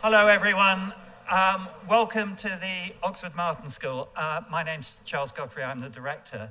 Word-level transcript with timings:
Hello, 0.00 0.28
everyone. 0.28 0.92
Um, 1.28 1.68
welcome 1.88 2.36
to 2.36 2.46
the 2.48 2.94
Oxford 3.02 3.34
Martin 3.34 3.68
School. 3.68 4.08
Uh, 4.14 4.42
my 4.48 4.62
name's 4.62 5.02
Charles 5.04 5.32
Godfrey, 5.32 5.64
I'm 5.64 5.80
the 5.80 5.88
director, 5.88 6.48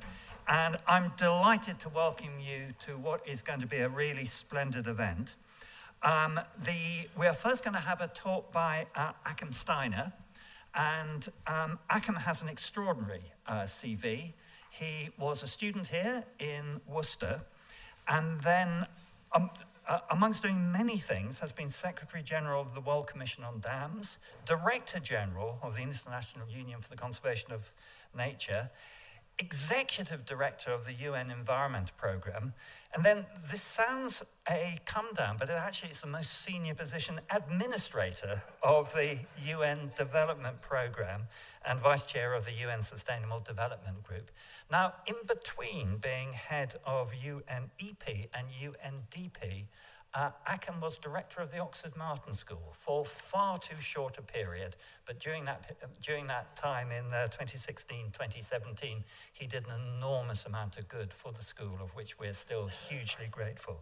and 0.49 0.75
I'm 0.85 1.13
delighted 1.15 1.79
to 1.79 1.89
welcome 1.89 2.41
you 2.41 2.73
to 2.79 2.97
what 2.97 3.25
is 3.25 3.41
going 3.41 3.61
to 3.61 3.65
be 3.65 3.77
a 3.77 3.87
really 3.87 4.25
splendid 4.25 4.87
event. 4.87 5.35
Um, 6.03 6.41
the, 6.65 7.07
we're 7.17 7.33
first 7.33 7.63
going 7.63 7.75
to 7.75 7.79
have 7.79 8.01
a 8.01 8.09
talk 8.09 8.51
by 8.51 8.85
uh, 8.95 9.13
Steiner, 9.51 10.11
and 10.75 11.29
um, 11.47 11.79
has 11.89 12.41
an 12.41 12.49
extraordinary 12.49 13.31
uh, 13.47 13.61
CV. 13.61 14.33
He 14.71 15.09
was 15.17 15.41
a 15.41 15.47
student 15.47 15.87
here 15.87 16.25
in 16.39 16.81
Worcester, 16.85 17.39
and 18.09 18.41
then, 18.41 18.85
um, 19.31 19.49
uh, 19.87 19.99
amongst 20.11 20.41
doing 20.41 20.71
many 20.71 20.97
things, 20.97 21.39
has 21.39 21.51
been 21.51 21.69
Secretary 21.69 22.21
General 22.21 22.61
of 22.61 22.73
the 22.73 22.81
World 22.81 23.07
Commission 23.07 23.43
on 23.43 23.59
Dams, 23.59 24.17
Director 24.45 24.99
General 24.99 25.59
of 25.61 25.75
the 25.75 25.81
International 25.81 26.47
Union 26.47 26.79
for 26.79 26.89
the 26.89 26.95
Conservation 26.95 27.51
of 27.51 27.71
Nature, 28.15 28.69
executive 29.39 30.25
director 30.25 30.71
of 30.71 30.85
the 30.85 30.93
UN 30.93 31.29
Environment 31.29 31.91
Programme. 31.95 32.53
And 32.93 33.05
then 33.05 33.25
this 33.49 33.61
sounds 33.61 34.23
a 34.49 34.79
come 34.85 35.13
down, 35.15 35.37
but 35.37 35.49
it 35.49 35.53
actually 35.53 35.91
is 35.91 36.01
the 36.01 36.07
most 36.07 36.41
senior 36.41 36.73
position, 36.73 37.19
administrator 37.29 38.41
of 38.63 38.91
the 38.93 39.19
UN 39.45 39.91
Development 39.95 40.59
Programme 40.61 41.27
and 41.67 41.79
vice 41.79 42.03
chair 42.03 42.33
of 42.33 42.45
the 42.45 42.53
UN 42.53 42.81
Sustainable 42.81 43.39
Development 43.39 44.01
Group. 44.01 44.31
Now, 44.71 44.93
in 45.05 45.15
between 45.27 45.97
being 45.97 46.33
head 46.33 46.75
of 46.85 47.11
UNEP 47.11 48.27
and 48.33 48.47
UNDP, 48.49 49.65
uh, 50.13 50.31
was 50.81 50.97
director 50.97 51.41
of 51.41 51.51
the 51.51 51.59
Oxford 51.59 51.95
Martin 51.97 52.33
School 52.33 52.73
for 52.73 53.05
far 53.05 53.57
too 53.57 53.79
short 53.79 54.17
a 54.17 54.21
period, 54.21 54.75
but 55.05 55.19
during 55.19 55.45
that, 55.45 55.75
during 56.01 56.27
that 56.27 56.55
time 56.55 56.91
in 56.91 57.05
uh, 57.13 57.27
2016 57.27 58.05
2017, 58.13 59.03
he 59.33 59.45
did 59.45 59.65
an 59.67 59.73
enormous 59.97 60.45
amount 60.45 60.77
of 60.77 60.87
good 60.87 61.13
for 61.13 61.31
the 61.31 61.41
school, 61.43 61.77
of 61.81 61.93
which 61.95 62.17
we're 62.17 62.33
still 62.33 62.67
hugely 62.67 63.27
grateful. 63.29 63.81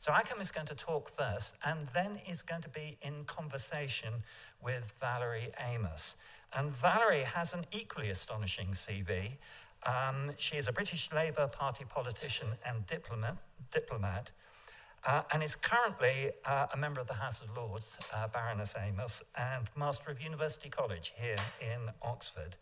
So 0.00 0.12
Achim 0.12 0.40
is 0.40 0.50
going 0.50 0.68
to 0.68 0.74
talk 0.74 1.08
first, 1.08 1.54
and 1.64 1.82
then 1.88 2.18
is 2.28 2.42
going 2.42 2.62
to 2.62 2.68
be 2.68 2.96
in 3.02 3.24
conversation 3.24 4.14
with 4.62 4.92
Valerie 5.00 5.50
Amos. 5.72 6.16
And 6.54 6.70
Valerie 6.70 7.22
has 7.22 7.52
an 7.52 7.66
equally 7.72 8.10
astonishing 8.10 8.68
CV. 8.68 9.32
Um, 9.84 10.30
she 10.36 10.56
is 10.56 10.66
a 10.66 10.72
British 10.72 11.12
Labour 11.12 11.46
Party 11.46 11.84
politician 11.84 12.48
and 12.66 12.86
diplomat, 12.86 13.36
diplomat 13.70 14.30
uh, 15.06 15.22
and 15.32 15.42
is 15.42 15.54
currently 15.54 16.30
uh, 16.44 16.66
a 16.72 16.76
member 16.76 17.00
of 17.00 17.06
the 17.06 17.14
House 17.14 17.42
of 17.42 17.56
Lords, 17.56 17.98
uh, 18.14 18.28
Baroness 18.28 18.74
Amos, 18.78 19.22
and 19.36 19.68
Master 19.76 20.10
of 20.10 20.20
University 20.20 20.68
College 20.68 21.12
here 21.16 21.36
in 21.60 21.90
Oxford. 22.02 22.56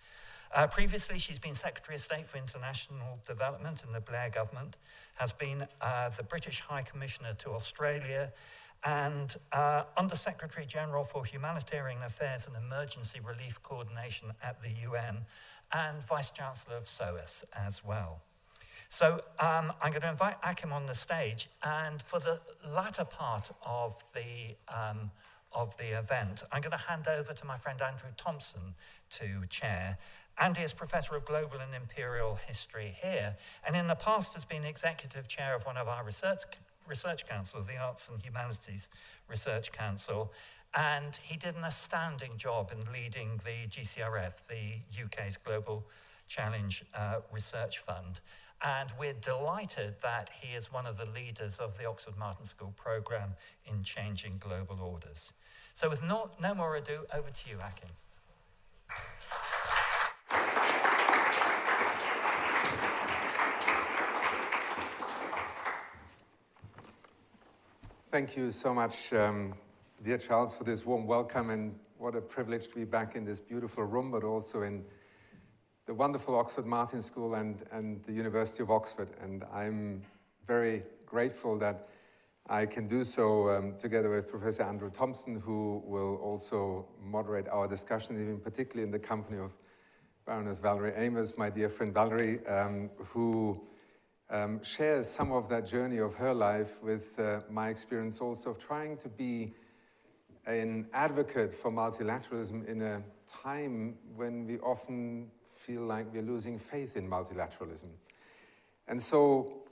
Uh, 0.55 0.67
previously, 0.67 1.19
she's 1.19 1.39
been 1.39 1.55
Secretary 1.55 1.97
of 1.97 2.01
State 2.01 2.27
for 2.27 2.39
International 2.39 3.19
Development 3.27 3.83
in 3.85 3.93
the 3.93 4.01
Blair 4.01 4.31
government, 4.31 4.77
has 5.15 5.33
been 5.33 5.67
uh, 5.81 6.09
the 6.11 6.23
British 6.23 6.61
High 6.61 6.83
Commissioner 6.83 7.35
to 7.39 7.51
Australia, 7.51 8.33
and 8.85 9.35
uh, 9.53 9.85
Under 9.97 10.17
Secretary 10.17 10.67
General 10.67 11.05
for 11.05 11.25
Humanitarian 11.25 12.03
Affairs 12.03 12.47
and 12.47 12.57
Emergency 12.57 13.21
Relief 13.27 13.63
Coordination 13.63 14.33
at 14.43 14.63
the 14.63 14.71
UN, 14.85 15.19
and 15.73 16.03
Vice 16.05 16.31
Chancellor 16.31 16.77
of 16.77 16.87
SOAS 16.87 17.45
as 17.55 17.85
well. 17.85 18.23
So 18.89 19.21
um, 19.41 19.73
I'm 19.83 19.91
going 19.91 20.03
to 20.03 20.11
invite 20.11 20.37
Achim 20.45 20.73
on 20.73 20.87
the 20.87 20.95
stage, 20.95 21.49
and 21.65 22.01
for 22.01 22.21
the 22.21 22.39
latter 22.69 23.05
part 23.05 23.51
of 23.65 24.01
the, 24.15 24.55
um, 24.73 25.11
of 25.53 25.77
the 25.77 25.99
event, 25.99 26.45
I'm 26.53 26.61
going 26.61 26.71
to 26.71 26.77
hand 26.77 27.09
over 27.09 27.33
to 27.33 27.45
my 27.45 27.57
friend 27.57 27.81
Andrew 27.83 28.11
Thompson 28.17 28.75
to 29.11 29.47
chair. 29.49 29.99
Andy 30.39 30.61
is 30.61 30.73
Professor 30.73 31.17
of 31.17 31.25
Global 31.25 31.59
and 31.61 31.75
Imperial 31.75 32.39
History 32.47 32.97
here, 33.03 33.37
and 33.67 33.75
in 33.75 33.87
the 33.87 33.95
past 33.95 34.35
has 34.35 34.45
been 34.45 34.65
Executive 34.65 35.27
Chair 35.27 35.57
of 35.57 35.65
one 35.65 35.77
of 35.77 35.89
our 35.89 36.05
research, 36.05 36.43
research 36.89 37.27
councils, 37.27 37.67
the 37.67 37.77
Arts 37.77 38.09
and 38.09 38.23
Humanities 38.23 38.89
Research 39.29 39.73
Council, 39.73 40.33
and 40.75 41.19
he 41.23 41.37
did 41.37 41.57
an 41.57 41.65
astounding 41.65 42.37
job 42.37 42.73
in 42.73 42.93
leading 42.93 43.41
the 43.45 43.67
GCRF, 43.69 44.47
the 44.49 45.05
UK's 45.05 45.37
Global 45.39 45.87
Challenge 46.29 46.85
uh, 46.95 47.17
Research 47.33 47.79
Fund. 47.79 48.21
And 48.65 48.93
we're 48.99 49.15
delighted 49.15 49.97
that 50.03 50.31
he 50.41 50.57
is 50.57 50.73
one 50.73 50.87
of 50.87 50.97
the 50.97 51.09
leaders 51.11 51.59
of 51.59 51.79
the 51.79 51.87
Oxford 51.87 52.17
Martin 52.19 52.45
School 52.45 52.73
program 52.77 53.35
in 53.67 53.83
changing 53.83 54.39
global 54.39 54.81
orders. 54.81 55.33
So, 55.75 55.91
with 55.91 56.03
no, 56.03 56.31
no 56.41 56.55
more 56.55 56.77
ado, 56.77 57.05
over 57.15 57.31
to 57.31 57.49
you, 57.49 57.59
Achim. 57.61 57.91
Thank 68.17 68.35
you 68.35 68.51
so 68.51 68.73
much, 68.73 69.13
um, 69.13 69.53
dear 70.03 70.17
Charles, 70.17 70.55
for 70.57 70.65
this 70.65 70.87
warm 70.87 71.07
welcome, 71.07 71.51
and 71.51 71.79
what 71.99 72.17
a 72.17 72.21
privilege 72.23 72.67
to 72.69 72.75
be 72.75 72.85
back 72.87 73.15
in 73.15 73.27
this 73.27 73.39
beautiful 73.39 73.85
room, 73.85 74.11
but 74.11 74.25
also 74.25 74.63
in 74.63 74.87
the 75.85 75.93
wonderful 75.93 76.35
Oxford 76.35 76.65
Martin 76.65 77.03
School 77.03 77.35
and, 77.35 77.63
and 77.73 78.03
the 78.05 78.13
University 78.15 78.63
of 78.63 78.71
Oxford. 78.71 79.11
And 79.21 79.45
I'm 79.53 80.01
very 80.47 80.83
grateful 81.05 81.59
that 81.59 81.89
I 82.49 82.65
can 82.65 82.87
do 82.87 83.05
so 83.05 83.51
um, 83.51 83.75
together 83.77 84.09
with 84.09 84.31
Professor 84.31 84.63
Andrew 84.63 84.89
Thompson, 84.89 85.39
who 85.39 85.83
will 85.85 86.17
also 86.23 86.87
moderate 86.99 87.49
our 87.49 87.69
discussion, 87.69 88.19
even 88.19 88.41
particularly 88.41 88.85
in 88.85 88.91
the 88.91 88.99
company 88.99 89.41
of 89.41 89.53
Baroness 90.25 90.59
Valerie 90.59 90.95
Amos, 90.97 91.37
my 91.37 91.51
dear 91.51 91.69
friend 91.69 91.93
Valerie, 91.93 92.43
um, 92.47 92.89
who 92.97 93.61
um, 94.31 94.63
shares 94.63 95.09
some 95.09 95.33
of 95.33 95.49
that 95.49 95.67
journey 95.67 95.99
of 95.99 96.15
her 96.15 96.35
life 96.35 96.83
with 96.83 97.19
uh, 97.19 97.41
my 97.51 97.69
experience 97.69 98.21
also 98.21 98.51
of 98.51 98.59
trying 98.59 98.97
to 98.99 99.09
be 99.09 99.55
an 100.47 100.87
advocate 100.93 101.53
for 101.53 101.71
multilateralism 101.71 102.67
in 102.69 102.83
a 102.83 103.03
time 103.27 103.97
when 104.15 104.47
we 104.47 104.59
often 104.59 105.29
feel 105.45 105.83
like 105.83 106.13
we're 106.13 106.23
losing 106.23 106.59
faith 106.59 106.97
in 106.97 107.09
multilateralism. 107.09 107.89
And 108.89 109.01
so 109.01 109.65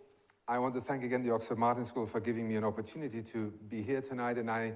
I 0.48 0.58
want 0.58 0.74
to 0.74 0.80
thank 0.80 1.04
again 1.04 1.22
the 1.22 1.32
Oxford 1.32 1.58
Martin 1.58 1.84
School 1.84 2.06
for 2.06 2.20
giving 2.20 2.48
me 2.48 2.56
an 2.56 2.64
opportunity 2.64 3.22
to 3.22 3.52
be 3.68 3.82
here 3.82 4.00
tonight. 4.00 4.36
And 4.38 4.50
I 4.50 4.74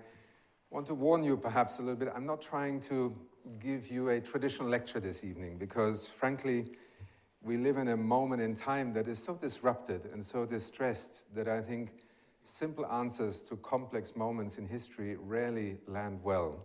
want 0.71 0.87
to 0.87 0.95
warn 0.95 1.25
you 1.25 1.37
perhaps 1.37 1.79
a 1.79 1.83
little 1.83 1.97
bit. 1.97 2.09
I'm 2.15 2.27
not 2.27 2.41
trying 2.41 2.81
to 2.81 3.17
give 3.59 3.91
you 3.91 4.11
a 4.11 4.21
traditional 4.21 4.69
lecture 4.69 5.01
this 5.01 5.25
evening 5.25 5.59
because, 5.59 6.07
frankly, 6.07 6.73
we 7.43 7.57
live 7.57 7.77
in 7.79 7.89
a 7.89 7.97
moment 7.97 8.43
in 8.43 8.55
time 8.55 8.93
that 8.93 9.09
is 9.09 9.19
so 9.19 9.35
disrupted 9.35 10.07
and 10.13 10.25
so 10.25 10.45
distressed 10.45 11.35
that 11.35 11.49
I 11.49 11.61
think 11.61 11.91
simple 12.45 12.87
answers 12.87 13.43
to 13.45 13.57
complex 13.57 14.17
moments 14.17 14.59
in 14.59 14.67
history 14.67 15.17
rarely 15.17 15.79
land 15.87 16.21
well. 16.23 16.65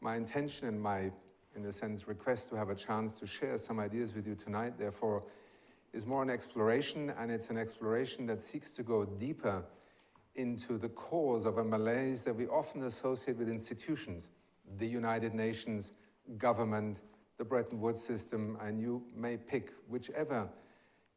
My 0.00 0.16
intention 0.16 0.68
and 0.68 0.80
my 0.80 1.10
in 1.58 1.66
a 1.66 1.72
sense, 1.72 2.06
request 2.06 2.48
to 2.50 2.56
have 2.56 2.70
a 2.70 2.74
chance 2.74 3.18
to 3.18 3.26
share 3.26 3.58
some 3.58 3.80
ideas 3.80 4.14
with 4.14 4.26
you 4.26 4.34
tonight, 4.34 4.78
therefore, 4.78 5.24
is 5.92 6.06
more 6.06 6.22
an 6.22 6.30
exploration, 6.30 7.12
and 7.18 7.30
it's 7.30 7.50
an 7.50 7.58
exploration 7.58 8.26
that 8.26 8.40
seeks 8.40 8.70
to 8.72 8.82
go 8.82 9.04
deeper 9.04 9.64
into 10.36 10.78
the 10.78 10.88
cause 10.90 11.44
of 11.44 11.58
a 11.58 11.64
malaise 11.64 12.22
that 12.22 12.34
we 12.34 12.46
often 12.46 12.84
associate 12.84 13.36
with 13.36 13.48
institutions, 13.48 14.30
the 14.76 14.86
United 14.86 15.34
Nations, 15.34 15.92
government, 16.36 17.00
the 17.38 17.44
Bretton 17.44 17.80
Woods 17.80 18.02
system, 18.02 18.58
and 18.60 18.80
you 18.80 19.02
may 19.16 19.36
pick 19.36 19.72
whichever 19.88 20.48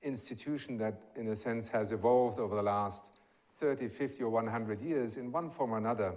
institution 0.03 0.77
that, 0.77 1.01
in 1.15 1.27
a 1.29 1.35
sense, 1.35 1.67
has 1.67 1.91
evolved 1.91 2.39
over 2.39 2.55
the 2.55 2.61
last 2.61 3.11
30, 3.55 3.87
50, 3.87 4.23
or 4.23 4.29
100 4.29 4.81
years 4.81 5.17
in 5.17 5.31
one 5.31 5.49
form 5.49 5.73
or 5.73 5.77
another 5.77 6.13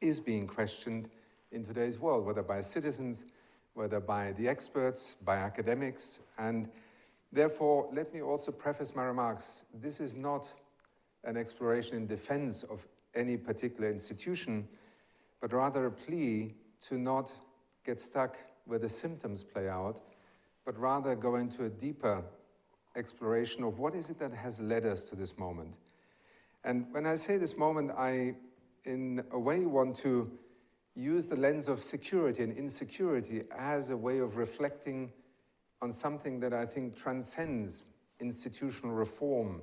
is 0.00 0.20
being 0.20 0.46
questioned 0.46 1.08
in 1.52 1.64
today's 1.64 1.98
world, 1.98 2.24
whether 2.24 2.42
by 2.42 2.60
citizens, 2.60 3.26
whether 3.74 4.00
by 4.00 4.32
the 4.32 4.48
experts, 4.48 5.16
by 5.24 5.36
academics. 5.36 6.20
And 6.38 6.68
therefore, 7.32 7.88
let 7.92 8.12
me 8.12 8.22
also 8.22 8.50
preface 8.52 8.94
my 8.94 9.04
remarks. 9.04 9.64
This 9.74 10.00
is 10.00 10.16
not 10.16 10.52
an 11.24 11.36
exploration 11.36 11.96
in 11.96 12.06
defense 12.06 12.62
of 12.64 12.86
any 13.14 13.36
particular 13.36 13.88
institution, 13.88 14.66
but 15.40 15.52
rather 15.52 15.86
a 15.86 15.90
plea 15.90 16.54
to 16.82 16.98
not 16.98 17.32
get 17.84 18.00
stuck 18.00 18.36
where 18.66 18.78
the 18.78 18.88
symptoms 18.88 19.42
play 19.44 19.68
out, 19.68 20.00
but 20.64 20.78
rather 20.78 21.14
go 21.14 21.36
into 21.36 21.64
a 21.64 21.68
deeper 21.70 22.22
exploration 22.96 23.62
of 23.64 23.78
what 23.78 23.94
is 23.94 24.10
it 24.10 24.18
that 24.18 24.32
has 24.32 24.60
led 24.60 24.84
us 24.84 25.04
to 25.04 25.16
this 25.16 25.38
moment. 25.38 25.74
And 26.64 26.86
when 26.92 27.06
I 27.06 27.14
say 27.14 27.36
this 27.36 27.56
moment, 27.56 27.92
I, 27.96 28.34
in 28.84 29.22
a 29.30 29.38
way, 29.38 29.66
want 29.66 29.96
to 29.96 30.30
use 30.94 31.26
the 31.26 31.36
lens 31.36 31.68
of 31.68 31.82
security 31.82 32.42
and 32.42 32.56
insecurity 32.56 33.44
as 33.56 33.90
a 33.90 33.96
way 33.96 34.18
of 34.18 34.36
reflecting 34.36 35.12
on 35.80 35.92
something 35.92 36.40
that 36.40 36.52
I 36.52 36.66
think 36.66 36.96
transcends 36.96 37.84
institutional 38.20 38.94
reform, 38.94 39.62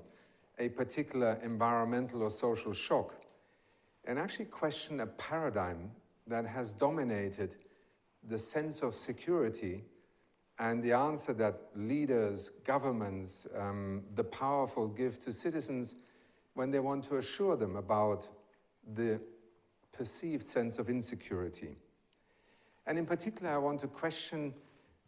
a 0.58 0.70
particular 0.70 1.40
environmental 1.44 2.24
or 2.24 2.32
social 2.32 2.74
shock, 2.74 3.14
and 4.06 4.18
actually 4.18 4.46
question 4.46 5.02
a 5.02 5.06
paradigm 5.06 5.92
that 6.26 6.46
has 6.46 6.74
dominated 6.74 7.56
the 8.28 8.38
sense 8.38 8.82
of 8.82 8.96
security 8.96 9.84
and 10.60 10.84
the 10.84 10.92
answer 10.92 11.34
that 11.34 11.62
leaders, 11.76 12.52
governments, 12.66 13.48
um, 13.56 14.04
the 14.16 14.24
powerful 14.24 14.88
give 14.88 15.20
to 15.20 15.32
citizens 15.32 15.96
when 16.56 16.72
they 16.72 16.80
want 16.80 17.04
to 17.04 17.18
assure 17.18 17.56
them 17.56 17.76
about 17.76 18.28
the 18.96 19.20
perceived 19.92 20.48
sense 20.48 20.80
of 20.80 20.90
insecurity. 20.90 21.76
And 22.88 22.98
in 22.98 23.06
particular, 23.06 23.52
I 23.52 23.58
want 23.58 23.80
to 23.82 23.88
question 23.88 24.54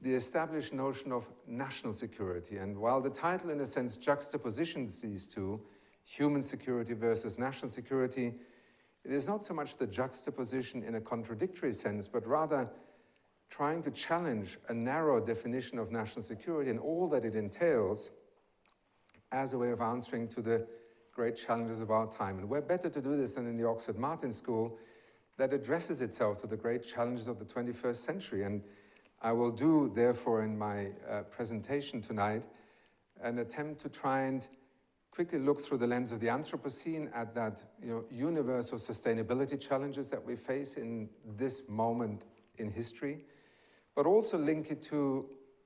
the 0.02 0.14
established 0.14 0.74
notion 0.74 1.12
of 1.12 1.28
national 1.48 1.94
security. 1.94 2.58
And 2.58 2.78
while 2.78 3.02
the 3.02 3.10
title, 3.10 3.50
in 3.50 3.60
a 3.60 3.66
sense, 3.66 3.96
juxtapositions 3.96 5.02
these 5.02 5.28
two, 5.28 5.60
human 6.04 6.42
security 6.42 6.94
versus 6.94 7.38
national 7.38 7.70
security, 7.70 8.34
it 9.04 9.12
is 9.12 9.28
not 9.28 9.44
so 9.44 9.54
much 9.54 9.78
the 9.78 9.88
juxtaposition 9.88 10.84
in 10.84 10.96
a 10.96 11.02
contradictory 11.02 11.74
sense, 11.74 12.08
but 12.08 12.26
rather 12.28 12.70
trying 13.50 13.82
to 13.82 13.92
challenge 13.92 14.58
a 14.68 14.74
narrow 14.74 15.20
definition 15.20 15.80
of 15.80 15.92
national 15.92 16.22
security 16.22 16.70
and 16.70 16.80
all 16.80 17.10
that 17.10 17.26
it 17.26 17.36
entails 17.36 18.12
as 19.32 19.54
a 19.54 19.58
way 19.58 19.72
of 19.72 19.82
answering 19.82 20.28
to 20.28 20.42
the 20.42 20.66
great 21.14 21.36
challenges 21.36 21.80
of 21.80 21.92
our 21.92 22.08
time. 22.08 22.40
And 22.40 22.48
where 22.48 22.62
better 22.62 22.90
to 22.90 23.02
do 23.02 23.16
this 23.16 23.36
than 23.36 23.48
in 23.48 23.58
the 23.58 23.68
Oxford 23.68 23.98
Martin 23.98 24.32
School 24.32 24.78
that 25.38 25.54
addresses 25.54 26.02
itself 26.02 26.40
to 26.42 26.48
the 26.48 26.58
great 26.58 26.84
challenges 26.84 27.28
of 27.28 27.40
the 27.40 27.46
21st 27.46 27.96
century. 27.96 28.44
And 28.44 28.62
I 29.22 29.32
will 29.32 29.52
do, 29.52 29.92
therefore, 29.94 30.44
in 30.44 30.58
my 30.58 30.90
uh, 31.10 31.24
presentation 31.24 32.02
tonight, 32.02 32.46
an 33.22 33.40
attempt 33.40 33.82
to 33.82 33.90
try 33.90 34.22
and 34.22 34.48
quickly 35.12 35.40
look 35.40 35.60
through 35.60 35.78
the 35.78 35.88
lens 35.88 36.12
of 36.12 36.20
the 36.20 36.28
Anthropocene 36.28 37.10
at 37.14 37.34
that 37.36 37.64
you 37.84 37.90
know, 37.90 38.04
universe 38.12 38.72
of 38.72 38.80
sustainability 38.80 39.60
challenges 39.60 40.10
that 40.10 40.24
we 40.24 40.36
face 40.36 40.76
in 40.76 41.10
this 41.38 41.64
moment 41.68 42.26
in 42.58 42.72
history, 42.72 43.26
but 44.00 44.06
also 44.06 44.38
link 44.38 44.72
it 44.72 44.82
to 44.82 45.26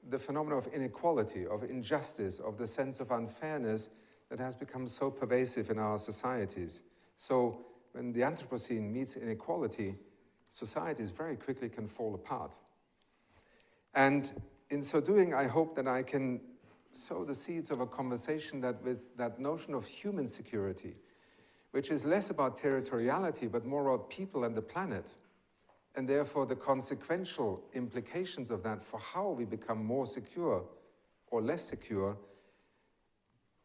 the 0.10 0.18
phenomenon 0.18 0.58
of 0.58 0.66
inequality, 0.74 1.46
of 1.46 1.64
injustice, 1.64 2.40
of 2.40 2.58
the 2.58 2.66
sense 2.66 3.00
of 3.00 3.12
unfairness 3.12 3.90
that 4.32 4.40
has 4.40 4.56
become 4.56 4.88
so 4.88 5.12
pervasive 5.12 5.70
in 5.70 5.78
our 5.78 6.00
societies. 6.00 6.82
So 7.16 7.64
when 7.92 8.12
the 8.12 8.22
Anthropocene 8.22 8.92
meets 8.92 9.18
inequality, 9.18 9.96
societies 10.50 11.12
very 11.12 11.36
quickly 11.36 11.70
can 11.70 11.88
fall 11.88 12.16
apart. 12.16 12.56
And 13.94 14.32
in 14.72 14.82
so 14.82 15.00
doing, 15.00 15.36
I 15.36 15.46
hope 15.46 15.76
that 15.76 15.88
I 15.88 16.02
can 16.02 16.42
sow 16.92 17.24
the 17.24 17.36
seeds 17.36 17.70
of 17.70 17.82
a 17.82 17.86
conversation 17.86 18.60
that 18.62 18.82
with 18.82 19.16
that 19.16 19.40
notion 19.40 19.76
of 19.76 19.86
human 19.86 20.28
security, 20.28 20.96
which 21.70 21.92
is 21.92 22.04
less 22.04 22.32
about 22.32 22.58
territoriality, 22.58 23.52
but 23.52 23.64
more 23.64 23.90
about 23.90 24.10
people 24.10 24.44
and 24.44 24.56
the 24.56 24.62
planet, 24.64 25.06
and 25.96 26.08
therefore 26.08 26.46
the 26.46 26.56
consequential 26.56 27.64
implications 27.74 28.50
of 28.50 28.64
that 28.64 28.84
for 28.84 29.00
how 29.00 29.30
we 29.30 29.46
become 29.46 29.84
more 29.84 30.08
secure 30.08 30.64
or 31.28 31.42
less 31.42 31.64
secure, 31.64 32.18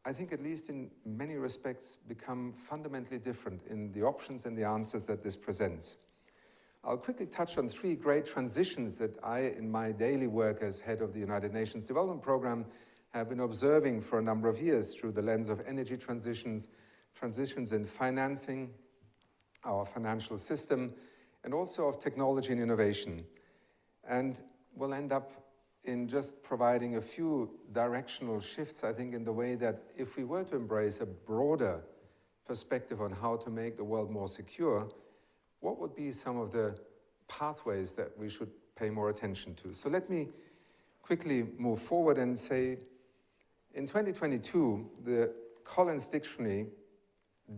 I 0.05 0.13
think 0.13 0.33
at 0.33 0.43
least 0.43 0.69
in 0.69 0.91
many 1.05 1.37
respects 1.37 1.97
become 1.97 2.53
fundamentally 2.53 3.19
different 3.19 3.63
in 3.69 3.93
the 3.93 4.03
options 4.03 4.47
and 4.47 4.57
the 4.57 4.65
answers 4.65 5.05
that 5.05 5.23
this 5.23 5.37
presents. 5.37 5.99
I'll 6.85 6.97
quickly 6.97 7.27
touch 7.27 7.59
on 7.59 7.69
three 7.69 7.95
great 7.95 8.25
transitions 8.25 8.97
that 8.99 9.19
I, 9.23 9.41
in 9.41 9.71
my 9.71 9.93
daily 9.93 10.29
work 10.29 10.63
as 10.63 10.81
head 10.81 11.03
of 11.03 11.13
the 11.13 11.21
United 11.21 11.53
Nations 11.53 11.85
Development 11.85 12.23
Programme, 12.23 12.65
have 13.11 13.29
been 13.29 13.41
observing 13.41 14.01
for 14.01 14.19
a 14.19 14.23
number 14.23 14.49
of 14.49 14.61
years 14.61 14.95
through 14.95 15.13
the 15.13 15.23
lens 15.23 15.49
of 15.49 15.61
energy 15.67 15.97
transitions, 15.97 16.69
transitions 17.15 17.73
in 17.73 17.85
financing, 17.85 18.71
our 19.65 19.85
financial 19.85 20.37
system, 20.37 20.95
and 21.45 21.55
also 21.55 21.87
of 21.87 21.99
technology 21.99 22.53
and 22.53 22.61
innovation. 22.61 23.25
And 24.09 24.41
we'll 24.75 24.95
end 24.95 25.13
up 25.13 25.33
in 25.85 26.09
just 26.09 26.43
providing 26.43 26.97
a 26.97 27.01
few 27.01 27.51
directional 27.73 28.41
shifts, 28.41 28.85
I 28.85 28.93
think, 28.93 29.15
in 29.15 29.25
the 29.25 29.33
way 29.33 29.55
that 29.57 29.83
if 29.97 30.17
we 30.17 30.25
were 30.25 30.45
to 30.45 30.57
embrace 30.57 31.01
a 31.01 31.07
broader 31.07 31.81
perspective 32.47 33.01
on 33.01 33.13
how 33.13 33.37
to 33.37 33.51
make 33.51 33.77
the 33.77 33.85
world 33.85 34.11
more 34.11 34.29
secure, 34.29 34.89
what 35.61 35.79
would 35.79 35.95
be 35.95 36.13
some 36.13 36.39
of 36.39 36.53
the 36.53 36.79
pathways 37.29 37.93
that 37.95 38.17
we 38.19 38.29
should 38.29 38.51
pay 38.77 38.91
more 38.91 39.11
attention 39.11 39.55
to? 39.57 39.73
So 39.73 39.89
let 39.89 40.09
me 40.09 40.29
quickly 41.03 41.47
move 41.59 41.81
forward 41.81 42.19
and 42.19 42.39
say 42.39 42.79
in 43.75 43.87
2022, 43.87 44.91
the 45.05 45.33
Collins 45.65 46.09
Dictionary 46.09 46.67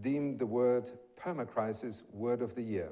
deemed 0.00 0.38
the 0.38 0.46
word 0.46 0.90
permacrisis 1.16 2.02
word 2.12 2.42
of 2.42 2.54
the 2.54 2.62
year. 2.62 2.90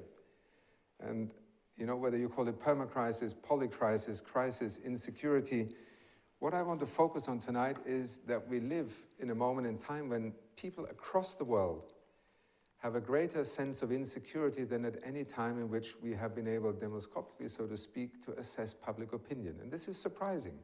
And 1.00 1.30
you 1.76 1.86
know, 1.86 1.96
whether 1.96 2.16
you 2.16 2.28
call 2.28 2.48
it 2.48 2.60
permacrisis, 2.60 3.34
polycrisis, 3.34 4.22
crisis, 4.22 4.80
insecurity, 4.84 5.68
what 6.40 6.54
I 6.54 6.62
want 6.62 6.80
to 6.80 6.86
focus 6.86 7.28
on 7.28 7.38
tonight 7.38 7.76
is 7.86 8.18
that 8.26 8.46
we 8.48 8.60
live 8.60 8.92
in 9.18 9.30
a 9.30 9.34
moment 9.34 9.66
in 9.66 9.76
time 9.76 10.08
when 10.08 10.32
people 10.56 10.84
across 10.86 11.34
the 11.36 11.44
world 11.44 11.92
have 12.78 12.94
a 12.94 13.00
greater 13.00 13.44
sense 13.44 13.82
of 13.82 13.90
insecurity 13.90 14.62
than 14.62 14.84
at 14.84 14.96
any 15.04 15.24
time 15.24 15.58
in 15.58 15.68
which 15.68 15.94
we 16.00 16.12
have 16.14 16.34
been 16.34 16.46
able, 16.46 16.72
demoscopically, 16.72 17.48
so 17.48 17.66
to 17.66 17.76
speak, 17.76 18.24
to 18.24 18.32
assess 18.38 18.72
public 18.72 19.12
opinion. 19.12 19.56
And 19.60 19.70
this 19.70 19.88
is 19.88 19.96
surprising 19.96 20.58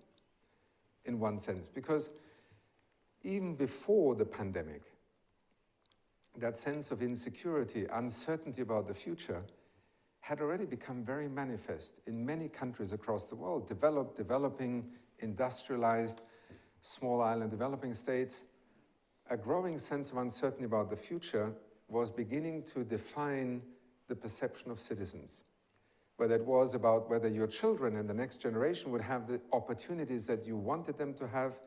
in 1.07 1.19
one 1.19 1.37
sense, 1.37 1.67
because 1.67 2.11
even 3.25 3.57
before 3.57 4.15
the 4.15 4.25
pandemic, 4.25 4.83
that 6.39 6.57
sense 6.57 6.93
of 6.93 7.03
insecurity, 7.03 7.87
uncertainty 7.93 8.63
about 8.63 8.87
the 8.87 8.95
future, 8.95 9.43
had 10.25 10.41
already 10.41 10.65
become 10.65 11.05
very 11.05 11.29
manifest 11.29 12.01
in 12.07 12.25
many 12.25 12.49
countries 12.49 12.95
across 12.95 13.27
the 13.27 13.35
world, 13.35 13.69
developed, 13.69 14.17
developing, 14.17 14.83
industrialized, 15.19 16.23
small 16.81 17.21
island 17.21 17.51
developing 17.51 17.93
states. 17.93 18.45
A 19.29 19.37
growing 19.37 19.79
sense 19.79 20.11
of 20.11 20.17
uncertainty 20.17 20.65
about 20.65 20.89
the 20.89 20.97
future 20.97 21.53
was 21.89 22.11
beginning 22.11 22.63
to 22.63 22.85
define 22.85 23.61
the 24.09 24.17
perception 24.17 24.71
of 24.71 24.81
citizens. 24.81 25.45
Whether 26.17 26.37
it 26.37 26.47
was 26.47 26.73
about 26.73 27.11
whether 27.11 27.29
your 27.29 27.47
children 27.47 27.97
and 27.97 28.09
the 28.09 28.15
next 28.15 28.39
generation 28.39 28.91
would 28.93 29.03
have 29.03 29.27
the 29.27 29.43
opportunities 29.53 30.27
that 30.27 30.47
you 30.47 30.57
wanted 30.57 30.97
them 30.97 31.13
to 31.15 31.29
have, 31.29 31.61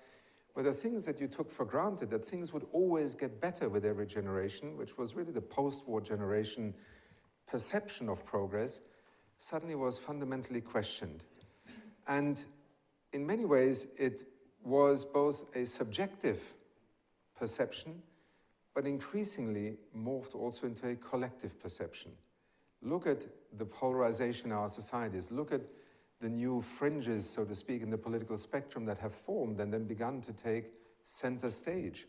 whether 0.53 0.71
things 0.71 1.05
that 1.05 1.21
you 1.21 1.27
took 1.27 1.51
for 1.51 1.63
granted, 1.63 2.09
that 2.09 2.25
things 2.25 2.51
would 2.53 2.65
always 2.71 3.13
get 3.13 3.39
better 3.39 3.69
with 3.69 3.85
every 3.85 4.07
generation, 4.07 4.75
which 4.75 4.97
was 4.97 5.13
really 5.13 5.31
the 5.31 5.41
post 5.41 5.87
war 5.87 6.01
generation 6.01 6.73
perception 7.47 8.09
of 8.09 8.25
progress, 8.25 8.81
suddenly 9.37 9.75
was 9.75 9.97
fundamentally 9.97 10.61
questioned. 10.61 11.23
And 12.07 12.43
in 13.13 13.25
many 13.25 13.45
ways, 13.45 13.87
it 13.97 14.23
was 14.63 15.05
both 15.05 15.45
a 15.55 15.65
subjective 15.65 16.41
perception 17.37 18.01
but 18.77 18.85
increasingly 18.85 19.75
morphed 19.97 20.35
also 20.35 20.67
into 20.67 20.87
a 20.87 20.95
collective 20.97 21.59
perception. 21.59 22.11
Look 22.83 23.07
at 23.07 23.25
the 23.57 23.65
polarization 23.65 24.51
in 24.51 24.51
our 24.51 24.69
societies. 24.69 25.31
Look 25.31 25.51
at 25.51 25.61
the 26.21 26.29
new 26.29 26.61
fringes, 26.61 27.27
so 27.27 27.43
to 27.43 27.55
speak, 27.55 27.81
in 27.81 27.89
the 27.89 27.97
political 27.97 28.37
spectrum 28.37 28.85
that 28.85 28.99
have 28.99 29.15
formed 29.15 29.59
and 29.59 29.73
then 29.73 29.85
begun 29.85 30.21
to 30.21 30.31
take 30.31 30.65
center 31.03 31.49
stage. 31.49 32.05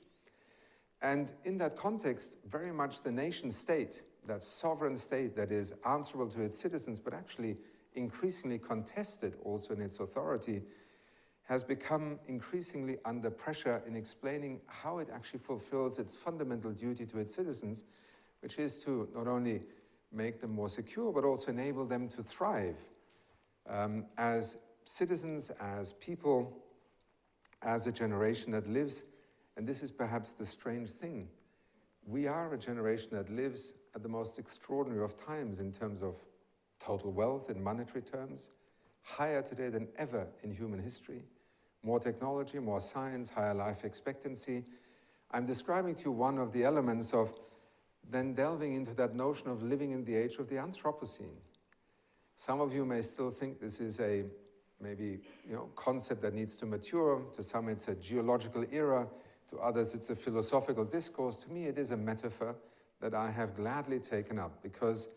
And 1.00 1.32
in 1.44 1.56
that 1.56 1.74
context, 1.74 2.36
very 2.46 2.70
much 2.70 3.00
the 3.00 3.12
nation 3.12 3.50
state, 3.50 4.02
that 4.28 4.42
sovereign 4.42 4.96
state 4.96 5.34
that 5.36 5.50
is 5.50 5.74
answerable 5.84 6.28
to 6.28 6.42
its 6.42 6.58
citizens, 6.58 7.00
but 7.00 7.12
actually 7.12 7.56
increasingly 7.94 8.58
contested 8.58 9.36
also 9.44 9.74
in 9.74 9.80
its 9.80 10.00
authority, 10.00 10.62
has 11.42 11.64
become 11.64 12.18
increasingly 12.28 12.98
under 13.06 13.30
pressure 13.30 13.82
in 13.86 13.96
explaining 13.96 14.60
how 14.66 14.98
it 14.98 15.08
actually 15.12 15.40
fulfills 15.40 15.98
its 15.98 16.14
fundamental 16.14 16.70
duty 16.70 17.06
to 17.06 17.18
its 17.18 17.34
citizens, 17.34 17.84
which 18.40 18.58
is 18.58 18.78
to 18.84 19.08
not 19.14 19.26
only 19.26 19.62
make 20.12 20.40
them 20.40 20.54
more 20.54 20.68
secure, 20.68 21.10
but 21.10 21.24
also 21.24 21.50
enable 21.50 21.86
them 21.86 22.06
to 22.08 22.22
thrive 22.22 22.76
um, 23.68 24.04
as 24.18 24.58
citizens, 24.84 25.50
as 25.60 25.94
people, 25.94 26.52
as 27.62 27.86
a 27.86 27.92
generation 27.92 28.52
that 28.52 28.66
lives. 28.66 29.04
And 29.56 29.66
this 29.66 29.82
is 29.82 29.90
perhaps 29.90 30.32
the 30.34 30.46
strange 30.46 30.90
thing. 30.92 31.28
We 32.06 32.26
are 32.26 32.54
a 32.54 32.58
generation 32.58 33.10
that 33.12 33.30
lives 33.30 33.74
at 33.98 34.02
the 34.04 34.08
most 34.08 34.38
extraordinary 34.38 35.02
of 35.04 35.16
times 35.16 35.58
in 35.58 35.72
terms 35.72 36.02
of 36.02 36.16
total 36.78 37.10
wealth 37.10 37.50
in 37.50 37.60
monetary 37.60 38.00
terms, 38.00 38.50
higher 39.02 39.42
today 39.42 39.68
than 39.68 39.88
ever 39.98 40.24
in 40.44 40.52
human 40.52 40.80
history 40.80 41.24
more 41.82 41.98
technology, 41.98 42.58
more 42.58 42.80
science, 42.80 43.30
higher 43.30 43.54
life 43.54 43.84
expectancy. 43.84 44.64
I'm 45.30 45.46
describing 45.46 45.94
to 45.96 46.04
you 46.04 46.12
one 46.12 46.38
of 46.38 46.52
the 46.52 46.64
elements 46.64 47.12
of 47.12 47.32
then 48.10 48.34
delving 48.34 48.74
into 48.74 48.94
that 48.94 49.14
notion 49.14 49.48
of 49.48 49.62
living 49.62 49.92
in 49.92 50.04
the 50.04 50.14
age 50.14 50.36
of 50.36 50.48
the 50.48 50.56
Anthropocene. 50.56 51.36
Some 52.36 52.60
of 52.60 52.74
you 52.74 52.84
may 52.84 53.02
still 53.02 53.30
think 53.30 53.60
this 53.60 53.80
is 53.80 54.00
a 54.00 54.24
maybe 54.80 55.20
you 55.46 55.54
know 55.54 55.70
concept 55.76 56.22
that 56.22 56.34
needs 56.34 56.56
to 56.56 56.66
mature. 56.66 57.22
To 57.36 57.42
some, 57.42 57.68
it's 57.68 57.88
a 57.88 57.94
geological 57.94 58.64
era. 58.70 59.06
To 59.50 59.58
others, 59.58 59.94
it's 59.94 60.10
a 60.10 60.16
philosophical 60.16 60.84
discourse. 60.84 61.44
To 61.44 61.50
me, 61.50 61.66
it 61.66 61.78
is 61.78 61.90
a 61.90 61.96
metaphor 61.96 62.54
that 63.00 63.14
I 63.14 63.30
have 63.30 63.54
gladly 63.54 63.98
taken 63.98 64.38
up 64.38 64.62
because 64.62 65.08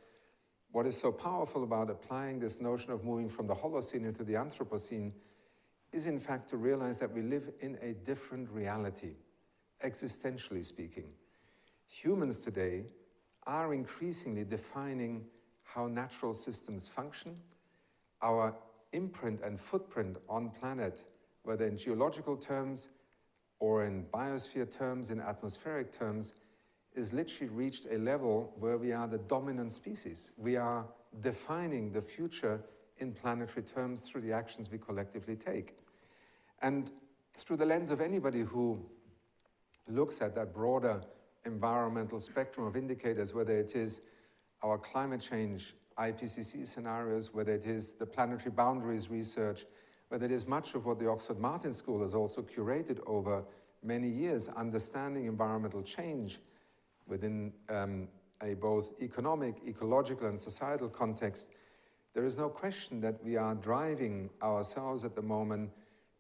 what 0.71 0.85
is 0.85 0.97
so 0.97 1.11
powerful 1.11 1.63
about 1.63 1.89
applying 1.89 2.39
this 2.39 2.61
notion 2.61 2.91
of 2.91 3.03
moving 3.03 3.27
from 3.27 3.47
the 3.47 3.55
Holocene 3.55 4.05
into 4.05 4.23
the 4.23 4.33
Anthropocene 4.33 5.11
is, 5.91 6.05
in 6.05 6.17
fact, 6.17 6.49
to 6.49 6.57
realize 6.57 6.99
that 6.99 7.11
we 7.11 7.21
live 7.21 7.51
in 7.59 7.77
a 7.81 7.93
different 8.05 8.49
reality, 8.49 9.15
existentially 9.83 10.63
speaking. 10.63 11.09
Humans 11.87 12.41
today 12.41 12.85
are 13.45 13.73
increasingly 13.73 14.45
defining 14.45 15.25
how 15.63 15.87
natural 15.87 16.33
systems 16.33 16.87
function, 16.87 17.35
our 18.21 18.55
imprint 18.93 19.41
and 19.41 19.59
footprint 19.59 20.17
on 20.29 20.49
planet, 20.49 21.03
whether 21.43 21.65
in 21.65 21.77
geological 21.77 22.37
terms 22.37 22.89
or 23.59 23.85
in 23.85 24.05
biosphere 24.13 24.69
terms, 24.69 25.11
in 25.11 25.19
atmospheric 25.19 25.91
terms, 25.91 26.33
is 26.95 27.13
literally 27.13 27.51
reached 27.51 27.85
a 27.89 27.97
level 27.97 28.53
where 28.59 28.77
we 28.77 28.91
are 28.91 29.07
the 29.07 29.17
dominant 29.17 29.71
species. 29.71 30.31
We 30.37 30.57
are 30.57 30.85
defining 31.21 31.91
the 31.91 32.01
future 32.01 32.61
in 32.97 33.13
planetary 33.13 33.63
terms 33.63 34.01
through 34.01 34.21
the 34.21 34.33
actions 34.33 34.69
we 34.69 34.77
collectively 34.77 35.35
take. 35.35 35.77
And 36.61 36.91
through 37.35 37.57
the 37.57 37.65
lens 37.65 37.91
of 37.91 38.01
anybody 38.01 38.41
who 38.41 38.85
looks 39.87 40.21
at 40.21 40.35
that 40.35 40.53
broader 40.53 41.01
environmental 41.45 42.19
spectrum 42.19 42.67
of 42.67 42.75
indicators, 42.75 43.33
whether 43.33 43.57
it 43.57 43.75
is 43.75 44.01
our 44.61 44.77
climate 44.77 45.21
change 45.21 45.73
IPCC 45.97 46.67
scenarios, 46.67 47.33
whether 47.33 47.53
it 47.53 47.65
is 47.65 47.93
the 47.93 48.05
planetary 48.05 48.51
boundaries 48.51 49.09
research, 49.09 49.65
whether 50.09 50.25
it 50.25 50.31
is 50.31 50.45
much 50.45 50.75
of 50.75 50.85
what 50.85 50.99
the 50.99 51.09
Oxford 51.09 51.39
Martin 51.39 51.73
School 51.73 52.01
has 52.01 52.13
also 52.13 52.41
curated 52.41 52.99
over 53.07 53.43
many 53.83 54.07
years, 54.07 54.49
understanding 54.49 55.25
environmental 55.25 55.81
change 55.81 56.39
within 57.07 57.53
um, 57.69 58.07
a 58.41 58.53
both 58.55 58.93
economic, 59.01 59.55
ecological, 59.67 60.27
and 60.27 60.39
societal 60.39 60.89
context, 60.89 61.49
there 62.13 62.25
is 62.25 62.37
no 62.37 62.49
question 62.49 62.99
that 63.01 63.23
we 63.23 63.37
are 63.37 63.55
driving 63.55 64.29
ourselves 64.41 65.03
at 65.03 65.15
the 65.15 65.21
moment 65.21 65.69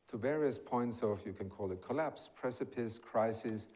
to 0.07 0.17
various 0.17 0.57
points 0.57 1.01
of, 1.03 1.25
you 1.25 1.33
can 1.33 1.49
call 1.49 1.71
it 1.71 1.81
collapse, 1.81 2.29
precipice, 2.33 2.97
crisis, 2.97 3.67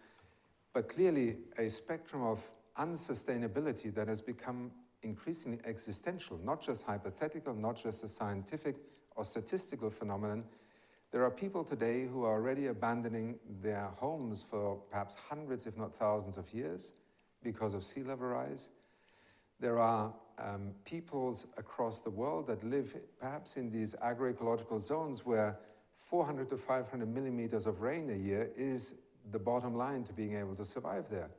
but 0.73 0.89
clearly 0.89 1.37
a 1.57 1.69
spectrum 1.69 2.21
of 2.23 2.43
unsustainability 2.77 3.93
that 3.93 4.07
has 4.07 4.21
become 4.21 4.71
increasingly 5.01 5.59
existential, 5.65 6.39
not 6.43 6.61
just 6.61 6.83
hypothetical, 6.83 7.53
not 7.53 7.81
just 7.81 8.03
a 8.03 8.07
scientific 8.07 8.75
or 9.15 9.23
statistical 9.23 9.89
phenomenon. 9.89 10.43
There 11.11 11.23
are 11.23 11.31
people 11.31 11.63
today 11.63 12.05
who 12.05 12.23
are 12.23 12.33
already 12.33 12.67
abandoning 12.67 13.39
their 13.61 13.89
homes 13.97 14.43
for 14.43 14.75
perhaps 14.89 15.15
hundreds, 15.15 15.65
if 15.65 15.77
not 15.77 15.93
thousands 15.93 16.37
of 16.37 16.53
years 16.53 16.93
because 17.43 17.73
of 17.73 17.83
sea 17.83 18.03
level 18.03 18.27
rise. 18.27 18.69
There 19.59 19.79
are 19.79 20.13
um, 20.37 20.71
peoples 20.83 21.47
across 21.57 22.01
the 22.01 22.09
world 22.09 22.47
that 22.47 22.63
live 22.63 22.97
perhaps 23.19 23.55
in 23.55 23.71
these 23.71 23.95
agroecological 24.03 24.81
zones 24.81 25.25
where 25.25 25.57
400 25.93 26.49
to 26.49 26.57
500 26.57 27.07
millimeters 27.07 27.65
of 27.65 27.81
rain 27.81 28.09
a 28.09 28.15
year 28.15 28.49
is 28.57 28.95
the 29.31 29.39
bottom 29.39 29.75
line 29.75 30.03
to 30.03 30.13
being 30.13 30.35
able 30.35 30.55
to 30.55 30.65
survive 30.65 31.09
there. 31.09 31.29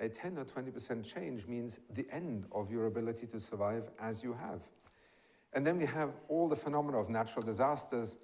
A 0.00 0.08
10 0.08 0.38
or 0.38 0.44
20% 0.44 1.04
change 1.04 1.46
means 1.46 1.80
the 1.94 2.06
end 2.12 2.46
of 2.52 2.70
your 2.70 2.86
ability 2.86 3.26
to 3.28 3.40
survive 3.40 3.90
as 3.98 4.22
you 4.22 4.32
have. 4.34 4.60
And 5.54 5.66
then 5.66 5.78
we 5.78 5.86
have 5.86 6.10
all 6.28 6.48
the 6.48 6.56
phenomena 6.56 6.98
of 6.98 7.08
natural 7.08 7.44
disasters 7.44 8.18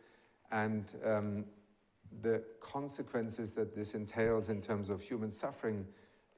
and 0.50 0.92
um, 1.04 1.44
the 2.22 2.42
consequences 2.60 3.52
that 3.52 3.74
this 3.74 3.94
entails 3.94 4.48
in 4.48 4.60
terms 4.60 4.90
of 4.90 5.02
human 5.02 5.30
suffering, 5.30 5.86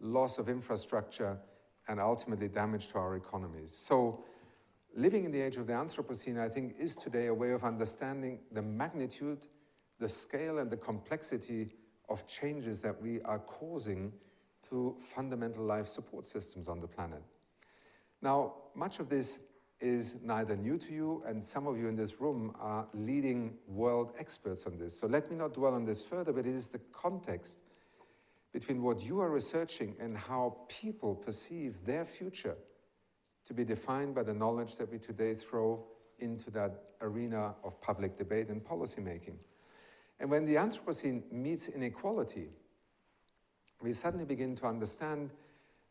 loss 0.00 0.38
of 0.38 0.48
infrastructure, 0.48 1.38
and 1.88 2.00
ultimately 2.00 2.48
damage 2.48 2.88
to 2.88 2.98
our 2.98 3.16
economies. 3.16 3.72
So 3.72 4.24
living 4.94 5.24
in 5.24 5.30
the 5.30 5.40
age 5.40 5.56
of 5.56 5.66
the 5.66 5.72
Anthropocene, 5.72 6.38
I 6.38 6.48
think, 6.48 6.74
is 6.78 6.96
today 6.96 7.26
a 7.26 7.34
way 7.34 7.52
of 7.52 7.64
understanding 7.64 8.40
the 8.52 8.62
magnitude, 8.62 9.46
the 9.98 10.08
scale, 10.08 10.58
and 10.58 10.70
the 10.70 10.76
complexity 10.76 11.70
of 12.08 12.26
changes 12.26 12.82
that 12.82 13.00
we 13.00 13.20
are 13.22 13.38
causing 13.40 14.12
to 14.70 14.96
fundamental 14.98 15.64
life 15.64 15.86
support 15.86 16.26
systems 16.26 16.68
on 16.68 16.80
the 16.80 16.88
planet. 16.88 17.22
Now, 18.22 18.54
much 18.74 18.98
of 18.98 19.08
this 19.08 19.40
is 19.80 20.16
neither 20.22 20.56
new 20.56 20.78
to 20.78 20.92
you, 20.92 21.22
and 21.26 21.42
some 21.42 21.66
of 21.66 21.78
you 21.78 21.86
in 21.88 21.96
this 21.96 22.20
room 22.20 22.54
are 22.58 22.86
leading 22.94 23.54
world 23.68 24.12
experts 24.18 24.66
on 24.66 24.78
this. 24.78 24.98
So 24.98 25.06
let 25.06 25.30
me 25.30 25.36
not 25.36 25.54
dwell 25.54 25.74
on 25.74 25.84
this 25.84 26.02
further, 26.02 26.32
but 26.32 26.46
it 26.46 26.54
is 26.54 26.68
the 26.68 26.80
context 26.92 27.60
between 28.52 28.82
what 28.82 29.04
you 29.04 29.20
are 29.20 29.28
researching 29.28 29.94
and 30.00 30.16
how 30.16 30.56
people 30.68 31.14
perceive 31.14 31.84
their 31.84 32.04
future 32.04 32.56
to 33.44 33.52
be 33.52 33.64
defined 33.64 34.14
by 34.14 34.22
the 34.22 34.32
knowledge 34.32 34.76
that 34.76 34.90
we 34.90 34.98
today 34.98 35.34
throw 35.34 35.84
into 36.20 36.50
that 36.50 36.84
arena 37.02 37.54
of 37.62 37.80
public 37.82 38.16
debate 38.16 38.48
and 38.48 38.64
policy 38.64 39.02
making. 39.02 39.38
And 40.18 40.30
when 40.30 40.46
the 40.46 40.54
Anthropocene 40.54 41.30
meets 41.30 41.68
inequality, 41.68 42.48
we 43.82 43.92
suddenly 43.92 44.24
begin 44.24 44.54
to 44.56 44.66
understand 44.66 45.30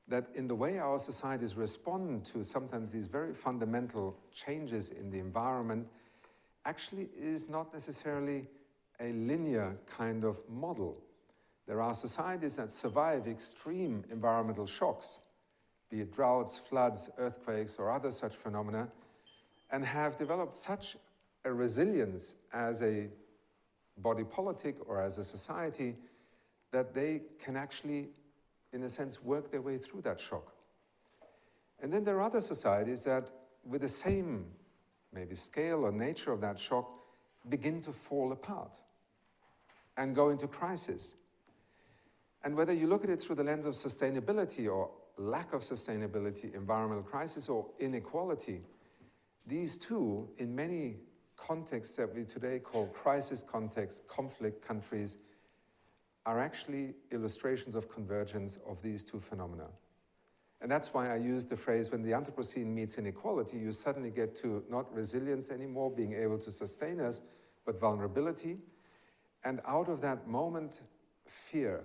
that 0.07 0.27
in 0.35 0.47
the 0.47 0.55
way 0.55 0.77
our 0.77 0.99
societies 0.99 1.55
respond 1.55 2.25
to 2.25 2.43
sometimes 2.43 2.91
these 2.91 3.07
very 3.07 3.33
fundamental 3.33 4.17
changes 4.33 4.89
in 4.89 5.09
the 5.09 5.19
environment 5.19 5.87
actually 6.65 7.09
is 7.19 7.49
not 7.49 7.73
necessarily 7.73 8.47
a 8.99 9.11
linear 9.13 9.75
kind 9.85 10.23
of 10.23 10.39
model. 10.49 11.01
There 11.67 11.81
are 11.81 11.93
societies 11.93 12.55
that 12.57 12.69
survive 12.69 13.27
extreme 13.27 14.03
environmental 14.11 14.67
shocks, 14.67 15.19
be 15.89 16.01
it 16.01 16.13
droughts, 16.13 16.57
floods, 16.57 17.09
earthquakes, 17.17 17.77
or 17.77 17.91
other 17.91 18.11
such 18.11 18.35
phenomena, 18.35 18.87
and 19.71 19.83
have 19.83 20.15
developed 20.15 20.53
such 20.53 20.95
a 21.43 21.51
resilience 21.51 22.35
as 22.53 22.81
a 22.81 23.07
body 23.97 24.23
politic 24.23 24.75
or 24.87 25.01
as 25.01 25.17
a 25.17 25.23
society 25.23 25.95
that 26.71 26.93
they 26.93 27.21
can 27.39 27.55
actually, 27.55 28.09
in 28.75 28.83
a 28.83 28.89
sense, 28.89 29.23
work 29.23 29.49
their 29.49 29.61
way 29.61 29.77
through 29.77 30.01
that 30.01 30.19
shock. 30.19 30.53
And 31.81 31.91
then 31.91 32.03
there 32.03 32.17
are 32.17 32.23
other 32.23 32.41
societies 32.41 33.03
that, 33.05 33.31
with 33.65 33.81
the 33.81 33.89
same 33.89 34.45
maybe 35.13 35.33
scale 35.33 35.85
or 35.85 35.91
nature 35.91 36.33
of 36.33 36.41
that 36.41 36.59
shock, 36.59 36.91
begin 37.47 37.79
to 37.81 37.93
fall 37.93 38.33
apart 38.33 38.75
and 39.97 40.13
go 40.13 40.29
into 40.29 40.45
crisis. 40.47 41.15
And 42.43 42.55
whether 42.55 42.73
you 42.73 42.87
look 42.87 43.05
at 43.05 43.09
it 43.09 43.21
through 43.21 43.37
the 43.37 43.43
lens 43.43 43.65
of 43.65 43.75
sustainability 43.75 44.69
or 44.71 44.91
lack 45.17 45.53
of 45.53 45.61
sustainability, 45.61 46.53
environmental 46.53 47.03
crisis, 47.03 47.47
or 47.47 47.65
inequality, 47.79 48.61
these 49.47 49.77
two, 49.77 50.29
in 50.37 50.53
many 50.53 50.97
contexts 51.37 51.95
that 51.95 52.13
we 52.13 52.25
today 52.25 52.59
call 52.59 52.87
crisis 52.87 53.41
contexts, 53.41 54.01
conflict 54.07 54.61
countries, 54.61 55.17
are 56.25 56.39
actually 56.39 56.95
illustrations 57.11 57.75
of 57.75 57.89
convergence 57.89 58.57
of 58.67 58.81
these 58.81 59.03
two 59.03 59.19
phenomena. 59.19 59.67
And 60.61 60.71
that's 60.71 60.93
why 60.93 61.13
I 61.13 61.17
use 61.17 61.45
the 61.45 61.55
phrase 61.55 61.91
when 61.91 62.01
the 62.01 62.11
Anthropocene 62.11 62.67
meets 62.67 62.97
inequality, 62.97 63.57
you 63.57 63.71
suddenly 63.71 64.09
get 64.09 64.35
to 64.37 64.63
not 64.69 64.91
resilience 64.93 65.51
anymore, 65.51 65.91
being 65.91 66.13
able 66.13 66.39
to 66.39 66.49
sustain 66.49 66.99
us, 66.99 67.21
but 67.65 67.79
vulnerability. 67.79 68.57
And 69.43 69.61
out 69.67 69.89
of 69.89 70.01
that 70.01 70.27
moment, 70.27 70.81
fear 71.25 71.83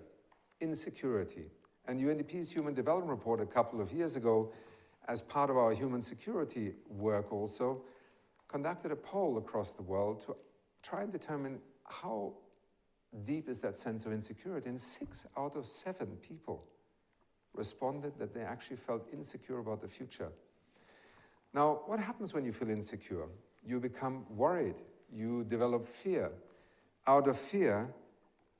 insecurity. 0.60 1.46
And 1.86 2.00
UNDP's 2.00 2.50
Human 2.52 2.72
Development 2.72 3.10
Report 3.10 3.40
a 3.40 3.46
couple 3.46 3.80
of 3.80 3.92
years 3.92 4.16
ago, 4.16 4.52
as 5.08 5.20
part 5.20 5.50
of 5.50 5.56
our 5.56 5.72
human 5.72 6.00
security 6.00 6.74
work 6.88 7.32
also, 7.32 7.82
conducted 8.48 8.92
a 8.92 8.96
poll 8.96 9.38
across 9.38 9.74
the 9.74 9.82
world 9.82 10.20
to 10.20 10.36
try 10.82 11.02
and 11.02 11.12
determine 11.12 11.58
how 11.84 12.32
deep 13.24 13.48
is 13.48 13.60
that 13.60 13.76
sense 13.76 14.06
of 14.06 14.12
insecurity. 14.12 14.68
And 14.68 14.80
six 14.80 15.26
out 15.36 15.56
of 15.56 15.66
seven 15.66 16.16
people 16.22 16.64
responded 17.54 18.12
that 18.18 18.32
they 18.32 18.42
actually 18.42 18.76
felt 18.76 19.06
insecure 19.12 19.58
about 19.58 19.80
the 19.80 19.88
future. 19.88 20.30
Now, 21.52 21.80
what 21.86 21.98
happens 21.98 22.32
when 22.32 22.44
you 22.44 22.52
feel 22.52 22.70
insecure? 22.70 23.26
You 23.66 23.80
become 23.80 24.24
worried, 24.30 24.76
you 25.12 25.44
develop 25.44 25.86
fear. 25.86 26.30
Out 27.06 27.26
of 27.26 27.36
fear, 27.36 27.92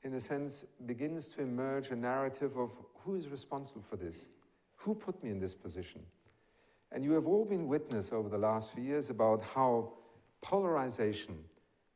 in 0.02 0.14
a 0.14 0.20
sense, 0.20 0.64
begins 0.86 1.28
to 1.28 1.42
emerge 1.42 1.90
a 1.90 1.96
narrative 1.96 2.56
of 2.56 2.74
who 3.04 3.14
is 3.14 3.28
responsible 3.28 3.82
for 3.82 3.96
this? 3.96 4.28
Who 4.76 4.94
put 4.94 5.22
me 5.22 5.30
in 5.30 5.38
this 5.38 5.54
position? 5.54 6.02
And 6.92 7.04
you 7.04 7.12
have 7.12 7.26
all 7.26 7.44
been 7.44 7.68
witness 7.68 8.12
over 8.12 8.28
the 8.28 8.38
last 8.38 8.72
few 8.72 8.82
years 8.82 9.10
about 9.10 9.42
how 9.42 9.92
polarization, 10.40 11.38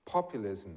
populism, 0.04 0.76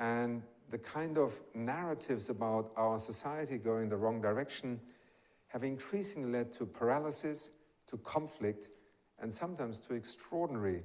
and 0.00 0.42
the 0.70 0.78
kind 0.78 1.18
of 1.18 1.40
narratives 1.54 2.28
about 2.28 2.72
our 2.76 2.98
society 2.98 3.58
going 3.58 3.88
the 3.88 3.96
wrong 3.96 4.20
direction 4.20 4.80
have 5.48 5.64
increasingly 5.64 6.30
led 6.30 6.52
to 6.52 6.66
paralysis, 6.66 7.50
to 7.86 7.96
conflict, 7.98 8.68
and 9.20 9.32
sometimes 9.32 9.78
to 9.80 9.94
extraordinary 9.94 10.82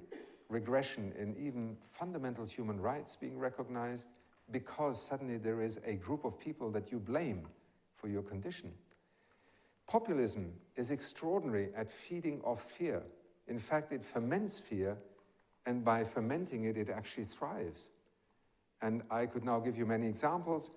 regression 0.49 1.13
in 1.17 1.35
even 1.37 1.75
fundamental 1.81 2.45
human 2.45 2.79
rights 2.79 3.15
being 3.15 3.37
recognized 3.37 4.09
because 4.51 5.01
suddenly 5.01 5.37
there 5.37 5.61
is 5.61 5.79
a 5.85 5.95
group 5.95 6.25
of 6.25 6.39
people 6.39 6.69
that 6.71 6.91
you 6.91 6.99
blame 6.99 7.47
for 7.95 8.07
your 8.07 8.21
condition. 8.21 8.71
Populism 9.87 10.53
is 10.75 10.91
extraordinary 10.91 11.69
at 11.75 11.89
feeding 11.89 12.41
off 12.41 12.61
fear 12.61 13.03
In 13.47 13.57
fact, 13.57 13.91
it 13.91 14.03
ferments 14.03 14.59
fear, 14.59 14.97
and 15.65 15.83
by 15.83 16.03
fermenting 16.03 16.65
it, 16.65 16.77
it 16.77 16.89
actually 16.89 17.25
thrives. 17.25 17.91
And 18.83 19.01
I 19.09 19.25
could 19.25 19.45
now 19.45 19.59
give 19.59 19.77
you 19.77 19.85
many 19.85 20.07
examples, 20.07 20.69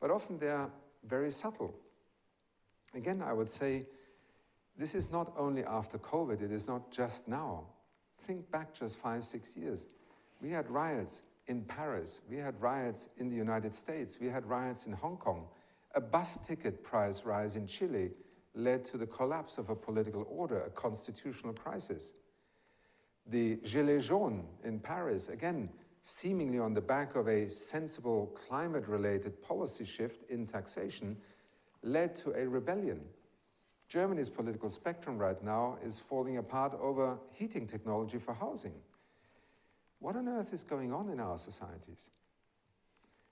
but 0.00 0.10
often 0.10 0.36
they're 0.36 0.68
very 1.04 1.30
subtle. 1.30 1.72
Again, 2.92 3.22
I 3.22 3.32
would 3.32 3.48
say 3.48 3.86
this 4.76 4.96
is 4.96 5.12
not 5.12 5.32
only 5.38 5.64
after 5.64 5.96
COVID, 5.96 6.42
it 6.42 6.50
is 6.50 6.66
not 6.66 6.90
just 6.90 7.28
now. 7.28 7.64
Think 8.18 8.50
back 8.50 8.74
just 8.74 8.98
five, 8.98 9.24
six 9.24 9.56
years. 9.56 9.86
We 10.40 10.50
had 10.50 10.68
riots 10.68 11.22
in 11.46 11.62
Paris, 11.62 12.20
we 12.28 12.36
had 12.36 12.60
riots 12.60 13.08
in 13.18 13.28
the 13.28 13.36
United 13.36 13.74
States, 13.74 14.18
we 14.20 14.26
had 14.26 14.44
riots 14.44 14.86
in 14.86 14.92
Hong 14.92 15.16
Kong. 15.16 15.46
A 15.94 16.00
bus 16.00 16.38
ticket 16.38 16.82
price 16.82 17.24
rise 17.24 17.54
in 17.54 17.66
Chile 17.66 18.10
led 18.54 18.84
to 18.86 18.96
the 18.96 19.06
collapse 19.06 19.58
of 19.58 19.70
a 19.70 19.76
political 19.76 20.26
order, 20.28 20.62
a 20.62 20.70
constitutional 20.70 21.52
crisis. 21.52 22.14
The 23.26 23.56
Gilets 23.58 24.08
jaunes 24.08 24.44
in 24.64 24.80
Paris, 24.80 25.28
again, 25.28 25.68
seemingly 26.02 26.58
on 26.58 26.74
the 26.74 26.80
back 26.80 27.14
of 27.14 27.28
a 27.28 27.48
sensible 27.48 28.26
climate 28.48 28.86
related 28.88 29.40
policy 29.42 29.84
shift 29.84 30.28
in 30.30 30.46
taxation, 30.46 31.16
led 31.82 32.14
to 32.14 32.32
a 32.32 32.46
rebellion. 32.46 33.00
Germany's 33.88 34.28
political 34.28 34.70
spectrum 34.70 35.18
right 35.18 35.42
now 35.42 35.78
is 35.84 35.98
falling 35.98 36.38
apart 36.38 36.76
over 36.80 37.18
heating 37.30 37.66
technology 37.66 38.18
for 38.18 38.34
housing. 38.34 38.74
What 39.98 40.16
on 40.16 40.28
earth 40.28 40.52
is 40.52 40.62
going 40.62 40.92
on 40.92 41.08
in 41.10 41.20
our 41.20 41.38
societies? 41.38 42.10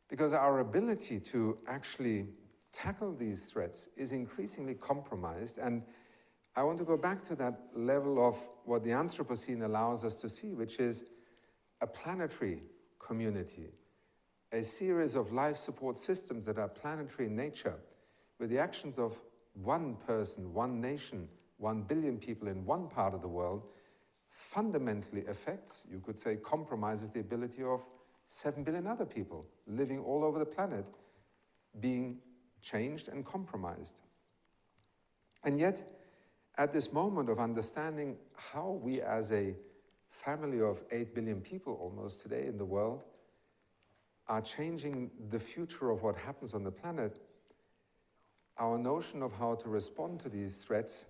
Because 0.08 0.32
our 0.32 0.60
ability 0.60 1.18
to 1.20 1.58
actually 1.66 2.28
tackle 2.72 3.12
these 3.14 3.50
threats 3.50 3.88
is 3.96 4.12
increasingly 4.12 4.74
compromised. 4.74 5.58
And 5.58 5.82
I 6.54 6.62
want 6.62 6.78
to 6.78 6.84
go 6.84 6.96
back 6.96 7.22
to 7.24 7.34
that 7.36 7.60
level 7.74 8.24
of 8.24 8.36
what 8.64 8.84
the 8.84 8.90
Anthropocene 8.90 9.64
allows 9.64 10.04
us 10.04 10.16
to 10.16 10.28
see, 10.28 10.54
which 10.54 10.78
is 10.78 11.04
a 11.80 11.86
planetary 11.86 12.62
community, 12.98 13.70
a 14.52 14.62
series 14.62 15.14
of 15.14 15.32
life 15.32 15.56
support 15.56 15.96
systems 15.96 16.44
that 16.46 16.58
are 16.58 16.68
planetary 16.68 17.26
in 17.26 17.36
nature, 17.36 17.76
where 18.36 18.48
the 18.48 18.58
actions 18.58 18.98
of 18.98 19.20
one 19.54 19.96
person, 20.06 20.52
one 20.52 20.80
nation, 20.80 21.28
one 21.58 21.82
billion 21.82 22.18
people 22.18 22.48
in 22.48 22.64
one 22.64 22.88
part 22.88 23.14
of 23.14 23.22
the 23.22 23.28
world, 23.28 23.66
fundamentally 24.28 25.26
affects, 25.26 25.84
you 25.90 26.00
could 26.00 26.18
say, 26.18 26.36
compromises 26.36 27.10
the 27.10 27.20
ability 27.20 27.62
of 27.62 27.86
seven 28.26 28.62
billion 28.62 28.86
other 28.86 29.04
people 29.04 29.46
living 29.66 29.98
all 29.98 30.24
over 30.24 30.38
the 30.38 30.46
planet 30.46 30.86
being 31.80 32.18
changed 32.62 33.08
and 33.08 33.24
compromised. 33.24 34.00
And 35.44 35.58
yet, 35.58 35.82
at 36.58 36.72
this 36.72 36.92
moment 36.92 37.28
of 37.28 37.38
understanding 37.38 38.16
how 38.36 38.78
we 38.82 39.00
as 39.00 39.32
a 39.32 39.54
family 40.10 40.60
of 40.60 40.82
8 40.90 41.14
billion 41.14 41.40
people 41.40 41.74
almost 41.80 42.20
today 42.20 42.46
in 42.46 42.58
the 42.58 42.64
world 42.64 43.02
are 44.28 44.40
changing 44.40 45.10
the 45.30 45.38
future 45.38 45.90
of 45.90 46.02
what 46.02 46.16
happens 46.16 46.54
on 46.54 46.62
the 46.62 46.70
planet, 46.70 47.18
our 48.58 48.78
notion 48.78 49.22
of 49.22 49.32
how 49.32 49.54
to 49.56 49.68
respond 49.68 50.20
to 50.20 50.28
these 50.28 50.56
threats 50.56 51.06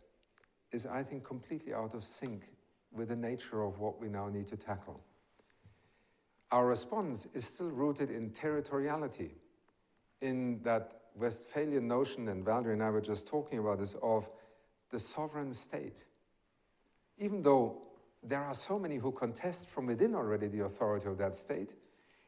is, 0.72 0.86
I 0.86 1.02
think, 1.02 1.24
completely 1.24 1.74
out 1.74 1.94
of 1.94 2.04
sync 2.04 2.44
with 2.92 3.08
the 3.08 3.16
nature 3.16 3.62
of 3.62 3.78
what 3.78 4.00
we 4.00 4.08
now 4.08 4.28
need 4.28 4.46
to 4.46 4.56
tackle. 4.56 5.00
Our 6.52 6.66
response 6.66 7.26
is 7.34 7.44
still 7.44 7.70
rooted 7.70 8.10
in 8.10 8.30
territoriality, 8.30 9.30
in 10.20 10.60
that 10.62 10.94
Westphalian 11.14 11.86
notion, 11.88 12.28
and 12.28 12.44
Valerie 12.44 12.72
and 12.72 12.82
I 12.82 12.90
were 12.90 13.00
just 13.00 13.26
talking 13.26 13.58
about 13.58 13.78
this, 13.78 13.96
of 14.02 14.30
the 14.90 14.98
sovereign 14.98 15.52
state. 15.52 16.04
Even 17.18 17.42
though 17.42 17.82
there 18.22 18.42
are 18.42 18.54
so 18.54 18.78
many 18.78 18.96
who 18.96 19.12
contest 19.12 19.68
from 19.68 19.86
within 19.86 20.14
already 20.14 20.46
the 20.46 20.64
authority 20.64 21.08
of 21.08 21.18
that 21.18 21.34
state 21.34 21.74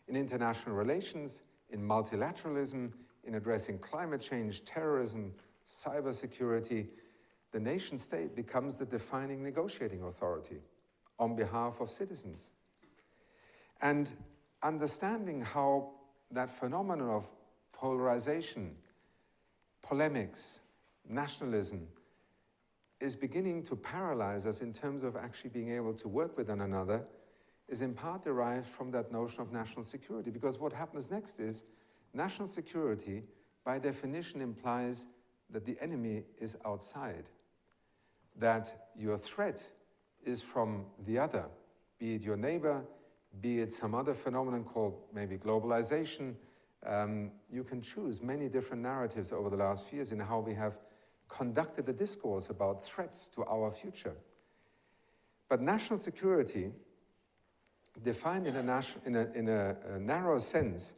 in 0.08 0.16
international 0.16 0.74
relations, 0.74 1.42
in 1.70 1.80
multilateralism, 1.80 2.92
in 3.24 3.34
addressing 3.34 3.78
climate 3.78 4.20
change, 4.20 4.64
terrorism, 4.64 5.32
cybersecurity, 5.66 6.88
the 7.52 7.60
nation 7.60 7.98
state 7.98 8.34
becomes 8.34 8.76
the 8.76 8.86
defining 8.86 9.42
negotiating 9.42 10.02
authority 10.02 10.60
on 11.18 11.36
behalf 11.36 11.80
of 11.80 11.90
citizens. 11.90 12.52
And 13.80 14.12
understanding 14.62 15.40
how 15.42 15.90
that 16.30 16.50
phenomenon 16.50 17.10
of 17.10 17.30
polarization, 17.72 18.74
polemics, 19.82 20.60
nationalism, 21.08 21.86
is 23.02 23.16
beginning 23.16 23.64
to 23.64 23.74
paralyze 23.74 24.46
us 24.46 24.60
in 24.60 24.72
terms 24.72 25.02
of 25.02 25.16
actually 25.16 25.50
being 25.50 25.72
able 25.72 25.92
to 25.92 26.06
work 26.06 26.36
with 26.36 26.48
one 26.48 26.60
another 26.60 27.04
is 27.68 27.82
in 27.82 27.92
part 27.92 28.22
derived 28.22 28.66
from 28.66 28.92
that 28.92 29.10
notion 29.10 29.40
of 29.40 29.50
national 29.50 29.84
security. 29.84 30.30
Because 30.30 30.58
what 30.58 30.72
happens 30.72 31.10
next 31.10 31.40
is 31.40 31.64
national 32.14 32.46
security, 32.46 33.24
by 33.64 33.78
definition, 33.78 34.40
implies 34.40 35.06
that 35.50 35.64
the 35.64 35.76
enemy 35.80 36.22
is 36.38 36.56
outside, 36.64 37.24
that 38.38 38.88
your 38.96 39.16
threat 39.16 39.60
is 40.24 40.40
from 40.40 40.86
the 41.04 41.18
other, 41.18 41.46
be 41.98 42.14
it 42.14 42.22
your 42.22 42.36
neighbor, 42.36 42.84
be 43.40 43.58
it 43.58 43.72
some 43.72 43.96
other 43.96 44.14
phenomenon 44.14 44.62
called 44.62 44.96
maybe 45.12 45.36
globalization. 45.36 46.34
Um, 46.86 47.32
you 47.50 47.64
can 47.64 47.80
choose 47.80 48.22
many 48.22 48.48
different 48.48 48.82
narratives 48.82 49.32
over 49.32 49.50
the 49.50 49.56
last 49.56 49.88
few 49.88 49.96
years 49.96 50.12
in 50.12 50.20
how 50.20 50.38
we 50.38 50.54
have 50.54 50.78
conducted 51.32 51.88
a 51.88 51.92
discourse 51.92 52.50
about 52.50 52.84
threats 52.84 53.26
to 53.28 53.44
our 53.46 53.70
future. 53.70 54.14
But 55.48 55.62
national 55.62 55.98
security, 55.98 56.70
defined 58.02 58.46
in 58.46 58.56
a, 58.56 58.84
in 59.06 59.16
a, 59.16 59.26
in 59.34 59.48
a, 59.48 59.76
a 59.94 59.98
narrow 59.98 60.38
sense, 60.38 60.94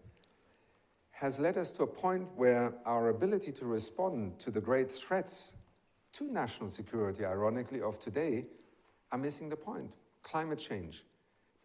has 1.12 1.38
led 1.38 1.56
us 1.56 1.70
to 1.72 1.84
a 1.84 1.86
point 1.86 2.28
where 2.34 2.74
our 2.84 3.10
ability 3.10 3.52
to 3.52 3.64
respond 3.64 4.38
to 4.40 4.50
the 4.50 4.60
great 4.60 4.90
threats 4.90 5.52
to 6.12 6.24
national 6.24 6.68
security, 6.68 7.24
ironically, 7.24 7.80
of 7.80 7.98
today 7.98 8.44
are 9.12 9.18
missing 9.18 9.48
the 9.48 9.56
point. 9.56 9.90
Climate 10.22 10.58
change, 10.58 11.04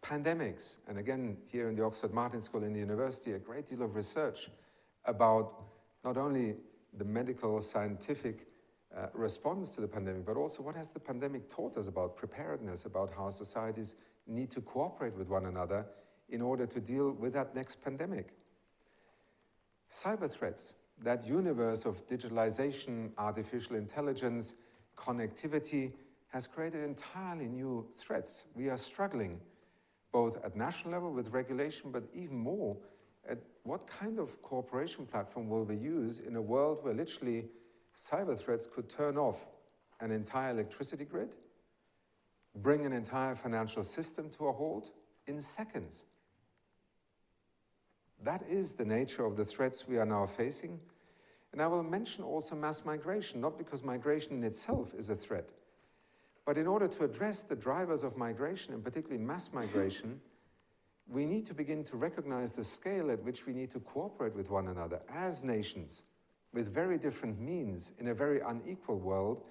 pandemics, 0.02 0.76
and 0.88 0.98
again, 0.98 1.36
here 1.46 1.68
in 1.68 1.74
the 1.74 1.84
Oxford 1.84 2.12
Martin 2.12 2.40
School 2.40 2.62
in 2.62 2.72
the 2.72 2.80
university, 2.80 3.32
a 3.32 3.38
great 3.38 3.66
deal 3.66 3.82
of 3.82 3.96
research 3.96 4.48
about 5.06 5.64
not 6.04 6.16
only 6.16 6.54
the 6.98 7.04
medical, 7.04 7.60
scientific 7.60 8.46
uh, 8.96 9.06
response 9.14 9.74
to 9.74 9.80
the 9.80 9.88
pandemic, 9.88 10.26
but 10.26 10.36
also 10.36 10.62
what 10.62 10.74
has 10.74 10.90
the 10.90 11.00
pandemic 11.00 11.48
taught 11.48 11.76
us 11.76 11.86
about 11.86 12.16
preparedness, 12.16 12.84
about 12.86 13.12
how 13.16 13.30
societies 13.30 13.96
need 14.26 14.50
to 14.50 14.60
cooperate 14.60 15.14
with 15.16 15.28
one 15.28 15.46
another 15.46 15.86
in 16.28 16.42
order 16.42 16.66
to 16.66 16.80
deal 16.80 17.12
with 17.12 17.32
that 17.32 17.54
next 17.54 17.82
pandemic. 17.82 18.34
Cyber 19.90 20.30
threats, 20.30 20.74
that 21.02 21.26
universe 21.26 21.84
of 21.84 22.06
digitalization, 22.06 23.10
artificial 23.18 23.76
intelligence, 23.76 24.54
connectivity, 24.96 25.92
has 26.28 26.46
created 26.46 26.84
entirely 26.84 27.48
new 27.48 27.86
threats. 27.92 28.44
We 28.54 28.70
are 28.70 28.78
struggling 28.78 29.40
both 30.12 30.44
at 30.44 30.56
national 30.56 30.92
level 30.92 31.12
with 31.12 31.30
regulation, 31.30 31.90
but 31.90 32.04
even 32.14 32.38
more 32.38 32.76
at 33.28 33.38
what 33.64 33.86
kind 33.86 34.18
of 34.18 34.40
cooperation 34.42 35.06
platform 35.06 35.48
will 35.48 35.64
we 35.64 35.76
use 35.76 36.18
in 36.20 36.36
a 36.36 36.42
world 36.42 36.82
where 36.82 36.94
literally 36.94 37.46
cyber 38.00 38.38
threats 38.38 38.66
could 38.66 38.88
turn 38.88 39.18
off 39.18 39.48
an 40.00 40.10
entire 40.10 40.52
electricity 40.52 41.04
grid, 41.04 41.34
bring 42.56 42.86
an 42.86 42.92
entire 42.92 43.34
financial 43.34 43.82
system 43.82 44.30
to 44.30 44.48
a 44.48 44.52
halt 44.52 44.90
in 45.26 45.40
seconds. 45.40 46.06
That 48.22 48.42
is 48.48 48.72
the 48.72 48.84
nature 48.84 49.24
of 49.24 49.36
the 49.36 49.44
threats 49.44 49.86
we 49.86 49.98
are 49.98 50.06
now 50.06 50.24
facing. 50.24 50.80
And 51.52 51.60
I 51.60 51.66
will 51.66 51.82
mention 51.82 52.24
also 52.24 52.54
mass 52.54 52.84
migration, 52.84 53.40
not 53.40 53.58
because 53.58 53.84
migration 53.84 54.32
in 54.32 54.44
itself 54.44 54.94
is 54.96 55.10
a 55.10 55.14
threat, 55.14 55.50
but 56.46 56.56
in 56.56 56.66
order 56.66 56.88
to 56.88 57.04
address 57.04 57.42
the 57.42 57.56
drivers 57.56 58.02
of 58.02 58.16
migration, 58.16 58.72
and 58.72 58.82
particularly 58.84 59.22
mass 59.22 59.50
migration, 59.52 60.20
we 61.06 61.26
need 61.26 61.44
to 61.46 61.54
begin 61.54 61.82
to 61.84 61.96
recognize 61.96 62.52
the 62.52 62.64
scale 62.64 63.10
at 63.10 63.22
which 63.24 63.46
we 63.46 63.52
need 63.52 63.70
to 63.70 63.80
cooperate 63.80 64.34
with 64.34 64.48
one 64.48 64.68
another 64.68 65.02
as 65.10 65.42
nations 65.42 66.04
with 66.52 66.72
very 66.72 66.98
different 66.98 67.40
means 67.40 67.92
in 67.98 68.08
a 68.08 68.14
very 68.14 68.40
unequal 68.40 68.98
world 68.98 69.44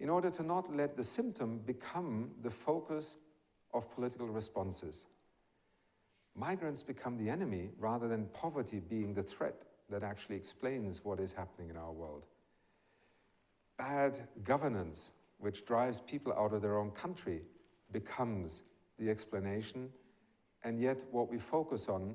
in 0.00 0.10
order 0.10 0.30
to 0.30 0.42
not 0.42 0.74
let 0.74 0.96
the 0.96 1.04
symptom 1.04 1.58
become 1.64 2.30
the 2.42 2.50
focus 2.50 3.16
of 3.72 3.90
political 3.94 4.28
responses. 4.28 5.06
Migrants 6.34 6.82
become 6.82 7.16
the 7.16 7.30
enemy 7.30 7.70
rather 7.78 8.08
than 8.08 8.26
poverty 8.26 8.80
being 8.80 9.14
the 9.14 9.22
threat 9.22 9.62
that 9.88 10.02
actually 10.02 10.36
explains 10.36 11.04
what 11.04 11.18
is 11.18 11.32
happening 11.32 11.70
in 11.70 11.76
our 11.76 11.92
world. 11.92 12.26
Bad 13.78 14.20
governance, 14.44 15.12
which 15.38 15.64
drives 15.64 16.00
people 16.00 16.32
out 16.34 16.52
of 16.52 16.60
their 16.60 16.78
own 16.78 16.90
country, 16.90 17.42
becomes 17.92 18.62
the 18.98 19.08
explanation, 19.08 19.88
and 20.64 20.78
yet 20.80 21.04
what 21.10 21.30
we 21.30 21.38
focus 21.38 21.88
on 21.88 22.14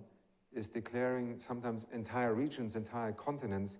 is 0.53 0.67
declaring 0.67 1.39
sometimes 1.39 1.85
entire 1.93 2.33
regions, 2.33 2.75
entire 2.75 3.13
continents 3.13 3.79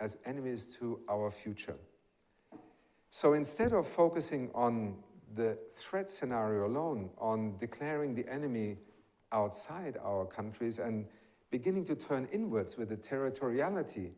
as 0.00 0.18
enemies 0.24 0.76
to 0.76 1.00
our 1.08 1.30
future. 1.30 1.76
So 3.10 3.32
instead 3.32 3.72
of 3.72 3.86
focusing 3.86 4.50
on 4.54 4.96
the 5.34 5.58
threat 5.70 6.10
scenario 6.10 6.66
alone 6.66 7.10
on 7.18 7.56
declaring 7.56 8.14
the 8.14 8.28
enemy 8.28 8.76
outside 9.32 9.96
our 10.02 10.24
countries 10.24 10.78
and 10.78 11.06
beginning 11.50 11.84
to 11.84 11.94
turn 11.94 12.28
inwards 12.32 12.76
with 12.76 12.88
the 12.88 12.96
territoriality 12.96 14.12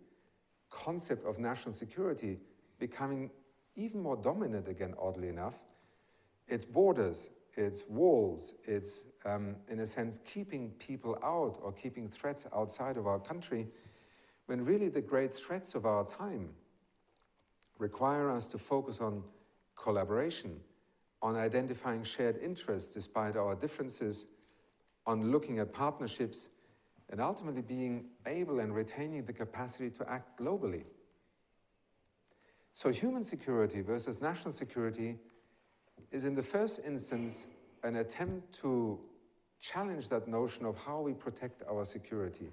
concept 0.71 1.25
of 1.25 1.39
national 1.39 1.73
security 1.73 2.39
becoming 2.79 3.31
even 3.75 4.03
more 4.03 4.17
dominant 4.17 4.69
again, 4.69 4.95
oddly 5.01 5.29
enough. 5.29 5.61
Its 6.49 6.65
borders, 6.65 7.31
its 7.57 7.85
walls, 7.89 8.55
it's, 8.65 9.05
um, 9.25 9.57
in 9.69 9.81
a 9.81 9.87
sense, 9.87 10.19
keeping 10.25 10.71
people 10.73 11.19
out 11.23 11.59
or 11.63 11.73
keeping 11.73 12.09
threats 12.09 12.47
outside 12.55 12.97
of 12.97 13.07
our 13.07 13.19
country, 13.19 13.69
when 14.49 14.65
really 14.65 14.89
the 14.89 15.03
great 15.03 15.35
threats 15.35 15.75
of 15.75 15.85
our 15.85 16.07
time 16.07 16.49
require 17.79 18.31
us 18.31 18.49
to 18.49 18.57
focus 18.57 18.99
on 18.99 19.23
collaboration, 19.77 20.59
on 21.21 21.37
identifying 21.37 22.03
shared 22.03 22.39
interests 22.43 22.95
despite 22.95 23.37
our 23.37 23.55
differences, 23.55 24.27
on 25.07 25.31
looking 25.31 25.59
at 25.59 25.71
partnerships, 25.75 26.49
and 27.11 27.21
ultimately 27.21 27.61
being 27.61 28.07
able 28.25 28.61
and 28.61 28.75
retaining 28.75 29.23
the 29.23 29.35
capacity 29.35 29.91
to 29.91 30.11
act 30.11 30.41
globally. 30.41 30.85
So, 32.73 32.91
human 32.91 33.25
security 33.25 33.83
versus 33.83 34.23
national 34.23 34.53
security 34.53 35.19
is, 36.11 36.25
in 36.25 36.35
the 36.35 36.43
first 36.43 36.81
instance, 36.87 37.49
an 37.83 37.97
attempt 37.97 38.51
to 38.61 38.99
challenge 39.61 40.09
that 40.09 40.27
notion 40.27 40.65
of 40.65 40.79
how 40.79 41.03
we 41.03 41.13
protect 41.13 41.63
our 41.69 41.85
security. 41.85 42.49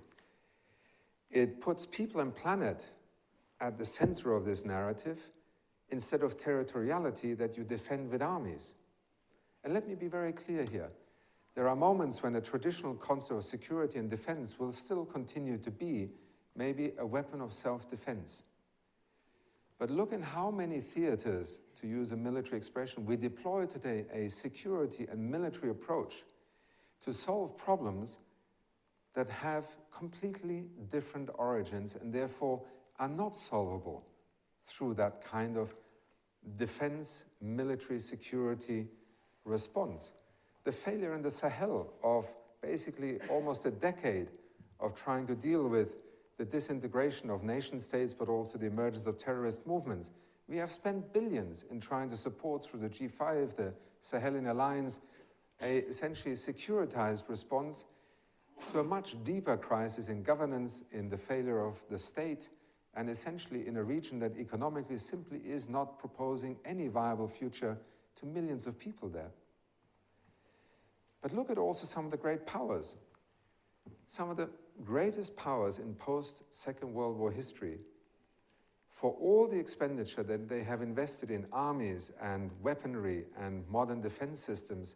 It 1.32 1.60
puts 1.62 1.86
people 1.86 2.22
and 2.22 2.34
planet 2.34 2.94
at 3.60 3.78
the 3.78 3.86
center 3.86 4.34
of 4.34 4.46
this 4.46 4.66
narrative 4.66 5.20
instead 5.90 6.24
of 6.24 6.38
territoriality 6.38 7.38
that 7.38 7.58
you 7.58 7.64
defend 7.64 8.10
with 8.10 8.22
armies. 8.22 8.76
And 9.64 9.74
let 9.74 9.88
me 9.88 9.96
be 9.96 10.08
very 10.08 10.32
clear 10.32 10.64
here. 10.64 10.90
There 11.56 11.70
are 11.70 11.76
moments 11.76 12.22
when 12.22 12.36
a 12.36 12.42
traditional 12.42 12.96
concept 12.96 13.38
of 13.38 13.44
security 13.44 13.98
and 13.98 14.10
defense 14.10 14.60
will 14.60 14.72
still 14.72 15.06
continue 15.06 15.58
to 15.60 15.72
be 15.72 16.10
maybe 16.56 16.92
a 17.00 17.06
weapon 17.06 17.42
of 17.42 17.54
self 17.54 17.90
defense. 17.90 18.44
But 19.78 19.90
look 19.90 20.14
in 20.14 20.22
how 20.22 20.52
many 20.52 20.80
theaters, 20.80 21.60
to 21.82 21.88
use 21.88 22.12
a 22.12 22.18
military 22.18 22.58
expression, 22.58 23.06
we 23.06 23.18
deploy 23.18 23.66
today 23.66 24.06
a 24.12 24.30
security 24.30 25.06
and 25.10 25.20
military 25.20 25.70
approach 25.70 26.24
to 27.02 27.14
solve 27.14 27.58
problems 27.58 28.20
that 29.16 29.30
have 29.30 29.66
completely 29.92 30.66
different 30.90 31.30
origins 31.36 31.96
and 31.96 32.14
therefore 32.14 32.62
are 33.00 33.08
not 33.10 33.34
solvable 33.34 34.06
through 34.60 34.94
that 34.94 35.24
kind 35.24 35.58
of 35.58 35.74
defense, 36.58 37.26
military 37.42 38.00
security 38.00 38.88
response. 39.46 40.12
The 40.64 40.72
failure 40.72 41.16
in 41.16 41.22
the 41.22 41.32
Sahel 41.32 41.94
of 42.04 42.34
basically 42.62 43.20
almost 43.30 43.66
a 43.66 43.72
decade 43.72 44.30
of 44.80 44.96
trying 44.96 45.26
to 45.28 45.36
deal 45.36 45.68
with 45.68 45.98
the 46.38 46.46
disintegration 46.46 47.30
of 47.30 47.44
nation 47.44 47.80
states, 47.80 48.14
but 48.14 48.28
also 48.28 48.58
the 48.58 48.66
emergence 48.66 49.08
of 49.08 49.18
terrorist 49.18 49.66
movements. 49.66 50.12
We 50.48 50.58
have 50.58 50.72
spent 50.72 51.14
billions 51.14 51.64
in 51.72 51.80
trying 51.80 52.10
to 52.10 52.18
support 52.18 52.64
through 52.64 52.82
the 52.82 52.90
G5, 52.90 53.56
the 53.56 53.74
Sahelian 54.02 54.50
alliance, 54.50 55.00
a 55.62 55.78
essentially 55.78 56.36
securitized 56.36 57.30
response 57.30 57.86
to 58.72 58.80
a 58.80 58.84
much 58.84 59.24
deeper 59.24 59.58
crisis 59.58 60.10
in 60.10 60.24
governance, 60.24 60.84
in 60.92 61.10
the 61.10 61.18
failure 61.18 61.66
of 61.66 61.84
the 61.90 61.98
state, 61.98 62.50
and 62.96 63.10
essentially 63.10 63.68
in 63.68 63.78
a 63.78 63.84
region 63.84 64.20
that 64.20 64.38
economically 64.38 64.98
simply 64.98 65.40
is 65.40 65.70
not 65.70 66.00
proposing 66.00 66.58
any 66.66 66.88
viable 66.88 67.28
future 67.28 67.78
to 68.16 68.26
millions 68.26 68.68
of 68.68 68.80
people 68.80 69.10
there. 69.10 69.32
But 71.22 71.34
look 71.34 71.50
at 71.50 71.58
also 71.58 71.86
some 71.86 72.06
of 72.06 72.12
the 72.12 72.18
great 72.18 72.46
powers. 72.46 72.96
Some 74.08 74.30
of 74.30 74.38
the 74.38 74.50
greatest 74.84 75.36
powers 75.36 75.80
in 75.80 75.94
post 75.96 76.44
Second 76.50 76.94
World 76.94 77.18
War 77.18 77.32
history, 77.32 77.80
for 78.90 79.12
all 79.20 79.48
the 79.48 79.60
expenditure 79.60 80.24
that 80.24 80.48
they 80.48 80.64
have 80.64 80.82
invested 80.82 81.30
in 81.30 81.46
armies 81.52 82.12
and 82.22 82.50
weaponry 82.62 83.26
and 83.38 83.68
modern 83.68 84.02
defense 84.02 84.40
systems, 84.40 84.96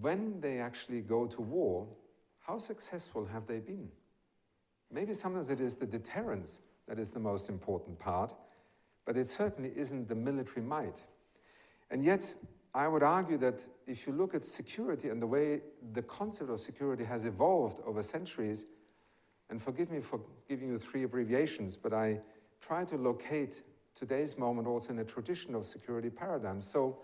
when 0.00 0.40
they 0.40 0.58
actually 0.58 1.00
go 1.00 1.26
to 1.26 1.40
war, 1.40 1.86
how 2.44 2.58
successful 2.58 3.24
have 3.24 3.46
they 3.46 3.58
been? 3.58 3.88
Maybe 4.90 5.14
sometimes 5.14 5.50
it 5.50 5.60
is 5.60 5.76
the 5.76 5.86
deterrence 5.86 6.60
that 6.86 6.98
is 6.98 7.10
the 7.10 7.20
most 7.20 7.48
important 7.48 7.98
part, 7.98 8.34
but 9.06 9.16
it 9.16 9.26
certainly 9.26 9.72
isn't 9.74 10.08
the 10.08 10.14
military 10.14 10.60
might. 10.64 11.04
And 11.90 12.04
yet, 12.04 12.34
I 12.74 12.86
would 12.86 13.02
argue 13.02 13.38
that 13.38 13.66
if 13.86 14.06
you 14.06 14.12
look 14.12 14.34
at 14.34 14.44
security 14.44 15.08
and 15.08 15.22
the 15.22 15.26
way 15.26 15.62
the 15.92 16.02
concept 16.02 16.50
of 16.50 16.60
security 16.60 17.04
has 17.04 17.24
evolved 17.24 17.80
over 17.86 18.02
centuries, 18.02 18.66
and 19.48 19.60
forgive 19.60 19.90
me 19.90 20.00
for 20.00 20.20
giving 20.48 20.68
you 20.68 20.78
three 20.78 21.04
abbreviations, 21.04 21.76
but 21.76 21.94
I 21.94 22.20
try 22.60 22.84
to 22.84 22.96
locate 22.96 23.62
today's 23.94 24.36
moment 24.36 24.66
also 24.66 24.92
in 24.92 24.98
a 24.98 25.04
tradition 25.04 25.54
of 25.54 25.64
security 25.64 26.10
paradigms. 26.10 26.66
So, 26.66 26.98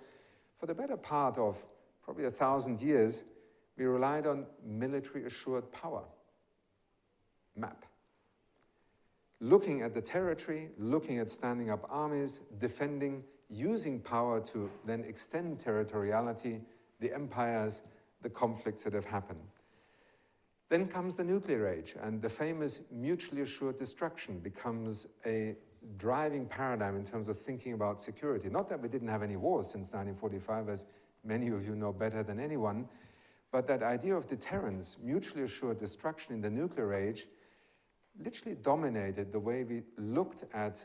for 0.58 0.66
the 0.66 0.74
better 0.74 0.96
part 0.96 1.38
of 1.38 1.64
probably 2.02 2.26
a 2.26 2.30
thousand 2.30 2.82
years, 2.82 3.24
we 3.76 3.84
relied 3.84 4.26
on 4.26 4.46
military 4.64 5.24
assured 5.24 5.70
power, 5.72 6.02
MAP. 7.56 7.84
Looking 9.40 9.82
at 9.82 9.94
the 9.94 10.02
territory, 10.02 10.68
looking 10.78 11.18
at 11.18 11.30
standing 11.30 11.70
up 11.70 11.86
armies, 11.88 12.40
defending, 12.58 13.24
using 13.48 14.00
power 14.00 14.40
to 14.40 14.70
then 14.84 15.04
extend 15.04 15.58
territoriality, 15.58 16.60
the 17.00 17.12
empires, 17.14 17.82
the 18.22 18.28
conflicts 18.28 18.84
that 18.84 18.92
have 18.92 19.06
happened. 19.06 19.40
Then 20.68 20.86
comes 20.86 21.14
the 21.16 21.24
nuclear 21.24 21.66
age, 21.66 21.96
and 22.00 22.22
the 22.22 22.28
famous 22.28 22.80
mutually 22.92 23.42
assured 23.42 23.76
destruction 23.76 24.38
becomes 24.38 25.06
a 25.26 25.56
driving 25.96 26.46
paradigm 26.46 26.94
in 26.94 27.02
terms 27.02 27.28
of 27.28 27.36
thinking 27.36 27.72
about 27.72 27.98
security. 27.98 28.48
Not 28.48 28.68
that 28.68 28.80
we 28.80 28.88
didn't 28.88 29.08
have 29.08 29.22
any 29.22 29.36
wars 29.36 29.66
since 29.66 29.92
1945, 29.92 30.68
as 30.68 30.86
many 31.24 31.48
of 31.48 31.66
you 31.66 31.74
know 31.74 31.92
better 31.92 32.22
than 32.22 32.38
anyone, 32.38 32.88
but 33.52 33.66
that 33.66 33.82
idea 33.82 34.14
of 34.14 34.26
deterrence, 34.26 34.96
mutually 35.02 35.42
assured 35.42 35.76
destruction 35.76 36.34
in 36.34 36.40
the 36.40 36.50
nuclear 36.50 36.94
age, 36.94 37.26
literally 38.22 38.56
dominated 38.62 39.32
the 39.32 39.40
way 39.40 39.64
we 39.64 39.82
looked 39.96 40.44
at 40.52 40.84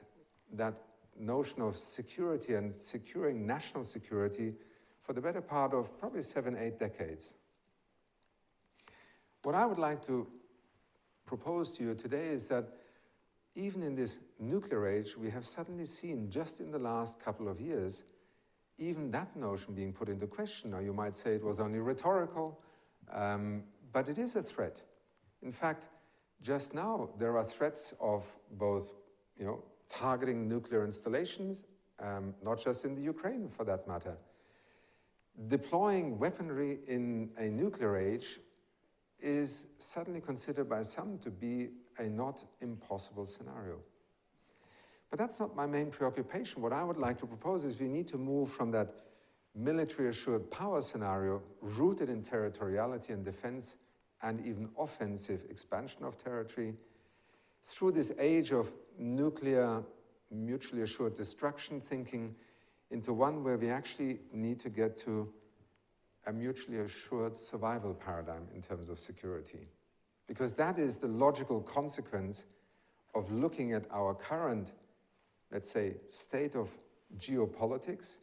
that 0.54 0.74
notion 1.18 1.62
of 1.62 1.76
security 1.78 2.56
and 2.56 2.74
securing 2.74 3.46
national 3.46 3.84
security 3.84 4.54
for 5.02 5.14
the 5.14 5.22
better 5.22 5.42
part 5.42 5.74
of 5.74 5.98
probably 6.00 6.22
seven, 6.22 6.58
eight 6.58 6.80
decades. 6.80 7.36
What 9.44 9.56
I 9.56 9.66
would 9.66 9.80
like 9.80 10.06
to 10.08 10.28
propose 11.26 11.78
to 11.78 11.84
you 11.84 11.96
today 11.96 12.28
is 12.28 12.48
that 12.48 12.66
even 13.56 13.84
in 13.84 13.96
this 13.96 14.20
nuclear 14.40 14.88
age, 14.88 15.16
we 15.16 15.30
have 15.30 15.46
suddenly 15.46 15.86
seen 15.86 16.30
just 16.30 16.60
in 16.60 16.72
the 16.72 16.80
last 16.80 17.24
couple 17.24 17.48
of 17.48 17.62
years, 17.62 18.04
even 18.78 19.12
that 19.12 19.36
notion 19.36 19.74
being 19.74 19.94
put 19.94 20.10
into 20.10 20.28
question. 20.28 20.72
Now, 20.72 20.80
you 20.80 20.94
might 20.94 21.16
say 21.16 21.36
it 21.36 21.44
was 21.44 21.60
only 21.60 21.80
rhetorical, 21.80 22.60
um, 23.12 23.64
but 23.94 24.10
it 24.10 24.18
is 24.18 24.36
a 24.36 24.42
threat. 24.42 24.82
In 25.42 25.52
fact, 25.52 25.88
just 26.42 26.74
now 26.74 27.10
there 27.18 27.38
are 27.38 27.44
threats 27.44 27.94
of 28.00 28.32
both, 28.52 28.94
you 29.38 29.46
know, 29.46 29.64
targeting 29.90 30.48
nuclear 30.48 30.84
installations, 30.84 31.66
um, 32.00 32.34
not 32.44 32.62
just 32.64 32.86
in 32.86 32.96
the 32.96 33.02
Ukraine 33.02 33.48
for 33.48 33.64
that 33.64 33.88
matter. 33.88 34.18
Deploying 35.48 36.18
weaponry 36.18 36.80
in 36.88 37.30
a 37.38 37.46
nuclear 37.46 37.98
age 37.98 38.40
is 39.20 39.68
suddenly 39.78 40.22
considered 40.22 40.70
by 40.70 40.82
some 40.82 41.18
to 41.20 41.30
be 41.30 41.70
a 42.00 42.04
not 42.04 42.44
impossible 42.62 43.26
scenario. 43.26 43.80
But 45.16 45.28
that's 45.28 45.40
not 45.40 45.56
my 45.56 45.66
main 45.66 45.92
preoccupation. 45.92 46.62
What 46.62 46.74
I 46.74 46.84
would 46.84 46.98
like 46.98 47.18
to 47.20 47.26
propose 47.26 47.64
is 47.64 47.80
we 47.80 47.88
need 47.88 48.06
to 48.08 48.18
move 48.18 48.52
from 48.52 48.70
that 48.72 48.94
military 49.56 50.10
assured 50.10 50.52
power 50.52 50.82
scenario 50.82 51.42
rooted 51.62 52.10
in 52.10 52.22
territoriality 52.22 53.12
and 53.12 53.24
defense 53.24 53.78
and 54.24 54.46
even 54.46 54.68
offensive 54.78 55.46
expansion 55.50 56.04
of 56.04 56.18
territory 56.18 56.74
through 57.64 57.94
this 57.94 58.12
age 58.20 58.52
of 58.52 58.74
nuclear 59.00 59.82
mutually 60.32 60.82
assured 60.82 61.14
destruction 61.14 61.80
thinking 61.80 62.36
into 62.92 63.14
one 63.14 63.42
where 63.42 63.58
we 63.58 63.70
actually 63.70 64.20
need 64.34 64.60
to 64.60 64.70
get 64.70 64.98
to 64.98 65.32
a 66.28 66.34
mutually 66.34 66.80
assured 66.80 67.38
survival 67.38 67.94
paradigm 67.94 68.50
in 68.54 68.60
terms 68.60 68.90
of 68.90 69.00
security. 69.00 69.70
Because 70.28 70.54
that 70.56 70.78
is 70.78 70.98
the 70.98 71.08
logical 71.08 71.62
consequence 71.62 72.44
of 73.14 73.32
looking 73.32 73.72
at 73.72 73.86
our 73.92 74.14
current, 74.14 74.74
let's 75.56 75.72
say, 75.72 75.96
state 76.10 76.54
of 76.54 76.78
geopolitics 77.18 78.18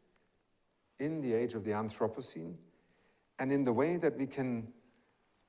in 0.98 1.18
the 1.22 1.32
age 1.32 1.54
of 1.54 1.64
the 1.64 1.70
Anthropocene 1.70 2.56
and 3.38 3.50
in 3.50 3.64
the 3.64 3.72
way 3.72 3.96
that 3.96 4.18
we 4.18 4.26
can 4.26 4.70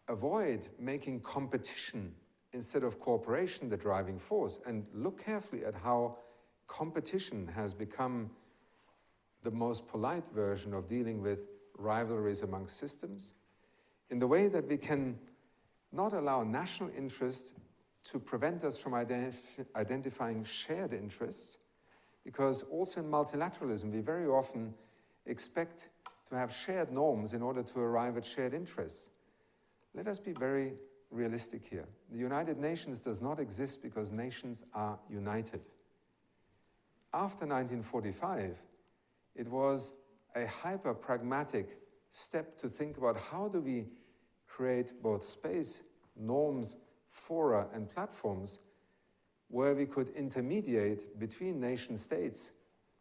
avoid 0.08 0.66
making 0.80 1.20
competition 1.20 2.16
instead 2.54 2.86
of 2.86 3.02
cooperation 3.02 3.68
the 3.68 3.76
driving 3.76 4.18
force. 4.18 4.62
And 4.66 4.88
look 4.94 5.26
carefully 5.26 5.66
at 5.66 5.76
how 5.76 6.20
competition 6.68 7.52
has 7.54 7.74
become 7.74 8.32
the 9.44 9.52
most 9.52 9.86
polite 9.86 10.26
version 10.34 10.74
of 10.74 10.88
dealing 10.88 11.22
with 11.22 11.40
rivalries 11.78 12.44
among 12.44 12.70
systems 12.70 13.34
in 14.10 14.20
the 14.20 14.28
way 14.28 14.48
that 14.48 14.70
we 14.70 14.78
can 14.78 15.20
not 15.92 16.14
allow 16.14 16.44
national 16.44 16.92
interest 16.98 17.56
to 18.06 18.20
prevent 18.20 18.64
us 18.64 18.78
from 18.78 18.94
identif 18.94 19.66
identifying 19.76 20.46
shared 20.46 20.94
interests, 20.94 21.58
because 22.24 22.64
also 22.64 23.02
in 23.02 23.10
multilateralism, 23.10 23.92
we 23.92 24.00
very 24.00 24.28
often 24.28 24.74
expect 25.26 25.90
to 26.30 26.36
have 26.36 26.52
shared 26.52 26.92
norms 26.92 27.34
in 27.34 27.42
order 27.42 27.64
to 27.64 27.80
arrive 27.80 28.18
at 28.18 28.26
shared 28.26 28.54
interests. 28.54 29.10
Let 29.94 30.08
us 30.08 30.20
be 30.20 30.34
very 30.34 30.74
realistic 31.12 31.66
here. 31.66 31.88
The 32.12 32.18
United 32.18 32.58
Nations 32.58 33.02
does 33.02 33.22
not 33.22 33.40
exist 33.40 33.82
because 33.82 34.12
nations 34.12 34.64
are 34.74 34.98
united. 35.10 35.62
After 37.14 37.46
1945, 37.46 38.58
it 39.36 39.48
was 39.48 39.94
a 40.36 40.48
hyper 40.48 40.94
pragmatic 40.94 41.78
step 42.10 42.58
to 42.58 42.68
think 42.68 42.98
about 42.98 43.20
how 43.20 43.48
do 43.48 43.62
we 43.62 43.86
create 44.48 44.94
both 45.02 45.24
space, 45.24 45.84
norms, 46.16 46.78
fora, 47.10 47.68
and 47.74 47.90
platforms 47.90 48.60
where 49.50 49.76
we 49.76 49.86
could 49.86 50.10
intermediate 50.10 51.20
between 51.20 51.60
nation 51.60 51.98
states 51.98 52.52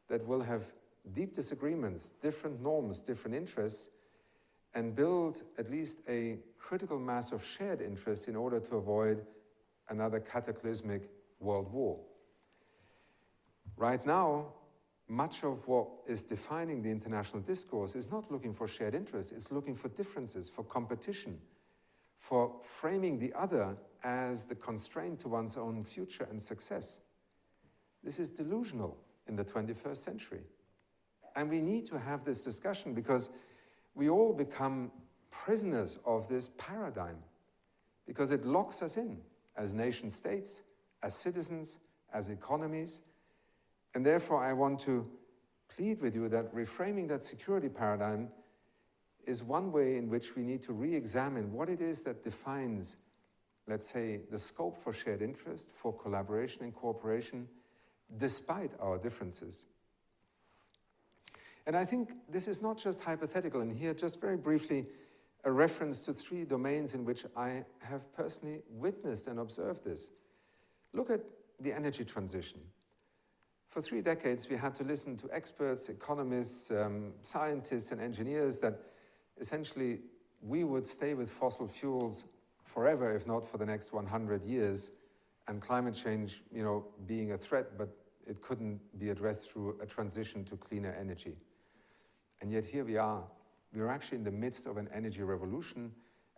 that 0.09 0.27
will 0.27 0.41
have 0.41 0.73
deep 1.13 1.35
disagreements, 1.35 2.11
different 2.21 2.61
norms, 2.61 3.01
different 3.01 3.35
interests, 3.37 3.91
and 4.75 4.95
build 4.95 5.43
at 5.59 5.71
least 5.71 6.01
a 6.09 6.39
critical 6.59 6.99
mass 6.99 7.33
of 7.33 7.45
shared 7.45 7.81
interests 7.81 8.29
in 8.29 8.37
order 8.37 8.61
to 8.61 8.77
avoid 8.77 9.25
another 9.89 10.21
cataclysmic 10.21 11.11
world 11.41 11.71
war. 11.73 11.99
Right 13.77 14.05
now, 14.07 14.47
much 15.09 15.45
of 15.45 15.67
what 15.67 15.89
is 16.07 16.23
defining 16.23 16.83
the 16.83 16.91
international 16.91 17.43
discourse 17.43 17.95
is 17.95 18.11
not 18.11 18.31
looking 18.31 18.53
for 18.53 18.67
shared 18.67 18.95
interests, 18.95 19.33
it's 19.33 19.51
looking 19.51 19.75
for 19.75 19.89
differences, 19.89 20.49
for 20.49 20.63
competition, 20.65 21.39
for 22.17 22.57
framing 22.63 23.19
the 23.19 23.33
other 23.35 23.77
as 24.05 24.45
the 24.45 24.55
constraint 24.55 25.21
to 25.21 25.29
one's 25.29 25.57
own 25.57 25.85
future 25.85 26.27
and 26.31 26.41
success. 26.41 27.01
This 28.03 28.19
is 28.19 28.31
delusional 28.31 28.99
in 29.29 29.37
the 29.37 29.45
21st 29.45 29.97
century. 29.97 30.43
And 31.37 31.49
we 31.49 31.61
need 31.61 31.87
to 31.87 31.99
have 31.99 32.25
this 32.25 32.43
discussion 32.43 32.95
because 32.95 33.31
we 33.95 34.09
all 34.09 34.33
become 34.33 34.91
prisoners 35.31 35.99
of 36.05 36.29
this 36.29 36.51
paradigm 36.59 37.17
because 38.07 38.33
it 38.33 38.45
locks 38.45 38.83
us 38.83 38.97
in 38.97 39.19
as 39.57 39.75
nation 39.75 40.11
states, 40.11 40.63
as 41.03 41.15
citizens, 41.15 41.79
as 42.13 42.29
economies. 42.29 43.03
And 43.95 44.05
therefore, 44.05 44.43
I 44.43 44.53
want 44.53 44.81
to 44.81 45.09
plead 45.69 46.01
with 46.01 46.15
you 46.15 46.29
that 46.29 46.55
reframing 46.55 47.09
that 47.09 47.23
security 47.23 47.69
paradigm 47.69 48.29
is 49.27 49.43
one 49.43 49.73
way 49.73 49.97
in 49.97 50.09
which 50.09 50.37
we 50.37 50.43
need 50.43 50.63
to 50.63 50.73
re 50.73 50.95
examine 50.95 51.53
what 51.53 51.69
it 51.69 51.81
is 51.81 52.03
that 52.05 52.25
defines, 52.25 52.97
let's 53.67 53.87
say, 53.87 54.21
the 54.31 54.39
scope 54.39 54.77
for 54.77 54.93
shared 54.93 55.23
interest, 55.23 55.71
for 55.73 55.93
collaboration 55.93 56.63
and 56.63 56.75
cooperation, 56.75 57.49
despite 58.19 58.73
our 58.81 58.99
differences. 58.99 59.67
And 61.67 61.77
I 61.77 61.85
think 61.85 62.11
this 62.29 62.49
is 62.49 62.61
not 62.61 62.77
just 62.77 63.03
hypothetical, 63.03 63.61
and 63.61 63.73
here, 63.73 63.95
just 63.95 64.21
very 64.21 64.37
briefly, 64.37 64.87
a 65.45 65.53
reference 65.53 66.03
to 66.03 66.13
three 66.13 66.45
domains 66.45 66.95
in 66.95 67.05
which 67.05 67.25
I 67.37 67.65
have 67.81 68.13
personally 68.13 68.63
witnessed 68.71 69.27
and 69.27 69.39
observed 69.39 69.85
this. 69.85 70.11
Look 70.93 71.11
at 71.11 71.21
the 71.61 71.73
energy 71.73 72.05
transition. 72.05 72.61
For 73.69 73.81
three 73.81 74.03
decades, 74.03 74.49
we 74.51 74.57
had 74.57 74.75
to 74.75 74.85
listen 74.85 75.17
to 75.17 75.29
experts, 75.33 75.89
economists, 75.89 76.71
um, 76.71 77.13
scientists, 77.23 77.91
and 77.91 78.01
engineers 78.01 78.59
that 78.59 78.81
essentially 79.43 79.99
we 80.41 80.65
would 80.65 80.87
stay 80.87 81.13
with 81.15 81.29
fossil 81.31 81.67
fuels 81.67 82.25
forever, 82.63 83.15
if 83.15 83.27
not 83.27 83.45
for 83.45 83.59
the 83.59 83.67
next 83.67 83.93
100 83.93 84.43
years, 84.45 84.93
and 85.49 85.61
climate 85.61 85.95
change, 85.95 86.43
you 86.55 86.63
know, 86.63 86.87
being 87.07 87.33
a 87.33 87.37
threat, 87.37 87.77
but 87.77 87.91
it 88.27 88.41
couldn't 88.41 88.81
be 88.99 89.11
addressed 89.11 89.51
through 89.51 89.77
a 89.83 89.87
transition 89.87 90.45
to 90.45 90.57
cleaner 90.57 90.97
energy. 90.99 91.35
And 92.41 92.53
yet 92.53 92.65
here 92.65 92.85
we 92.85 92.97
are. 92.97 93.25
We 93.75 93.81
are 93.81 93.89
actually 93.89 94.19
in 94.19 94.25
the 94.25 94.31
midst 94.31 94.67
of 94.67 94.77
an 94.77 94.89
energy 94.95 95.23
revolution. 95.23 95.91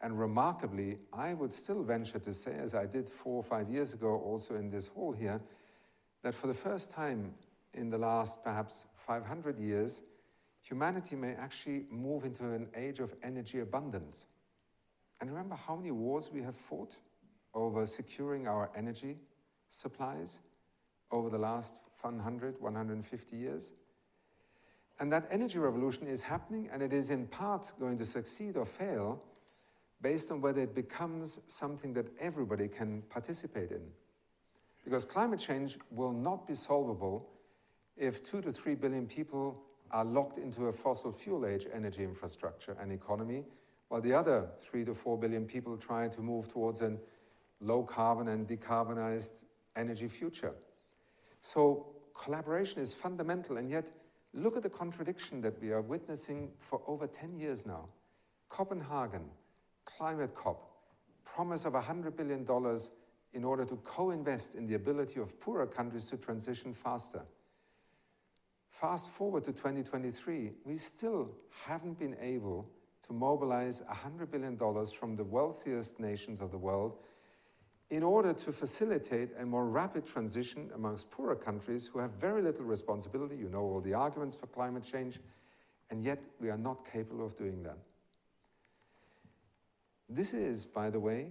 And 0.03 0.19
remarkably, 0.19 0.99
I 1.13 1.35
would 1.35 1.53
still 1.53 1.83
venture 1.83 2.19
to 2.19 2.33
say, 2.33 2.55
as 2.55 2.75
I 2.75 2.87
did 2.87 3.09
four 3.09 3.37
or 3.37 3.43
five 3.43 3.69
years 3.69 3.93
ago, 3.93 4.19
also 4.19 4.55
in 4.55 4.71
this 4.71 4.87
hall 4.87 5.13
here, 5.13 5.41
that 6.23 6.35
for 6.35 6.47
the 6.47 6.55
first 6.55 6.91
time 6.91 7.35
in 7.75 7.91
the 7.91 7.99
last 7.99 8.43
perhaps 8.43 8.87
500 8.95 9.59
years, 9.59 10.03
humanity 10.65 11.15
may 11.15 11.35
actually 11.35 11.85
move 11.91 12.25
into 12.25 12.51
an 12.53 12.69
age 12.75 12.99
of 12.99 13.15
energy 13.23 13.61
abundance. 13.61 14.27
And 15.21 15.31
remember 15.31 15.55
how 15.55 15.77
many 15.77 15.91
wars 15.91 16.31
we 16.33 16.41
have 16.43 16.57
fought 16.57 16.97
over 17.53 17.87
securing 17.87 18.49
our 18.49 18.71
energy 18.75 19.17
supplies 19.69 20.41
over 21.13 21.29
the 21.29 21.39
last 21.39 21.83
100, 22.01 22.61
150 22.61 23.37
years? 23.37 23.75
And 25.01 25.13
that 25.13 25.27
energy 25.31 25.59
revolution 25.59 26.07
is 26.07 26.23
happening, 26.23 26.69
and 26.73 26.83
it 26.83 26.93
is 26.93 27.11
in 27.11 27.27
part 27.27 27.73
going 27.79 27.99
to 27.99 28.07
succeed 28.07 28.57
or 28.57 28.65
fail 28.65 29.23
based 30.01 30.31
on 30.31 30.41
whether 30.41 30.63
it 30.63 30.75
becomes 30.75 31.41
something 31.47 31.93
that 31.95 32.07
everybody 32.19 32.69
can 32.69 33.03
participate 33.11 33.71
in. 33.71 33.83
Because 34.85 35.05
climate 35.05 35.41
change 35.41 35.79
will 35.91 36.13
not 36.13 36.47
be 36.47 36.55
solvable 36.55 37.29
if 37.97 38.23
two 38.23 38.41
to 38.41 38.51
three 38.51 38.75
billion 38.75 39.07
people 39.07 39.63
are 39.95 40.05
locked 40.05 40.39
into 40.39 40.67
a 40.67 40.73
fossil 40.73 41.11
fuel 41.11 41.47
age 41.47 41.67
energy 41.73 42.05
infrastructure 42.05 42.77
and 42.79 42.93
economy, 42.93 43.45
while 43.89 44.03
the 44.03 44.13
other 44.13 44.51
three 44.59 44.85
to 44.85 44.93
four 44.93 45.17
billion 45.19 45.47
people 45.47 45.79
try 45.79 46.07
to 46.09 46.21
move 46.21 46.49
towards 46.49 46.83
a 46.83 46.95
low 47.63 47.83
carbon 47.83 48.29
and 48.29 48.47
decarbonized 48.47 49.45
energy 49.75 50.09
future. 50.09 50.53
So 51.41 51.87
collaboration 52.15 52.81
is 52.81 52.93
fundamental, 52.93 53.57
and 53.57 53.71
yet 53.71 53.91
Look 54.37 54.57
at 54.57 54.65
the 54.65 54.71
contradiction 54.71 55.41
that 55.43 55.61
we 55.63 55.71
are 55.71 55.81
witnessing 55.81 56.51
for 56.59 56.83
over 56.89 57.07
10 57.07 57.37
years 57.37 57.65
now. 57.65 57.89
Copenhagen, 58.49 59.31
climate 59.85 60.35
COP, 60.35 60.73
promise 61.25 61.65
of 61.65 61.75
$100 61.75 62.17
billion 62.17 62.45
in 63.33 63.45
order 63.45 63.65
to 63.65 63.77
co 63.77 64.11
invest 64.11 64.57
in 64.57 64.67
the 64.67 64.75
ability 64.75 65.21
of 65.21 65.39
poorer 65.39 65.67
countries 65.67 66.11
to 66.11 66.17
transition 66.17 66.73
faster. 66.73 67.23
Fast 68.75 69.09
forward 69.11 69.45
to 69.45 69.53
2023, 69.53 70.51
we 70.65 70.77
still 70.77 71.31
haven't 71.65 71.97
been 71.97 72.17
able 72.21 72.69
to 73.07 73.13
mobilize 73.13 73.83
$100 73.83 74.33
billion 74.33 74.59
from 74.87 75.15
the 75.15 75.23
wealthiest 75.23 76.01
nations 76.01 76.41
of 76.41 76.51
the 76.51 76.59
world 76.59 76.97
in 77.91 78.03
order 78.03 78.33
to 78.33 78.51
facilitate 78.51 79.31
a 79.39 79.47
more 79.47 79.67
rapid 79.67 80.05
transition 80.05 80.73
amongst 80.75 81.09
poorer 81.13 81.37
countries 81.37 81.87
who 81.87 82.01
have 82.01 82.11
very 82.15 82.43
little 82.43 82.65
responsibility, 82.65 83.37
you 83.37 83.49
know 83.49 83.61
all 83.61 83.81
the 83.81 83.95
arguments 83.95 84.35
for 84.35 84.49
climate 84.49 84.83
change, 84.83 85.21
and 85.91 86.03
yet 86.03 86.25
we 86.41 86.51
are 86.51 86.59
not 86.59 86.85
capable 86.91 87.25
of 87.25 87.37
doing 87.37 87.63
that. 87.63 87.79
This 90.09 90.35
is, 90.35 90.65
by 90.65 90.91
the 90.91 90.99
way, 90.99 91.29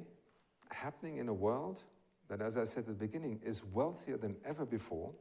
happening 0.70 1.18
in 1.18 1.28
a 1.28 1.34
world 1.34 1.84
that, 2.30 2.40
as 2.40 2.56
I 2.56 2.64
said 2.64 2.84
at 2.84 2.88
the 2.88 2.94
beginning, 2.94 3.42
is 3.44 3.66
wealthier 3.66 4.16
than 4.16 4.38
ever 4.46 4.66
before, 4.66 5.12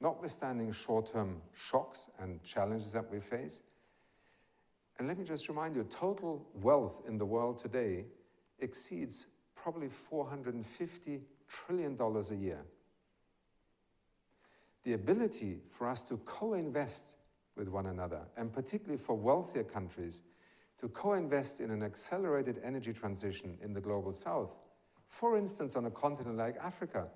notwithstanding 0.00 0.72
short 0.72 1.12
term 1.12 1.40
shocks 1.52 2.10
and 2.18 2.42
challenges 2.42 2.92
that 2.92 3.10
we 3.10 3.20
face. 3.20 3.62
And 4.98 5.08
let 5.08 5.18
me 5.18 5.24
just 5.24 5.48
remind 5.48 5.74
you 5.74 5.84
total 5.84 6.46
wealth 6.54 7.02
in 7.06 7.18
the 7.18 7.26
world 7.26 7.58
today 7.58 8.04
exceeds 8.60 9.26
probably 9.56 9.88
$450 9.88 11.20
trillion 11.48 11.98
a 12.00 12.34
year. 12.34 12.64
The 14.84 14.92
ability 14.92 15.60
for 15.70 15.88
us 15.88 16.02
to 16.04 16.18
co 16.18 16.54
invest 16.54 17.16
with 17.56 17.68
one 17.68 17.86
another, 17.86 18.20
and 18.36 18.52
particularly 18.52 18.98
for 18.98 19.14
wealthier 19.14 19.64
countries, 19.64 20.22
to 20.78 20.88
co 20.88 21.14
invest 21.14 21.60
in 21.60 21.70
an 21.70 21.82
accelerated 21.82 22.60
energy 22.62 22.92
transition 22.92 23.56
in 23.62 23.72
the 23.72 23.80
global 23.80 24.12
south, 24.12 24.58
for 25.06 25.36
instance, 25.36 25.76
on 25.76 25.86
a 25.86 25.90
continent 25.90 26.36
like 26.36 26.56
Africa, 26.58 27.08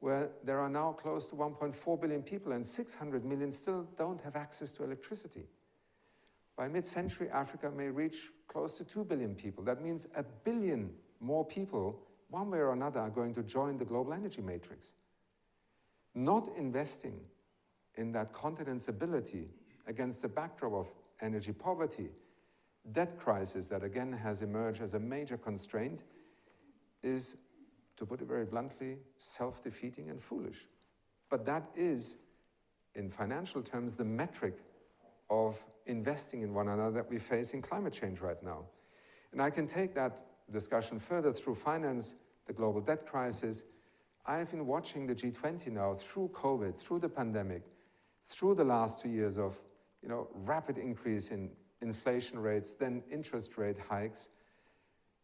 where 0.00 0.30
there 0.44 0.60
are 0.60 0.68
now 0.68 0.92
close 0.92 1.26
to 1.28 1.34
1.4 1.34 2.00
billion 2.00 2.22
people 2.22 2.52
and 2.52 2.64
600 2.64 3.24
million 3.24 3.50
still 3.50 3.88
don't 3.96 4.20
have 4.20 4.36
access 4.36 4.72
to 4.72 4.84
electricity. 4.84 5.44
By 6.56 6.68
mid 6.68 6.84
century, 6.84 7.28
Africa 7.30 7.70
may 7.70 7.88
reach 7.88 8.30
close 8.48 8.76
to 8.78 8.84
2 8.84 9.04
billion 9.04 9.34
people. 9.34 9.62
That 9.64 9.82
means 9.82 10.06
a 10.16 10.22
billion 10.22 10.90
more 11.20 11.44
people, 11.44 12.00
one 12.30 12.50
way 12.50 12.58
or 12.58 12.72
another, 12.72 13.00
are 13.00 13.10
going 13.10 13.34
to 13.34 13.42
join 13.42 13.78
the 13.78 13.84
global 13.84 14.12
energy 14.12 14.40
matrix. 14.40 14.94
Not 16.14 16.48
investing 16.56 17.20
in 17.96 18.12
that 18.12 18.32
continent's 18.32 18.88
ability 18.88 19.48
against 19.86 20.22
the 20.22 20.28
backdrop 20.28 20.72
of 20.72 20.92
energy 21.20 21.52
poverty, 21.52 22.10
debt 22.92 23.18
crisis 23.18 23.68
that 23.68 23.82
again 23.82 24.12
has 24.12 24.42
emerged 24.42 24.80
as 24.80 24.94
a 24.94 24.98
major 24.98 25.36
constraint, 25.36 26.02
is, 27.02 27.36
to 27.98 28.06
put 28.06 28.22
it 28.22 28.28
very 28.28 28.44
bluntly, 28.44 28.98
self 29.16 29.62
defeating 29.62 30.08
and 30.10 30.20
foolish. 30.20 30.66
But 31.30 31.44
that 31.46 31.68
is, 31.74 32.16
in 32.94 33.10
financial 33.10 33.62
terms, 33.62 33.96
the 33.96 34.04
metric 34.04 34.58
of 35.30 35.62
investing 35.86 36.42
in 36.42 36.54
one 36.54 36.68
another 36.68 36.92
that 36.92 37.10
we 37.10 37.18
face 37.18 37.52
in 37.52 37.62
climate 37.62 37.92
change 37.92 38.20
right 38.20 38.42
now. 38.42 38.64
And 39.32 39.42
I 39.42 39.50
can 39.50 39.66
take 39.66 39.94
that 39.94 40.20
discussion 40.50 40.98
further 40.98 41.32
through 41.32 41.54
finance, 41.54 42.14
the 42.46 42.52
global 42.52 42.80
debt 42.80 43.06
crisis. 43.06 43.64
I've 44.24 44.50
been 44.50 44.66
watching 44.66 45.06
the 45.06 45.14
G20 45.14 45.68
now 45.68 45.94
through 45.94 46.28
COVID, 46.28 46.76
through 46.76 47.00
the 47.00 47.08
pandemic, 47.08 47.62
through 48.22 48.54
the 48.54 48.64
last 48.64 49.00
two 49.00 49.08
years 49.08 49.38
of 49.38 49.60
you 50.02 50.08
know, 50.08 50.28
rapid 50.44 50.78
increase 50.78 51.30
in 51.30 51.50
inflation 51.82 52.38
rates, 52.38 52.74
then 52.74 53.02
interest 53.10 53.58
rate 53.58 53.76
hikes, 53.78 54.28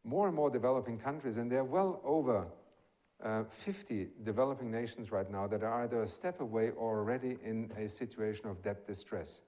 more 0.02 0.26
and 0.26 0.36
more 0.36 0.50
developing 0.50 0.98
countries, 0.98 1.36
and 1.36 1.50
they're 1.50 1.64
well 1.64 2.00
over 2.04 2.46
uh, 3.22 3.44
50 3.44 4.08
developing 4.22 4.70
nations 4.70 5.10
right 5.12 5.30
now 5.30 5.46
that 5.46 5.62
are 5.62 5.82
either 5.82 6.02
a 6.02 6.06
step 6.06 6.40
away 6.40 6.70
or 6.70 6.98
already 6.98 7.38
in 7.42 7.70
a 7.76 7.88
situation 7.88 8.46
of 8.46 8.62
debt 8.62 8.86
distress. 8.86 9.42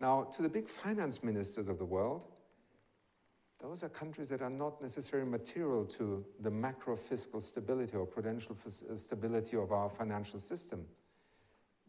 Now, 0.00 0.24
to 0.24 0.42
the 0.42 0.48
big 0.48 0.66
finance 0.68 1.22
ministers 1.22 1.68
of 1.68 1.78
the 1.78 1.84
world, 1.84 2.26
those 3.60 3.84
are 3.84 3.90
countries 3.90 4.30
that 4.30 4.40
are 4.40 4.50
not 4.50 4.80
necessarily 4.80 5.28
material 5.28 5.84
to 5.84 6.24
the 6.40 6.50
macro 6.50 6.96
fiscal 6.96 7.40
stability 7.40 7.96
or 7.96 8.06
prudential 8.06 8.56
uh, 8.66 8.94
stability 8.94 9.56
of 9.56 9.70
our 9.70 9.90
financial 9.90 10.38
system. 10.38 10.86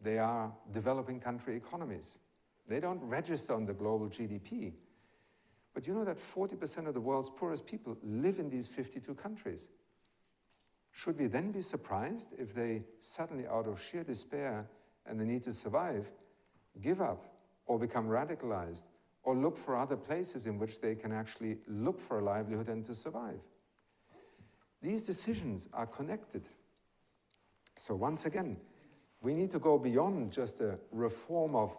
They 0.02 0.20
are 0.20 0.52
developing 0.72 1.20
country 1.20 1.56
economies. 1.56 2.18
They 2.68 2.82
don't 2.82 3.02
register 3.02 3.54
on 3.54 3.66
the 3.66 3.74
global 3.74 4.10
GDP. 4.10 4.74
But 5.74 5.88
you 5.88 5.94
know 5.94 6.04
that 6.04 6.18
40% 6.18 6.88
of 6.88 6.94
the 6.94 7.00
world's 7.00 7.30
poorest 7.30 7.66
people 7.66 7.98
live 8.04 8.40
in 8.40 8.50
these 8.50 8.68
52 8.68 9.14
countries. 9.16 9.70
Should 10.91 11.17
we 11.17 11.27
then 11.27 11.51
be 11.51 11.62
surprised 11.62 12.34
if 12.38 12.54
they 12.54 12.84
suddenly, 12.99 13.47
out 13.47 13.67
of 13.67 13.82
sheer 13.82 14.04
despair 14.04 14.67
and 15.06 15.19
the 15.19 15.25
need 15.25 15.43
to 15.43 15.54
survive, 15.54 16.12
give 16.82 17.01
up 17.01 17.25
or 17.65 17.80
become 17.80 18.08
radicalized 18.08 18.86
or 19.23 19.36
look 19.36 19.58
for 19.58 19.77
other 19.77 19.95
places 19.95 20.47
in 20.47 20.58
which 20.58 20.82
they 20.82 20.95
can 20.95 21.12
actually 21.12 21.58
look 21.67 21.99
for 21.99 22.19
a 22.19 22.23
livelihood 22.23 22.67
and 22.67 22.84
to 22.86 22.95
survive? 22.95 23.39
These 24.82 25.04
decisions 25.04 25.69
are 25.73 25.86
connected. 25.86 26.43
So, 27.77 27.95
once 27.95 28.25
again, 28.25 28.58
we 29.21 29.34
need 29.34 29.51
to 29.51 29.60
go 29.60 29.77
beyond 29.77 30.32
just 30.32 30.60
a 30.60 30.77
reform 30.91 31.56
of 31.56 31.77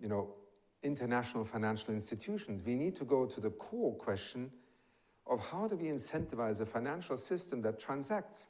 you 0.00 0.08
know, 0.08 0.34
international 0.82 1.44
financial 1.44 1.92
institutions. 1.92 2.62
We 2.64 2.76
need 2.76 2.94
to 2.96 3.04
go 3.04 3.26
to 3.26 3.40
the 3.40 3.50
core 3.50 3.94
question 3.94 4.50
of 5.26 5.40
how 5.40 5.66
do 5.66 5.76
we 5.76 5.86
incentivize 5.86 6.60
a 6.60 6.66
financial 6.66 7.16
system 7.16 7.60
that 7.62 7.78
transacts 7.78 8.48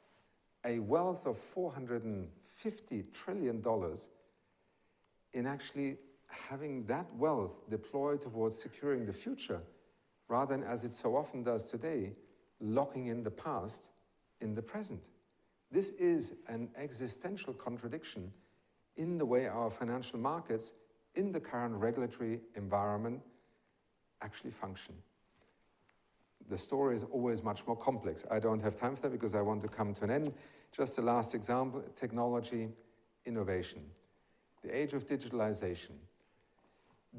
a 0.65 0.79
wealth 0.79 1.25
of 1.25 1.35
$450 1.35 2.27
trillion 3.13 3.63
in 5.33 5.45
actually 5.47 5.97
having 6.27 6.83
that 6.85 7.11
wealth 7.15 7.69
deployed 7.69 8.21
towards 8.21 8.57
securing 8.61 9.05
the 9.05 9.13
future 9.13 9.61
rather 10.27 10.57
than, 10.57 10.65
as 10.65 10.83
it 10.83 10.93
so 10.93 11.15
often 11.15 11.43
does 11.43 11.63
today, 11.71 12.13
locking 12.59 13.07
in 13.07 13.23
the 13.23 13.31
past 13.31 13.89
in 14.41 14.53
the 14.53 14.61
present. 14.61 15.09
This 15.71 15.89
is 15.91 16.33
an 16.47 16.69
existential 16.77 17.53
contradiction 17.53 18.31
in 18.97 19.17
the 19.17 19.25
way 19.25 19.47
our 19.47 19.69
financial 19.69 20.19
markets 20.19 20.73
in 21.15 21.31
the 21.31 21.39
current 21.39 21.75
regulatory 21.75 22.41
environment 22.55 23.21
actually 24.21 24.51
function. 24.51 24.95
The 26.49 26.57
story 26.57 26.95
is 26.95 27.03
always 27.03 27.43
much 27.43 27.67
more 27.67 27.75
complex. 27.75 28.23
I 28.31 28.39
don't 28.39 28.61
have 28.61 28.75
time 28.75 28.95
for 28.95 29.03
that 29.03 29.11
because 29.11 29.35
I 29.35 29.41
want 29.41 29.61
to 29.61 29.67
come 29.67 29.93
to 29.95 30.03
an 30.05 30.11
end. 30.11 30.33
Just 30.71 30.95
the 30.95 31.01
last 31.01 31.35
example, 31.35 31.83
technology, 31.95 32.69
innovation. 33.25 33.81
The 34.63 34.75
age 34.75 34.93
of 34.93 35.05
digitalization. 35.05 35.91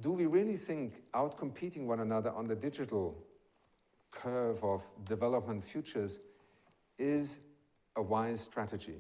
Do 0.01 0.13
we 0.13 0.27
really 0.27 0.57
think 0.57 1.03
outcompeting 1.15 1.87
one 1.87 2.01
another 2.01 2.31
on 2.33 2.47
the 2.47 2.57
digital 2.57 3.17
curve 4.11 4.63
of 4.65 4.83
development 5.05 5.65
futures 5.65 6.21
is 6.99 7.41
a 7.97 8.03
wise 8.03 8.41
strategy? 8.41 8.99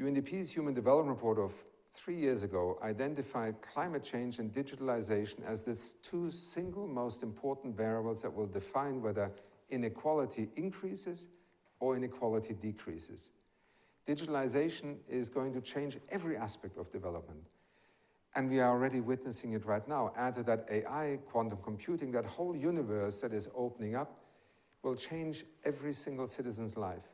UNDP's 0.00 0.50
Human 0.50 0.72
Development 0.72 1.16
Report 1.16 1.38
of 1.38 1.52
three 1.92 2.16
years 2.16 2.42
ago 2.42 2.78
identified 2.82 3.60
climate 3.60 4.02
change 4.02 4.38
and 4.38 4.52
digitalization 4.52 5.44
as 5.46 5.62
the 5.62 5.78
two 6.02 6.30
single 6.30 6.86
most 6.86 7.22
important 7.22 7.76
variables 7.76 8.22
that 8.22 8.32
will 8.32 8.46
define 8.46 9.02
whether 9.02 9.30
inequality 9.70 10.48
increases 10.56 11.28
or 11.80 11.96
inequality 11.96 12.54
decreases. 12.54 13.30
Digitalization 14.06 14.96
is 15.08 15.28
going 15.28 15.52
to 15.52 15.60
change 15.60 15.98
every 16.08 16.36
aspect 16.36 16.78
of 16.78 16.90
development. 16.90 17.46
And 18.34 18.48
we 18.48 18.60
are 18.60 18.70
already 18.70 19.00
witnessing 19.00 19.52
it 19.52 19.66
right 19.66 19.86
now. 19.86 20.12
Add 20.16 20.34
to 20.34 20.42
that 20.44 20.66
AI, 20.70 21.18
quantum 21.26 21.58
computing, 21.62 22.10
that 22.12 22.24
whole 22.24 22.56
universe 22.56 23.20
that 23.20 23.32
is 23.32 23.48
opening 23.54 23.94
up 23.94 24.18
will 24.82 24.96
change 24.96 25.44
every 25.64 25.92
single 25.92 26.26
citizen's 26.26 26.76
life 26.76 27.11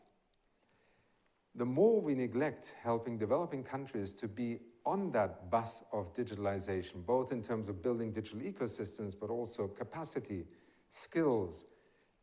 the 1.58 1.66
more 1.66 2.00
we 2.00 2.14
neglect 2.14 2.76
helping 2.80 3.18
developing 3.18 3.64
countries 3.64 4.12
to 4.14 4.28
be 4.28 4.60
on 4.86 5.10
that 5.10 5.50
bus 5.50 5.82
of 5.92 6.14
digitalization, 6.14 7.04
both 7.04 7.32
in 7.32 7.42
terms 7.42 7.68
of 7.68 7.82
building 7.82 8.12
digital 8.12 8.38
ecosystems, 8.38 9.14
but 9.18 9.28
also 9.28 9.66
capacity, 9.66 10.46
skills, 10.90 11.66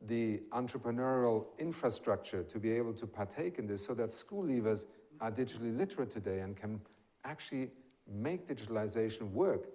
the 0.08 0.42
entrepreneurial 0.52 1.48
infrastructure 1.60 2.44
to 2.44 2.60
be 2.60 2.72
able 2.72 2.94
to 2.94 3.06
partake 3.06 3.60
in 3.60 3.68
this 3.68 3.86
so 3.86 3.94
that 3.94 4.12
school 4.12 4.44
leavers 4.44 4.86
are 5.20 5.32
digitally 5.32 5.78
literate 5.78 6.10
today 6.10 6.40
and 6.40 6.56
can 6.56 6.80
actually 7.26 7.70
make 8.10 8.48
digitalization 8.48 9.32
work, 9.32 9.68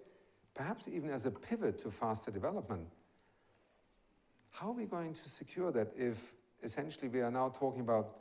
perhaps 0.54 0.88
even 0.88 1.10
as 1.10 1.26
a 1.26 1.30
pivot 1.30 1.78
to 1.78 1.90
faster 1.90 2.30
development. 2.30 2.86
How 4.50 4.68
are 4.68 4.74
we 4.74 4.86
going 4.86 5.12
to 5.12 5.28
secure 5.28 5.70
that 5.72 5.88
if 5.96 6.34
essentially 6.62 7.08
we 7.08 7.20
are 7.20 7.30
now 7.30 7.50
talking 7.50 7.82
about 7.82 8.16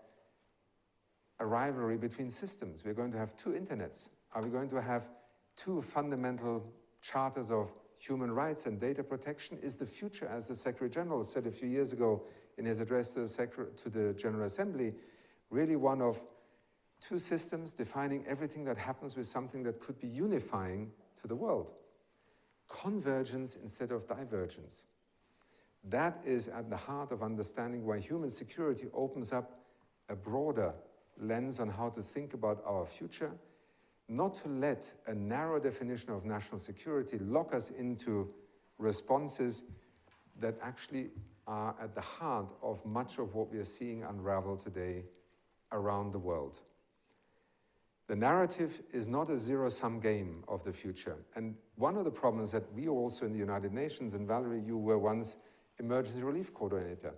a 1.40 1.46
rivalry 1.46 1.98
between 1.98 2.30
systems. 2.30 2.84
We're 2.84 2.94
going 2.94 3.12
to 3.12 3.18
have 3.18 3.36
two 3.36 3.52
internets. 3.52 4.10
Are 4.34 4.44
we 4.44 4.50
going 4.50 4.70
to 4.70 4.82
have 4.82 5.10
two 5.56 5.82
fundamental 5.82 6.72
charters 7.02 7.50
of 7.50 7.72
human 7.98 8.32
rights 8.32 8.66
and 8.66 8.80
data 8.80 9.04
protection? 9.04 9.58
Is 9.62 9.76
the 9.76 9.86
future, 9.86 10.28
as 10.28 10.48
the 10.48 10.56
Secretary 10.56 10.90
General 10.90 11.24
said 11.24 11.48
a 11.48 11.52
few 11.52 11.68
years 11.68 11.94
ago 11.94 12.24
in 12.58 12.66
his 12.66 12.80
address 12.80 13.14
to 13.14 13.22
the, 13.22 13.70
to 13.76 13.90
the 13.90 14.14
General 14.14 14.46
Assembly, 14.46 14.94
really 15.50 15.76
one 15.76 16.02
of 16.02 16.22
two 17.02 17.18
systems 17.18 17.72
defining 17.72 18.26
everything 18.28 18.66
that 18.66 18.78
happens 18.78 19.16
with 19.16 19.26
something 19.26 19.64
that 19.64 19.80
could 19.80 20.00
be 20.00 20.08
unifying 20.08 20.92
to 21.22 21.28
the 21.28 21.36
world? 21.36 21.72
Convergence 22.68 23.56
instead 23.56 23.92
of 23.92 24.06
divergence. 24.08 24.86
That 25.86 26.20
is 26.26 26.50
at 26.50 26.70
the 26.70 26.76
heart 26.76 27.12
of 27.12 27.24
understanding 27.24 27.86
why 27.86 28.00
human 28.00 28.30
security 28.30 28.88
opens 28.94 29.32
up 29.32 29.62
a 30.10 30.16
broader 30.16 30.74
lens 31.20 31.60
on 31.60 31.70
how 31.70 31.90
to 31.90 32.02
think 32.02 32.34
about 32.34 32.64
our 32.66 32.86
future, 32.86 33.32
not 34.08 34.34
to 34.34 34.50
let 34.50 34.94
a 35.08 35.14
narrow 35.14 35.60
definition 35.60 36.12
of 36.12 36.26
national 36.26 36.60
security 36.60 37.18
lock 37.20 37.54
us 37.54 37.70
into 37.72 38.30
responses 38.78 39.64
that 40.40 40.56
actually 40.62 41.10
are 41.48 41.76
at 41.82 41.94
the 41.96 42.02
heart 42.02 42.52
of 42.62 42.84
much 42.86 43.18
of 43.18 43.36
what 43.36 43.52
we 43.52 43.58
are 43.58 43.64
seeing 43.64 44.04
unravel 44.04 44.56
today 44.56 45.04
around 45.72 46.12
the 46.12 46.20
world. 46.20 46.60
The 48.08 48.16
narrative 48.16 48.82
is 48.92 49.08
not 49.08 49.30
a 49.30 49.38
zero 49.38 49.70
sum 49.70 50.00
game 50.00 50.44
of 50.48 50.64
the 50.64 50.74
future. 50.74 51.18
And 51.36 51.56
one 51.76 51.96
of 51.96 52.06
the 52.06 52.12
problems 52.12 52.52
that 52.52 52.72
we 52.74 52.88
also 52.88 53.26
in 53.26 53.34
the 53.34 53.38
United 53.38 53.72
Nations, 53.72 54.16
and 54.16 54.28
Valerie, 54.28 54.64
you 54.66 54.78
were 54.78 54.98
once 54.98 55.38
emergency 55.80 56.24
relief 56.24 56.52
coordinator, 56.52 57.14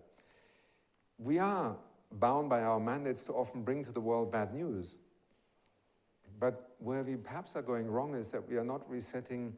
we 1.17 1.39
are 1.39 1.77
bound 2.13 2.49
by 2.49 2.61
our 2.61 2.79
mandates 2.79 3.23
to 3.25 3.33
often 3.33 3.63
bring 3.63 3.83
to 3.85 3.91
the 3.91 4.01
world 4.01 4.31
bad 4.31 4.53
news. 4.53 4.95
But 6.39 6.71
where 6.79 7.03
we 7.03 7.15
perhaps 7.15 7.55
are 7.55 7.61
going 7.61 7.89
wrong 7.89 8.15
is 8.15 8.31
that 8.31 8.47
we 8.47 8.57
are 8.57 8.63
not 8.63 8.89
resetting 8.89 9.53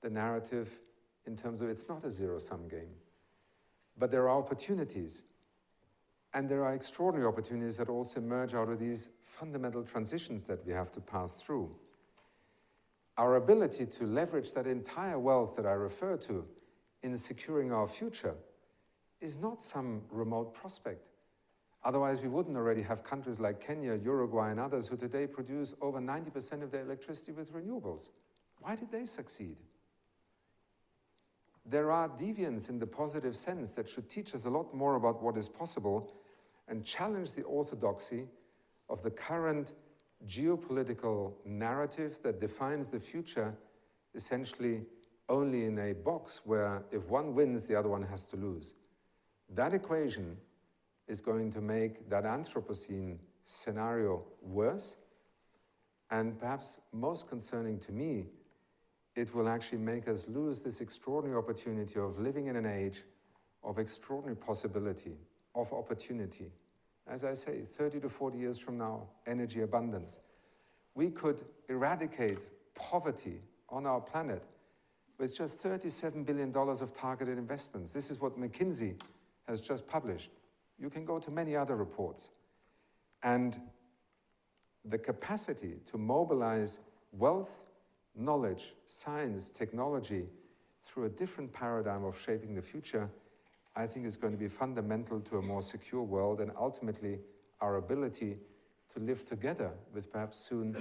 the 0.00 0.10
narrative 0.10 0.80
in 1.26 1.36
terms 1.36 1.60
of 1.60 1.68
it's 1.68 1.88
not 1.88 2.04
a 2.04 2.10
zero 2.10 2.38
sum 2.38 2.68
game. 2.68 2.90
But 3.98 4.10
there 4.10 4.28
are 4.28 4.38
opportunities. 4.38 5.24
And 6.32 6.48
there 6.48 6.64
are 6.64 6.74
extraordinary 6.74 7.26
opportunities 7.26 7.76
that 7.76 7.88
also 7.88 8.20
emerge 8.20 8.54
out 8.54 8.68
of 8.68 8.78
these 8.78 9.10
fundamental 9.20 9.82
transitions 9.82 10.46
that 10.46 10.64
we 10.64 10.72
have 10.72 10.92
to 10.92 11.00
pass 11.00 11.42
through. 11.42 11.74
Our 13.18 13.34
ability 13.34 13.86
to 13.86 14.04
leverage 14.04 14.52
that 14.52 14.66
entire 14.66 15.18
wealth 15.18 15.56
that 15.56 15.66
I 15.66 15.72
refer 15.72 16.16
to 16.18 16.46
in 17.02 17.16
securing 17.16 17.72
our 17.72 17.86
future 17.86 18.34
is 19.20 19.38
not 19.38 19.60
some 19.60 20.02
remote 20.10 20.54
prospect. 20.54 21.09
Otherwise, 21.82 22.20
we 22.20 22.28
wouldn't 22.28 22.56
already 22.56 22.82
have 22.82 23.02
countries 23.02 23.40
like 23.40 23.60
Kenya, 23.60 23.94
Uruguay, 23.94 24.50
and 24.50 24.60
others 24.60 24.86
who 24.86 24.96
today 24.96 25.26
produce 25.26 25.74
over 25.80 25.98
90% 25.98 26.62
of 26.62 26.70
their 26.70 26.82
electricity 26.82 27.32
with 27.32 27.52
renewables. 27.52 28.10
Why 28.60 28.76
did 28.76 28.92
they 28.92 29.06
succeed? 29.06 29.56
There 31.64 31.90
are 31.90 32.08
deviants 32.08 32.68
in 32.68 32.78
the 32.78 32.86
positive 32.86 33.34
sense 33.34 33.72
that 33.72 33.88
should 33.88 34.08
teach 34.08 34.34
us 34.34 34.44
a 34.44 34.50
lot 34.50 34.74
more 34.74 34.96
about 34.96 35.22
what 35.22 35.36
is 35.36 35.48
possible 35.48 36.12
and 36.68 36.84
challenge 36.84 37.32
the 37.32 37.42
orthodoxy 37.44 38.26
of 38.88 39.02
the 39.02 39.10
current 39.10 39.72
geopolitical 40.26 41.32
narrative 41.46 42.20
that 42.22 42.40
defines 42.40 42.88
the 42.88 43.00
future 43.00 43.54
essentially 44.14 44.82
only 45.28 45.64
in 45.64 45.78
a 45.78 45.92
box 45.92 46.40
where 46.44 46.82
if 46.90 47.08
one 47.08 47.34
wins, 47.34 47.66
the 47.66 47.74
other 47.74 47.88
one 47.88 48.02
has 48.02 48.26
to 48.26 48.36
lose. 48.36 48.74
That 49.54 49.72
equation 49.72 50.36
is 51.10 51.20
going 51.20 51.50
to 51.50 51.60
make 51.60 52.08
that 52.08 52.22
Anthropocene 52.22 53.18
scenario 53.44 54.22
worse. 54.40 54.96
And 56.12 56.38
perhaps 56.38 56.78
most 56.92 57.28
concerning 57.28 57.80
to 57.80 57.92
me, 57.92 58.26
it 59.16 59.34
will 59.34 59.48
actually 59.48 59.78
make 59.78 60.06
us 60.06 60.28
lose 60.28 60.60
this 60.60 60.80
extraordinary 60.80 61.36
opportunity 61.36 61.98
of 61.98 62.20
living 62.20 62.46
in 62.46 62.54
an 62.54 62.64
age 62.64 63.02
of 63.64 63.78
extraordinary 63.78 64.36
possibility, 64.36 65.16
of 65.56 65.72
opportunity. 65.72 66.52
As 67.08 67.24
I 67.24 67.34
say, 67.34 67.62
30 67.62 68.00
to 68.00 68.08
40 68.08 68.38
years 68.38 68.58
from 68.58 68.78
now, 68.78 69.08
energy 69.26 69.62
abundance. 69.62 70.20
We 70.94 71.10
could 71.10 71.42
eradicate 71.68 72.38
poverty 72.76 73.40
on 73.68 73.84
our 73.84 74.00
planet 74.00 74.44
with 75.18 75.36
just 75.36 75.62
$37 75.62 76.24
billion 76.24 76.56
of 76.56 76.92
targeted 76.92 77.36
investments. 77.36 77.92
This 77.92 78.10
is 78.10 78.20
what 78.20 78.38
McKinsey 78.38 78.94
has 79.48 79.60
just 79.60 79.88
published. 79.88 80.30
You 80.80 80.90
can 80.90 81.04
go 81.04 81.18
to 81.18 81.30
many 81.30 81.54
other 81.54 81.76
reports. 81.76 82.30
And 83.22 83.60
the 84.84 84.98
capacity 84.98 85.74
to 85.84 85.98
mobilize 85.98 86.78
wealth, 87.12 87.64
knowledge, 88.16 88.74
science, 88.86 89.50
technology 89.50 90.26
through 90.82 91.04
a 91.04 91.10
different 91.10 91.52
paradigm 91.52 92.04
of 92.04 92.18
shaping 92.18 92.54
the 92.54 92.62
future, 92.62 93.10
I 93.76 93.86
think 93.86 94.06
is 94.06 94.16
going 94.16 94.32
to 94.32 94.38
be 94.38 94.48
fundamental 94.48 95.20
to 95.20 95.38
a 95.38 95.42
more 95.42 95.62
secure 95.62 96.02
world 96.02 96.40
and 96.40 96.50
ultimately 96.58 97.18
our 97.60 97.76
ability 97.76 98.38
to 98.94 99.00
live 99.00 99.24
together 99.24 99.70
with 99.92 100.10
perhaps 100.10 100.38
soon 100.38 100.76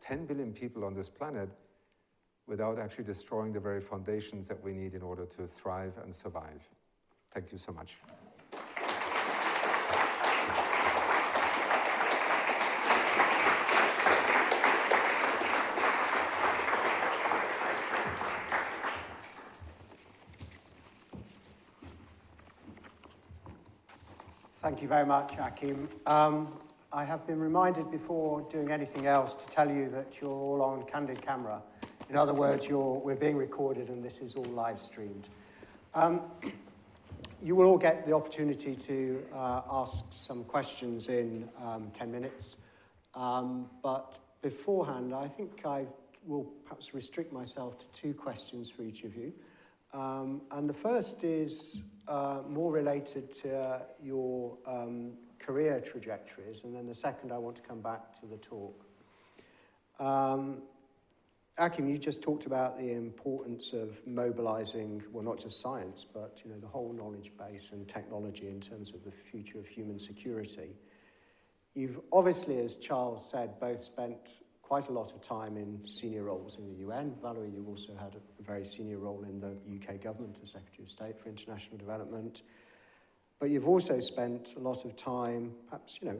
10 0.00 0.26
billion 0.26 0.52
people 0.52 0.84
on 0.84 0.94
this 0.94 1.08
planet 1.08 1.48
without 2.46 2.78
actually 2.78 3.04
destroying 3.04 3.52
the 3.52 3.60
very 3.60 3.80
foundations 3.80 4.48
that 4.48 4.60
we 4.62 4.72
need 4.72 4.94
in 4.94 5.02
order 5.02 5.24
to 5.24 5.46
thrive 5.46 5.92
and 6.02 6.12
survive. 6.12 6.68
Thank 7.32 7.52
you 7.52 7.58
so 7.58 7.72
much. 7.72 7.98
Thank 24.82 24.90
you 24.90 24.96
very 24.96 25.06
much, 25.06 25.38
Achim. 25.38 25.88
Um, 26.06 26.58
I 26.92 27.04
have 27.04 27.24
been 27.24 27.38
reminded 27.38 27.88
before 27.92 28.40
doing 28.50 28.72
anything 28.72 29.06
else 29.06 29.32
to 29.34 29.48
tell 29.48 29.70
you 29.70 29.88
that 29.90 30.20
you're 30.20 30.28
all 30.28 30.60
on 30.60 30.82
candid 30.86 31.22
camera. 31.22 31.62
In 32.10 32.16
other 32.16 32.34
words, 32.34 32.68
we're 32.68 33.14
being 33.14 33.36
recorded 33.36 33.90
and 33.90 34.02
this 34.02 34.20
is 34.20 34.34
all 34.34 34.42
live 34.42 34.80
streamed. 34.80 35.28
Um, 35.94 36.22
you 37.40 37.54
will 37.54 37.66
all 37.66 37.78
get 37.78 38.04
the 38.04 38.12
opportunity 38.12 38.74
to 38.74 39.22
uh, 39.32 39.60
ask 39.70 40.06
some 40.10 40.42
questions 40.42 41.06
in 41.06 41.48
um, 41.64 41.92
10 41.94 42.10
minutes. 42.10 42.56
Um, 43.14 43.70
but 43.84 44.18
beforehand, 44.42 45.14
I 45.14 45.28
think 45.28 45.64
I 45.64 45.86
will 46.26 46.42
perhaps 46.64 46.92
restrict 46.92 47.32
myself 47.32 47.78
to 47.78 47.86
two 47.92 48.14
questions 48.14 48.68
for 48.68 48.82
each 48.82 49.04
of 49.04 49.14
you. 49.14 49.32
Um, 49.92 50.42
and 50.50 50.68
the 50.68 50.74
first 50.74 51.24
is 51.24 51.82
uh, 52.08 52.40
more 52.48 52.72
related 52.72 53.30
to 53.42 53.82
your 54.02 54.56
um, 54.66 55.12
career 55.38 55.80
trajectories, 55.80 56.64
and 56.64 56.74
then 56.74 56.86
the 56.86 56.94
second 56.94 57.32
I 57.32 57.38
want 57.38 57.56
to 57.56 57.62
come 57.62 57.80
back 57.80 58.18
to 58.20 58.26
the 58.26 58.36
talk. 58.38 58.84
Um, 59.98 60.62
Achim, 61.58 61.88
you 61.88 61.98
just 61.98 62.22
talked 62.22 62.46
about 62.46 62.78
the 62.78 62.92
importance 62.92 63.74
of 63.74 64.04
mobilizing, 64.06 65.02
well, 65.12 65.22
not 65.22 65.38
just 65.38 65.60
science, 65.60 66.04
but 66.04 66.40
you 66.44 66.50
know, 66.50 66.58
the 66.58 66.66
whole 66.66 66.92
knowledge 66.94 67.30
base 67.38 67.72
and 67.72 67.86
technology 67.86 68.48
in 68.48 68.58
terms 68.58 68.92
of 68.94 69.04
the 69.04 69.10
future 69.10 69.58
of 69.58 69.66
human 69.66 69.98
security. 69.98 70.70
You've 71.74 72.00
obviously, 72.10 72.58
as 72.58 72.76
Charles 72.76 73.30
said, 73.30 73.60
both 73.60 73.82
spent 73.84 74.40
quite 74.72 74.88
a 74.88 74.92
lot 74.92 75.12
of 75.12 75.20
time 75.20 75.58
in 75.58 75.78
senior 75.86 76.22
roles 76.22 76.56
in 76.56 76.66
the 76.66 76.76
UN. 76.76 77.14
Valerie, 77.20 77.50
you 77.50 77.62
also 77.68 77.94
had 77.94 78.14
a 78.14 78.42
very 78.42 78.64
senior 78.64 78.96
role 78.96 79.22
in 79.22 79.38
the 79.38 79.54
UK 79.76 80.00
government 80.00 80.40
as 80.42 80.52
Secretary 80.52 80.84
of 80.84 80.88
State 80.88 81.20
for 81.20 81.28
International 81.28 81.76
Development. 81.76 82.40
But 83.38 83.50
you've 83.50 83.68
also 83.68 84.00
spent 84.00 84.54
a 84.56 84.60
lot 84.60 84.86
of 84.86 84.96
time, 84.96 85.52
perhaps, 85.68 85.98
you 86.00 86.08
know, 86.08 86.18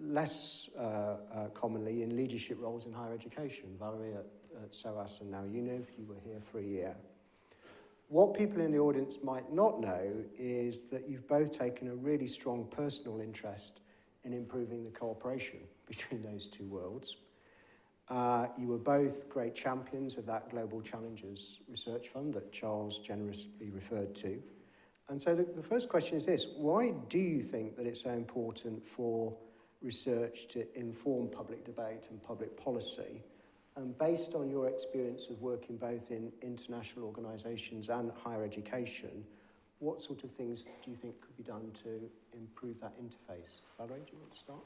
less 0.00 0.68
uh, 0.76 0.82
uh, 0.82 1.48
commonly 1.54 2.02
in 2.02 2.16
leadership 2.16 2.58
roles 2.60 2.84
in 2.84 2.92
higher 2.92 3.14
education. 3.14 3.76
Valerie 3.78 4.14
at, 4.14 4.26
at 4.60 4.74
SOAS 4.74 5.20
and 5.20 5.30
now 5.30 5.42
UNIV, 5.42 5.86
you 5.96 6.04
were 6.04 6.18
here 6.24 6.40
for 6.40 6.58
a 6.58 6.64
year. 6.64 6.96
What 8.08 8.34
people 8.34 8.60
in 8.60 8.72
the 8.72 8.78
audience 8.78 9.18
might 9.22 9.52
not 9.52 9.80
know 9.80 10.12
is 10.36 10.82
that 10.90 11.08
you've 11.08 11.28
both 11.28 11.56
taken 11.56 11.86
a 11.86 11.94
really 11.94 12.26
strong 12.26 12.66
personal 12.72 13.20
interest 13.20 13.82
in 14.24 14.32
improving 14.32 14.82
the 14.82 14.90
cooperation 14.90 15.60
between 15.86 16.24
those 16.24 16.48
two 16.48 16.66
worlds. 16.66 17.18
Uh, 18.08 18.46
you 18.58 18.66
were 18.66 18.78
both 18.78 19.28
great 19.28 19.54
champions 19.54 20.16
of 20.16 20.26
that 20.26 20.50
Global 20.50 20.82
Challenges 20.82 21.60
Research 21.68 22.08
Fund 22.08 22.34
that 22.34 22.52
Charles 22.52 22.98
generously 22.98 23.70
referred 23.70 24.14
to. 24.16 24.42
And 25.08 25.20
so 25.20 25.34
the, 25.34 25.44
the 25.44 25.62
first 25.62 25.88
question 25.88 26.16
is 26.16 26.26
this, 26.26 26.46
why 26.56 26.92
do 27.08 27.18
you 27.18 27.42
think 27.42 27.76
that 27.76 27.86
it's 27.86 28.02
so 28.02 28.10
important 28.10 28.86
for 28.86 29.36
research 29.82 30.48
to 30.48 30.66
inform 30.78 31.28
public 31.28 31.64
debate 31.64 32.08
and 32.10 32.22
public 32.22 32.56
policy? 32.56 33.22
And 33.76 33.96
based 33.98 34.34
on 34.34 34.50
your 34.50 34.68
experience 34.68 35.28
of 35.28 35.40
working 35.40 35.76
both 35.76 36.10
in 36.10 36.30
international 36.42 37.06
organisations 37.06 37.88
and 37.88 38.12
higher 38.22 38.44
education, 38.44 39.24
what 39.78 40.00
sort 40.00 40.24
of 40.24 40.30
things 40.30 40.62
do 40.62 40.90
you 40.90 40.96
think 40.96 41.20
could 41.20 41.36
be 41.36 41.42
done 41.42 41.70
to 41.82 42.00
improve 42.32 42.80
that 42.80 42.92
interface? 42.98 43.60
Valerie, 43.76 44.00
do 44.06 44.12
you 44.12 44.18
want 44.18 44.32
to 44.32 44.38
start? 44.38 44.60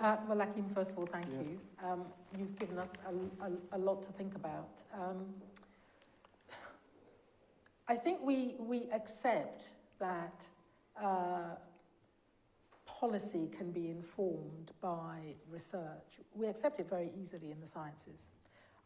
Uh, 0.00 0.16
well, 0.28 0.40
Achim, 0.40 0.68
first 0.68 0.90
of 0.90 0.98
all, 0.98 1.06
thank 1.06 1.26
yeah. 1.32 1.40
you. 1.40 1.60
Um, 1.84 2.04
you've 2.36 2.58
given 2.58 2.78
us 2.78 2.98
a, 3.06 3.44
a, 3.44 3.50
a, 3.72 3.78
lot 3.78 4.02
to 4.02 4.12
think 4.12 4.34
about. 4.34 4.82
Um, 4.92 5.26
I 7.88 7.94
think 7.94 8.20
we, 8.22 8.54
we 8.58 8.88
accept 8.92 9.70
that 9.98 10.46
uh, 11.02 11.54
policy 12.84 13.48
can 13.56 13.70
be 13.70 13.90
informed 13.90 14.72
by 14.80 15.36
research. 15.50 16.20
We 16.34 16.46
accept 16.46 16.80
it 16.80 16.88
very 16.88 17.10
easily 17.20 17.50
in 17.50 17.60
the 17.60 17.66
sciences. 17.66 18.30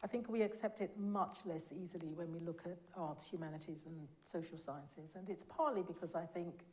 I 0.03 0.07
think 0.07 0.29
we 0.29 0.41
accept 0.41 0.81
it 0.81 0.91
much 0.97 1.39
less 1.45 1.71
easily 1.71 2.13
when 2.13 2.31
we 2.31 2.39
look 2.39 2.63
at 2.65 2.77
arts, 2.95 3.27
humanities, 3.27 3.85
and 3.85 4.07
social 4.23 4.57
sciences. 4.57 5.15
And 5.15 5.29
it's 5.29 5.43
partly 5.43 5.83
because 5.83 6.15
I 6.15 6.25
think 6.25 6.65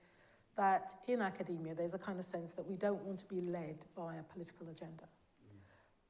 that 0.58 0.92
in 1.06 1.22
academia 1.22 1.74
there's 1.74 1.94
a 1.94 1.98
kind 1.98 2.18
of 2.18 2.26
sense 2.26 2.52
that 2.52 2.68
we 2.68 2.76
don't 2.76 3.02
want 3.04 3.18
to 3.20 3.24
be 3.24 3.40
led 3.40 3.86
by 3.96 4.16
a 4.16 4.22
political 4.24 4.68
agenda. 4.68 5.04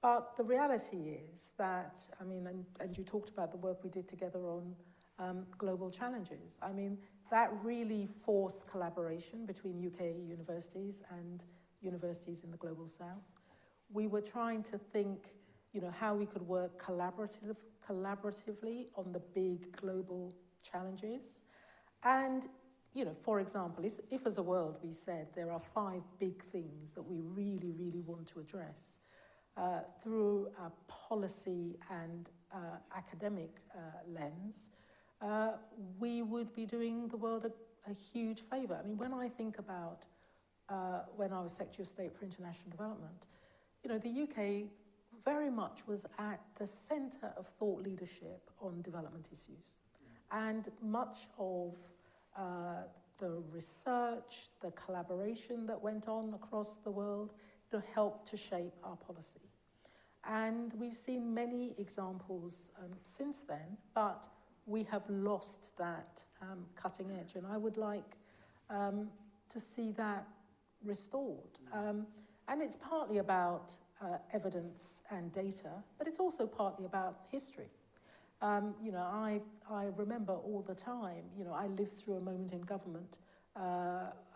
But 0.00 0.36
the 0.36 0.44
reality 0.44 1.18
is 1.30 1.52
that, 1.58 2.00
I 2.20 2.24
mean, 2.24 2.46
and, 2.46 2.64
and 2.80 2.96
you 2.96 3.04
talked 3.04 3.30
about 3.30 3.50
the 3.50 3.58
work 3.58 3.84
we 3.84 3.90
did 3.90 4.08
together 4.08 4.40
on 4.48 4.74
um, 5.18 5.46
global 5.58 5.90
challenges. 5.90 6.58
I 6.62 6.72
mean, 6.72 6.98
that 7.30 7.52
really 7.62 8.08
forced 8.24 8.66
collaboration 8.68 9.44
between 9.44 9.84
UK 9.84 10.16
universities 10.26 11.02
and 11.10 11.44
universities 11.82 12.44
in 12.44 12.50
the 12.50 12.56
global 12.56 12.86
south. 12.86 13.24
We 13.92 14.06
were 14.06 14.20
trying 14.20 14.62
to 14.64 14.78
think, 14.78 15.34
you 15.72 15.80
know, 15.80 15.90
how 15.90 16.14
we 16.14 16.26
could 16.26 16.42
work 16.42 16.82
collaborative, 16.82 17.56
collaboratively 17.86 18.86
on 18.96 19.12
the 19.12 19.20
big 19.34 19.76
global 19.76 20.32
challenges. 20.62 21.42
And 22.04 22.46
you 22.94 23.04
know, 23.04 23.14
for 23.22 23.40
example, 23.40 23.84
if 23.84 24.26
as 24.26 24.38
a 24.38 24.42
world 24.42 24.78
we 24.82 24.92
said 24.92 25.28
there 25.34 25.52
are 25.52 25.60
five 25.60 26.02
big 26.18 26.42
things 26.44 26.94
that 26.94 27.02
we 27.02 27.20
really, 27.20 27.72
really 27.72 28.00
want 28.00 28.26
to 28.28 28.40
address 28.40 29.00
uh, 29.56 29.80
through 30.02 30.48
a 30.62 30.70
policy 30.90 31.76
and 31.90 32.30
uh, 32.52 32.58
academic 32.96 33.50
uh, 33.74 33.80
lens, 34.08 34.70
uh, 35.20 35.52
we 35.98 36.22
would 36.22 36.54
be 36.54 36.64
doing 36.64 37.08
the 37.08 37.16
world 37.16 37.44
a, 37.44 37.90
a 37.90 37.94
huge 37.94 38.40
favour. 38.40 38.78
I 38.82 38.86
mean, 38.86 38.96
when 38.96 39.12
I 39.12 39.28
think 39.28 39.58
about 39.58 40.04
uh, 40.68 41.00
when 41.16 41.32
I 41.32 41.40
was 41.40 41.52
Secretary 41.52 41.82
of 41.82 41.88
State 41.88 42.16
for 42.16 42.24
International 42.24 42.70
Development, 42.70 43.26
you 43.82 43.90
know, 43.90 43.98
the 43.98 44.22
UK 44.22 44.68
very 45.24 45.50
much 45.50 45.86
was 45.86 46.06
at 46.18 46.40
the 46.58 46.66
centre 46.66 47.32
of 47.36 47.46
thought 47.46 47.82
leadership 47.82 48.50
on 48.60 48.80
development 48.82 49.28
issues. 49.32 49.80
And 50.30 50.68
much 50.82 51.26
of 51.38 51.76
uh, 52.36 52.82
the 53.18 53.42
research, 53.52 54.48
the 54.60 54.70
collaboration 54.72 55.66
that 55.66 55.80
went 55.80 56.08
on 56.08 56.34
across 56.34 56.76
the 56.76 56.90
world 56.90 57.34
to 57.70 57.82
help 57.94 58.28
to 58.30 58.36
shape 58.36 58.74
our 58.84 58.96
policy. 58.96 59.40
And 60.24 60.72
we've 60.74 60.94
seen 60.94 61.32
many 61.32 61.74
examples 61.78 62.70
um, 62.78 62.90
since 63.02 63.42
then, 63.42 63.76
but 63.94 64.26
we 64.66 64.82
have 64.84 65.08
lost 65.08 65.76
that 65.78 66.22
um, 66.42 66.66
cutting 66.76 67.10
edge. 67.18 67.34
And 67.34 67.46
I 67.46 67.56
would 67.56 67.76
like 67.76 68.16
um, 68.70 69.08
to 69.48 69.60
see 69.60 69.92
that 69.92 70.26
restored. 70.84 71.58
Um, 71.72 72.06
and 72.48 72.62
it's 72.62 72.76
partly 72.76 73.18
about 73.18 73.76
uh, 74.00 74.18
evidence 74.32 75.02
and 75.10 75.32
data, 75.32 75.70
but 75.98 76.06
it's 76.06 76.20
also 76.20 76.46
partly 76.46 76.84
about 76.84 77.20
history. 77.30 77.68
Um, 78.40 78.74
you 78.82 78.92
know, 78.92 78.98
I, 79.02 79.40
I 79.68 79.86
remember 79.96 80.32
all 80.34 80.64
the 80.66 80.74
time, 80.74 81.24
you 81.36 81.44
know, 81.44 81.52
I 81.52 81.66
lived 81.66 81.92
through 81.92 82.14
a 82.14 82.20
moment 82.20 82.52
in 82.52 82.60
government 82.60 83.18
uh, 83.56 83.60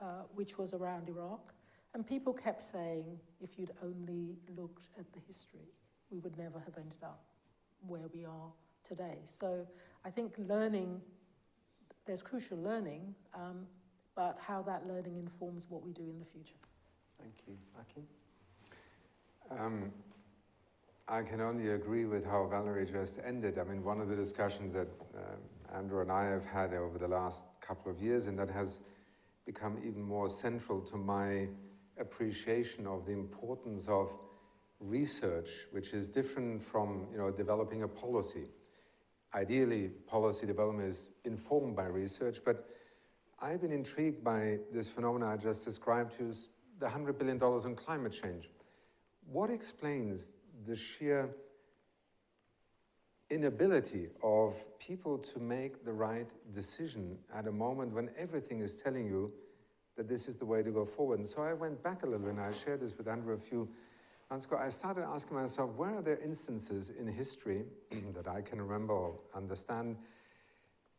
uh, 0.00 0.04
which 0.34 0.58
was 0.58 0.74
around 0.74 1.08
Iraq, 1.08 1.52
and 1.94 2.04
people 2.04 2.32
kept 2.32 2.60
saying, 2.60 3.04
if 3.40 3.58
you'd 3.58 3.70
only 3.82 4.36
looked 4.56 4.88
at 4.98 5.12
the 5.12 5.20
history, 5.20 5.68
we 6.10 6.18
would 6.18 6.36
never 6.36 6.58
have 6.58 6.76
ended 6.76 7.02
up 7.04 7.22
where 7.86 8.08
we 8.12 8.24
are 8.24 8.50
today. 8.82 9.18
So 9.24 9.66
I 10.04 10.10
think 10.10 10.34
learning, 10.38 11.00
there's 12.04 12.22
crucial 12.22 12.58
learning, 12.58 13.14
um, 13.34 13.66
but 14.16 14.38
how 14.40 14.62
that 14.62 14.86
learning 14.88 15.18
informs 15.18 15.70
what 15.70 15.84
we 15.84 15.92
do 15.92 16.02
in 16.02 16.18
the 16.18 16.24
future. 16.24 16.54
Thank 17.20 17.34
you. 17.46 17.56
Achim? 17.80 18.06
Um, 19.50 19.92
I 21.08 21.22
can 21.22 21.40
only 21.40 21.70
agree 21.70 22.04
with 22.04 22.24
how 22.24 22.46
Valerie 22.46 22.86
just 22.86 23.18
ended. 23.24 23.58
I 23.58 23.64
mean, 23.64 23.82
one 23.82 24.00
of 24.00 24.08
the 24.08 24.14
discussions 24.14 24.72
that 24.72 24.88
uh, 25.16 25.76
Andrew 25.76 26.00
and 26.00 26.12
I 26.12 26.24
have 26.26 26.44
had 26.44 26.72
over 26.72 26.96
the 26.96 27.08
last 27.08 27.46
couple 27.60 27.90
of 27.90 28.00
years, 28.00 28.26
and 28.26 28.38
that 28.38 28.48
has 28.50 28.80
become 29.44 29.78
even 29.84 30.02
more 30.02 30.28
central 30.28 30.80
to 30.82 30.96
my 30.96 31.48
appreciation 31.98 32.86
of 32.86 33.04
the 33.04 33.12
importance 33.12 33.88
of 33.88 34.16
research, 34.78 35.48
which 35.72 35.92
is 35.92 36.08
different 36.08 36.62
from 36.62 37.08
you 37.10 37.18
know 37.18 37.30
developing 37.30 37.82
a 37.82 37.88
policy. 37.88 38.44
Ideally, 39.34 39.88
policy 40.06 40.46
development 40.46 40.88
is 40.88 41.10
informed 41.24 41.74
by 41.74 41.86
research, 41.86 42.38
but 42.44 42.68
I've 43.40 43.60
been 43.60 43.72
intrigued 43.72 44.22
by 44.22 44.58
this 44.72 44.88
phenomenon 44.88 45.30
I 45.30 45.36
just 45.36 45.64
described 45.64 46.16
to 46.18 46.26
you, 46.26 46.34
the 46.78 46.86
$100 46.86 47.18
billion 47.18 47.42
on 47.42 47.74
climate 47.74 48.12
change. 48.12 48.50
What 49.26 49.50
explains 49.50 50.30
the 50.66 50.76
sheer 50.76 51.30
inability 53.30 54.08
of 54.22 54.54
people 54.78 55.16
to 55.16 55.38
make 55.38 55.84
the 55.84 55.92
right 55.92 56.28
decision 56.52 57.16
at 57.34 57.46
a 57.46 57.52
moment 57.52 57.92
when 57.92 58.10
everything 58.18 58.60
is 58.60 58.80
telling 58.80 59.06
you 59.06 59.32
that 59.96 60.08
this 60.08 60.28
is 60.28 60.36
the 60.36 60.44
way 60.44 60.62
to 60.62 60.70
go 60.70 60.84
forward. 60.84 61.18
And 61.18 61.28
so 61.28 61.42
I 61.42 61.52
went 61.52 61.82
back 61.82 62.02
a 62.02 62.06
little 62.06 62.28
and 62.28 62.40
I 62.40 62.52
shared 62.52 62.80
this 62.80 62.96
with 62.96 63.08
Andrew 63.08 63.34
a 63.34 63.38
few 63.38 63.68
months 64.30 64.44
ago. 64.44 64.58
I 64.60 64.68
started 64.68 65.04
asking 65.04 65.36
myself, 65.36 65.74
where 65.76 65.94
are 65.94 66.02
there 66.02 66.18
instances 66.18 66.90
in 66.90 67.06
history 67.06 67.64
that 68.14 68.28
I 68.28 68.42
can 68.42 68.60
remember 68.60 68.92
or 68.92 69.18
understand 69.34 69.96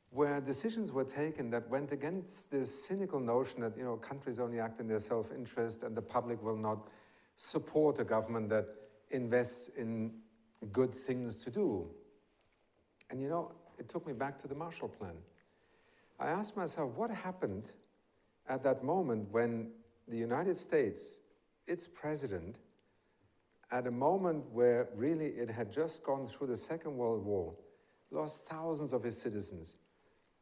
where 0.09 0.39
decisions 0.39 0.91
were 0.91 1.03
taken 1.03 1.49
that 1.49 1.68
went 1.70 1.91
against 1.91 2.51
this 2.51 2.86
cynical 2.86 3.20
notion 3.20 3.61
that 3.61 3.76
you 3.76 3.84
know 3.84 3.97
countries 3.97 4.39
only 4.39 4.59
act 4.59 4.80
in 4.80 4.88
their 4.88 4.99
self-interest 4.99 5.82
and 5.82 5.97
the 5.97 6.01
public 6.01 6.41
will 6.43 6.55
not 6.55 6.88
support 7.36 7.97
a 7.97 8.03
government 8.03 8.47
that 8.49 8.68
invests 9.14 9.70
in 9.78 10.11
good 10.72 10.93
things 10.93 11.38
to 11.38 11.51
do. 11.51 11.88
And 13.09 13.22
you 13.22 13.30
know, 13.30 13.51
it 13.78 13.88
took 13.88 14.05
me 14.05 14.14
back 14.14 14.39
to 14.39 14.47
the 14.47 14.55
Marshall 14.55 14.89
Plan. 14.89 15.16
I 16.20 16.28
asked 16.28 16.57
myself, 16.57 16.91
what 16.95 17.09
happened 17.09 17.72
at 18.47 18.64
that 18.64 18.84
moment 18.84 19.30
when 19.32 19.72
the 20.07 20.18
United 20.18 20.57
States, 20.57 21.22
its 21.68 21.88
president, 21.88 22.57
at 23.72 23.88
a 23.88 23.91
moment 23.91 24.45
where 24.51 24.89
really 24.95 25.28
it 25.28 25.49
had 25.49 25.72
just 25.72 26.03
gone 26.03 26.28
through 26.28 26.47
the 26.47 26.57
Second 26.57 26.95
World 26.95 27.26
War, 27.26 27.53
lost 28.11 28.45
thousands 28.45 28.93
of 28.93 29.03
his 29.03 29.18
citizens, 29.18 29.78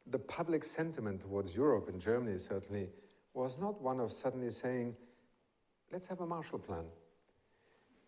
the 0.08 0.20
public 0.20 0.64
sentiment 0.64 1.22
towards 1.22 1.56
Europe 1.56 1.88
and 1.88 2.02
Germany 2.02 2.38
certainly 2.38 2.90
was 3.34 3.58
not 3.58 3.82
one 3.82 4.00
of 4.00 4.12
suddenly 4.12 4.50
saying, 4.50 4.96
let's 5.92 6.08
have 6.08 6.20
a 6.22 6.26
Marshall 6.26 6.60
Plan. 6.60 6.86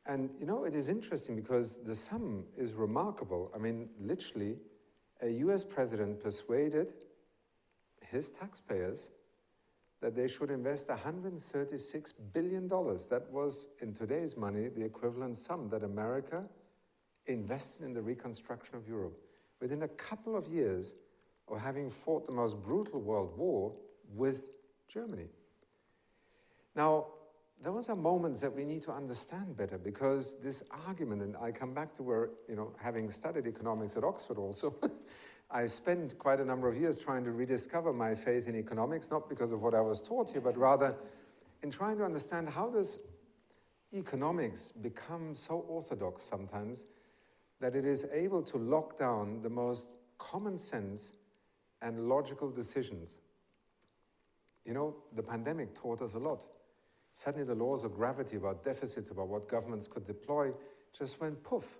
And 0.06 0.30
you 0.39 0.45
know, 0.45 0.66
it 0.66 0.76
is 0.76 0.89
interesting 0.89 1.36
because 1.36 1.78
the 1.78 1.95
sum 1.95 2.45
is 2.58 2.74
remarkable. 2.74 3.51
I 3.56 3.58
mean, 3.58 3.89
literally, 3.99 4.58
a 5.22 5.30
US 5.30 5.64
president 5.64 6.22
persuaded 6.22 6.93
his 8.01 8.30
taxpayers 8.32 9.12
that 10.01 10.16
they 10.16 10.28
should 10.28 10.51
invest 10.51 10.89
$136 10.89 12.14
billion. 12.34 12.68
That 12.68 13.24
was, 13.32 13.70
in 13.82 13.93
today's 13.93 14.36
money, 14.36 14.68
the 14.68 14.84
equivalent 14.84 15.38
sum 15.38 15.70
that 15.70 15.84
America 15.84 16.43
invested 17.28 17.84
in 17.84 17.93
the 17.93 18.01
reconstruction 18.01 18.76
of 18.76 18.86
Europe. 18.86 19.18
Within 19.62 19.84
a 19.84 19.88
couple 19.88 20.36
of 20.36 20.45
years, 20.49 20.93
of 21.47 21.60
having 21.60 21.89
fought 21.89 22.26
the 22.26 22.34
most 22.34 22.62
brutal 22.62 22.99
world 22.99 23.38
war 23.38 23.74
with 24.14 24.49
Germany. 24.88 25.30
Now, 26.76 27.08
those 27.64 27.88
are 27.88 27.95
moments 27.95 28.41
that 28.41 28.53
we 28.53 28.66
need 28.66 28.82
to 28.84 28.91
understand 28.91 29.55
better 29.55 29.78
because 29.78 30.36
this 30.41 30.64
argument, 30.86 31.22
and 31.22 31.38
I 31.38 31.51
come 31.51 31.74
back 31.74 31.93
to 31.95 32.03
where, 32.03 32.30
you 32.49 32.55
know, 32.55 32.74
having 32.78 33.09
studied 33.09 33.47
economics 33.47 33.95
at 33.95 34.03
Oxford 34.03 34.38
also, 34.38 34.76
I 35.51 35.68
spent 35.68 36.18
quite 36.18 36.39
a 36.39 36.45
number 36.45 36.68
of 36.68 36.76
years 36.76 36.97
trying 36.97 37.24
to 37.24 37.32
rediscover 37.32 37.93
my 37.93 38.16
faith 38.16 38.47
in 38.47 38.55
economics, 38.55 39.09
not 39.09 39.30
because 39.30 39.51
of 39.51 39.61
what 39.61 39.74
I 39.74 39.82
was 39.82 40.01
taught 40.01 40.32
here, 40.32 40.41
but 40.41 40.57
rather 40.57 40.95
in 41.61 41.72
trying 41.72 41.97
to 41.97 42.03
understand 42.03 42.49
how 42.49 42.70
does 42.70 42.99
economics 43.93 44.72
become 44.72 45.34
so 45.34 45.66
orthodox 45.70 46.24
sometimes 46.24 46.86
that 47.61 47.76
it 47.76 47.86
is 47.86 48.05
able 48.11 48.41
to 48.41 48.57
lock 48.57 48.97
down 48.97 49.41
the 49.41 49.49
most 49.49 49.88
common 50.18 50.57
sense 50.57 51.14
and 51.82 52.09
logical 52.09 52.49
decisions. 52.49 53.20
You 54.66 54.74
know, 54.74 54.95
the 55.16 55.24
pandemic 55.24 55.74
taught 55.74 56.01
us 56.01 56.16
a 56.16 56.20
lot. 56.20 56.45
Suddenly, 57.14 57.45
the 57.45 57.55
laws 57.55 57.84
of 57.84 57.93
gravity 57.93 58.38
about 58.38 58.64
deficits, 58.64 59.11
about 59.11 59.28
what 59.28 59.47
governments 59.47 59.88
could 59.88 60.03
deploy, 60.03 60.51
just 60.97 61.22
went 61.22 61.41
poof. 61.43 61.78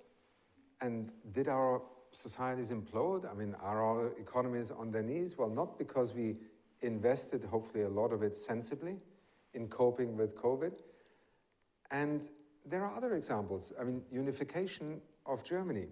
And 0.80 1.12
did 1.32 1.48
our 1.48 1.82
societies 2.12 2.70
implode? 2.70 3.30
I 3.30 3.34
mean, 3.34 3.56
are 3.60 3.84
our 3.84 4.08
economies 4.20 4.70
on 4.70 4.92
their 4.92 5.02
knees? 5.02 5.36
Well, 5.36 5.50
not 5.50 5.80
because 5.80 6.14
we 6.14 6.36
invested, 6.82 7.44
hopefully, 7.44 7.84
a 7.84 7.90
lot 7.90 8.14
of 8.14 8.22
it 8.22 8.36
sensibly 8.36 8.98
in 9.56 9.68
coping 9.68 10.16
with 10.16 10.36
COVID. 10.36 10.74
And 11.90 12.30
there 12.64 12.86
are 12.86 12.96
other 12.96 13.16
examples. 13.16 13.74
I 13.80 13.86
mean, 13.86 14.04
unification 14.12 15.02
of 15.26 15.44
Germany. 15.44 15.88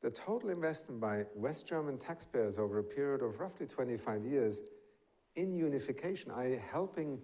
The 0.00 0.10
total 0.10 0.48
investment 0.48 0.98
by 0.98 1.24
West 1.34 1.66
German 1.66 1.98
taxpayers 1.98 2.58
over 2.58 2.78
a 2.78 2.84
period 2.84 3.20
of 3.20 3.38
roughly 3.38 3.66
25 3.66 4.24
years 4.24 4.62
in 5.36 5.54
unification, 5.54 6.30
i.e., 6.30 6.58
helping 6.70 7.18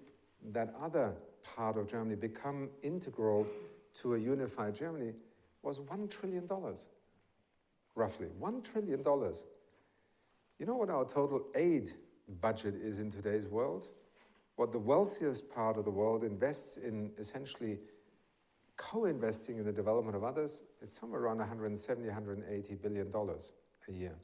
that 0.52 0.74
other 0.80 1.14
part 1.42 1.76
of 1.76 1.88
Germany 1.88 2.16
become 2.16 2.70
integral 2.82 3.46
to 3.94 4.14
a 4.14 4.18
unified 4.18 4.74
Germany, 4.74 5.12
was 5.62 5.80
$1 5.80 6.10
trillion, 6.10 6.48
roughly. 7.94 8.28
$1 8.40 8.64
trillion. 8.64 9.04
You 10.58 10.66
know 10.66 10.76
what 10.76 10.90
our 10.90 11.04
total 11.04 11.46
aid 11.54 11.92
budget 12.40 12.74
is 12.74 13.00
in 13.00 13.10
today's 13.10 13.46
world? 13.46 13.88
What 14.56 14.72
the 14.72 14.78
wealthiest 14.78 15.50
part 15.50 15.76
of 15.76 15.84
the 15.84 15.90
world 15.90 16.22
invests 16.22 16.76
in 16.76 17.10
essentially 17.18 17.78
co-investing 18.76 19.58
in 19.58 19.64
the 19.64 19.72
development 19.72 20.16
of 20.16 20.24
others, 20.24 20.62
it's 20.80 20.98
somewhere 20.98 21.20
around 21.20 21.38
170, 21.38 22.06
180 22.06 22.74
billion 22.76 23.10
dollars 23.10 23.52
a 23.88 23.92
year. 23.92 24.14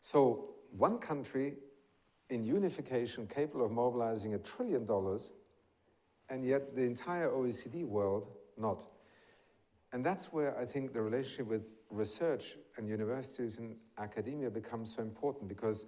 So 0.00 0.50
one 0.76 0.98
country 0.98 1.54
in 2.30 2.42
unification 2.42 3.26
capable 3.26 3.64
of 3.64 3.72
mobilizing 3.72 4.34
a 4.34 4.38
trillion 4.38 4.84
dollars, 4.84 5.32
and 6.28 6.44
yet 6.44 6.74
the 6.74 6.82
entire 6.82 7.28
OECD 7.28 7.84
world 7.84 8.28
not. 8.58 8.84
And 9.92 10.04
that's 10.04 10.32
where 10.32 10.58
I 10.58 10.64
think 10.64 10.92
the 10.92 11.00
relationship 11.00 11.46
with 11.46 11.62
research 11.90 12.56
and 12.76 12.88
universities 12.88 13.58
and 13.58 13.76
academia 13.98 14.50
becomes 14.50 14.94
so 14.94 15.02
important 15.02 15.48
because 15.48 15.86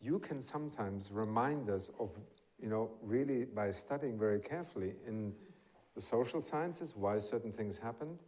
you 0.00 0.18
can 0.18 0.40
sometimes 0.40 1.10
remind 1.10 1.70
us 1.70 1.90
of, 1.98 2.12
you 2.58 2.68
know, 2.68 2.90
really 3.02 3.46
by 3.46 3.70
studying 3.70 4.18
very 4.18 4.38
carefully 4.40 4.94
in 5.06 5.32
the 5.94 6.00
social 6.00 6.40
sciences, 6.40 6.94
why 6.94 7.18
certain 7.18 7.52
things 7.52 7.78
happened, 7.78 8.18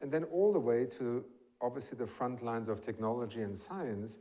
and 0.00 0.10
then 0.10 0.24
all 0.24 0.52
the 0.52 0.60
way 0.60 0.86
to 0.86 1.24
obviously 1.60 1.98
the 1.98 2.06
front 2.06 2.42
lines 2.42 2.68
of 2.68 2.80
technology 2.80 3.42
and 3.42 3.56
science 3.56 4.18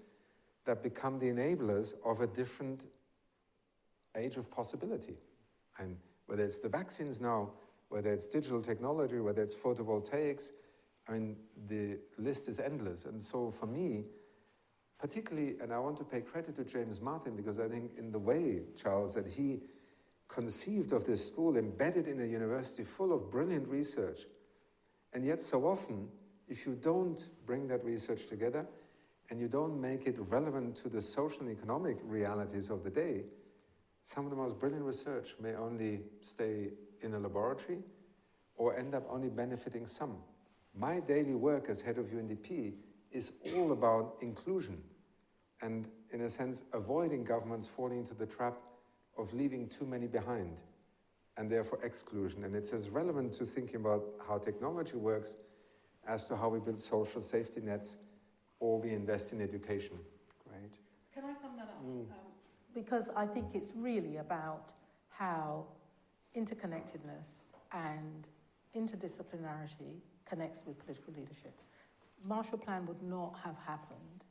that 0.66 0.82
become 0.82 1.20
the 1.20 1.28
enablers 1.28 1.93
of 2.05 2.22
a 2.22 2.28
different 2.28 2.86
age 4.16 4.38
of 4.38 4.49
possibility. 4.49 5.16
And 5.80 5.97
whether 6.28 6.43
it's 6.43 6.59
the 6.59 6.70
vaccines 6.70 7.20
now, 7.20 7.51
whether 7.89 8.11
it's 8.11 8.28
digital 8.28 8.61
technology, 8.61 9.20
whether 9.20 9.41
it's 9.41 9.53
photovoltaics, 9.53 10.51
I 11.07 11.14
mean, 11.14 11.36
the 11.68 11.97
list 12.18 12.47
is 12.47 12.59
endless. 12.59 13.05
And 13.05 13.22
so 13.22 13.51
for 13.51 13.66
me, 13.66 14.05
particularly, 14.99 15.55
and 15.61 15.74
I 15.74 15.80
want 15.80 15.97
to 15.97 16.03
pay 16.03 16.22
credit 16.22 16.55
to 16.55 16.64
James 16.64 17.01
Martin 17.01 17.36
because 17.36 17.59
I 17.59 17.68
think 17.68 17.91
in 17.97 18.11
the 18.11 18.20
way, 18.20 18.61
Charles, 18.78 19.16
that 19.16 19.28
he 19.28 19.61
conceived 20.30 20.93
of 20.93 21.05
this 21.05 21.26
school 21.28 21.57
embedded 21.57 22.07
in 22.07 22.22
a 22.22 22.26
university 22.26 22.84
full 22.84 23.11
of 23.11 23.30
brilliant 23.30 23.68
research. 23.68 24.22
And 25.14 25.26
yet, 25.26 25.41
so 25.41 25.68
often, 25.68 26.07
if 26.47 26.66
you 26.66 26.76
don't 26.76 27.28
bring 27.45 27.68
that 27.68 27.84
research 27.84 28.28
together 28.28 28.66
and 29.30 29.39
you 29.39 29.47
don't 29.47 29.80
make 29.80 30.05
it 30.05 30.15
relevant 30.30 30.76
to 30.76 30.89
the 30.89 31.01
social 31.01 31.41
and 31.41 31.51
economic 31.51 31.97
realities 32.03 32.69
of 32.69 32.84
the 32.84 32.89
day, 32.89 33.24
some 34.03 34.26
of 34.26 34.32
the 34.32 34.38
most 34.38 34.59
brilliant 34.59 34.84
research 34.84 35.36
may 35.39 35.55
only 35.55 36.01
stay 36.21 36.69
in 37.01 37.13
a 37.13 37.19
laboratory 37.19 37.80
or 38.55 38.78
end 38.78 38.93
up 38.93 39.03
only 39.09 39.30
benefiting 39.30 39.88
some. 39.88 40.17
My 40.76 40.99
daily 40.99 41.36
work 41.36 41.69
as 41.69 41.82
head 41.82 41.97
of 41.97 42.07
UNDP 42.07 42.74
is 43.11 43.32
all 43.55 43.71
about 43.71 44.15
inclusion 44.21 44.82
and, 45.61 45.88
in 46.11 46.21
a 46.21 46.30
sense, 46.30 46.63
avoiding 46.74 47.24
governments 47.24 47.67
falling 47.67 47.99
into 47.99 48.13
the 48.13 48.26
trap 48.26 48.57
of 49.17 49.34
leaving 49.34 49.67
too 49.67 49.86
many 49.86 50.07
behind 50.07 50.61
and 51.38 51.49
therefore 51.49 51.80
exclusion. 51.84 52.43
And 52.43 52.55
it's 52.55 52.74
as 52.74 52.89
relevant 52.89 53.34
to 53.34 53.45
thinking 53.45 53.78
about 53.78 54.03
how 54.28 54.38
technology 54.38 54.97
works 54.97 55.38
as 56.07 56.26
to 56.26 56.36
how 56.36 56.49
we 56.49 56.59
build 56.59 56.80
social 56.80 57.21
safety 57.21 57.61
nets 57.61 57.97
or 58.64 58.80
we 58.80 58.93
invest 58.93 59.34
in 59.34 59.41
education. 59.41 59.97
Great. 60.47 60.78
Can 61.14 61.26
I 61.26 61.34
sum 61.34 61.57
that 61.57 61.64
up? 61.64 61.84
Mm. 61.84 62.09
Um, 62.09 62.32
because 62.74 63.09
I 63.16 63.26
think 63.26 63.47
it's 63.53 63.74
really 63.76 64.18
about 64.18 64.72
how 65.09 65.66
interconnectedness 66.34 67.55
and 67.74 68.30
interdisciplinarity 68.74 69.99
connects 70.26 70.64
with 70.66 70.80
political 70.80 71.14
leadership. 71.14 71.53
Marshall 72.24 72.57
Plan 72.57 72.86
would 72.86 73.03
not 73.03 73.36
have 73.43 73.57
happened 73.68 74.24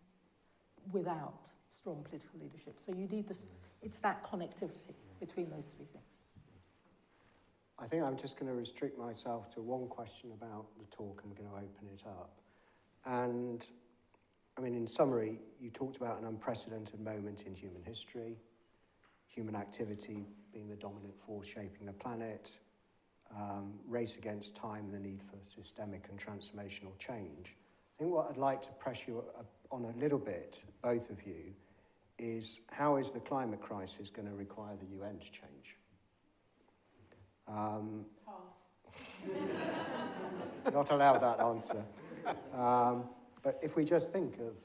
without 0.92 1.50
strong 1.68 2.02
political 2.02 2.40
leadership. 2.40 2.80
So 2.80 2.90
you 2.90 3.06
need 3.08 3.28
this, 3.28 3.48
it's 3.82 3.98
that 3.98 4.22
connectivity 4.22 4.94
between 5.20 5.50
those 5.50 5.74
three 5.76 5.86
things. 5.92 6.22
I 7.78 7.86
think 7.86 8.08
I'm 8.08 8.16
just 8.16 8.40
going 8.40 8.50
to 8.50 8.56
restrict 8.56 8.98
myself 8.98 9.50
to 9.50 9.60
one 9.60 9.88
question 9.88 10.30
about 10.32 10.66
the 10.78 10.86
talk 10.86 11.20
and 11.22 11.32
we're 11.32 11.44
going 11.44 11.50
to 11.50 11.68
open 11.68 11.88
it 11.92 12.02
up. 12.06 12.40
And 13.04 13.68
I 14.56 14.60
mean, 14.60 14.74
in 14.74 14.86
summary, 14.86 15.40
you 15.60 15.70
talked 15.70 15.96
about 15.96 16.20
an 16.20 16.26
unprecedented 16.26 17.00
moment 17.00 17.44
in 17.46 17.54
human 17.54 17.82
history, 17.82 18.36
human 19.26 19.56
activity 19.56 20.26
being 20.52 20.68
the 20.68 20.76
dominant 20.76 21.18
force 21.18 21.46
shaping 21.46 21.86
the 21.86 21.92
planet, 21.92 22.58
um, 23.34 23.78
race 23.88 24.16
against 24.16 24.54
time 24.54 24.84
and 24.84 24.94
the 24.94 24.98
need 24.98 25.22
for 25.22 25.38
systemic 25.42 26.06
and 26.10 26.18
transformational 26.18 26.96
change. 26.98 27.56
I 27.96 27.98
think 27.98 28.14
what 28.14 28.28
I'd 28.30 28.36
like 28.36 28.60
to 28.62 28.72
press 28.72 29.06
you 29.06 29.24
on 29.70 29.84
a 29.84 29.98
little 29.98 30.18
bit, 30.18 30.62
both 30.82 31.08
of 31.08 31.26
you, 31.26 31.54
is 32.18 32.60
how 32.70 32.96
is 32.96 33.10
the 33.10 33.20
climate 33.20 33.60
crisis 33.60 34.10
going 34.10 34.28
to 34.28 34.34
require 34.34 34.76
the 34.76 34.96
UN 34.96 35.18
to 35.18 35.30
change? 35.30 35.76
Um, 37.48 38.04
not 40.72 40.90
allowed 40.90 41.18
that 41.22 41.40
answer. 41.40 41.84
Um, 42.52 43.08
but 43.42 43.58
if 43.62 43.76
we 43.76 43.84
just 43.84 44.12
think 44.12 44.34
of 44.38 44.56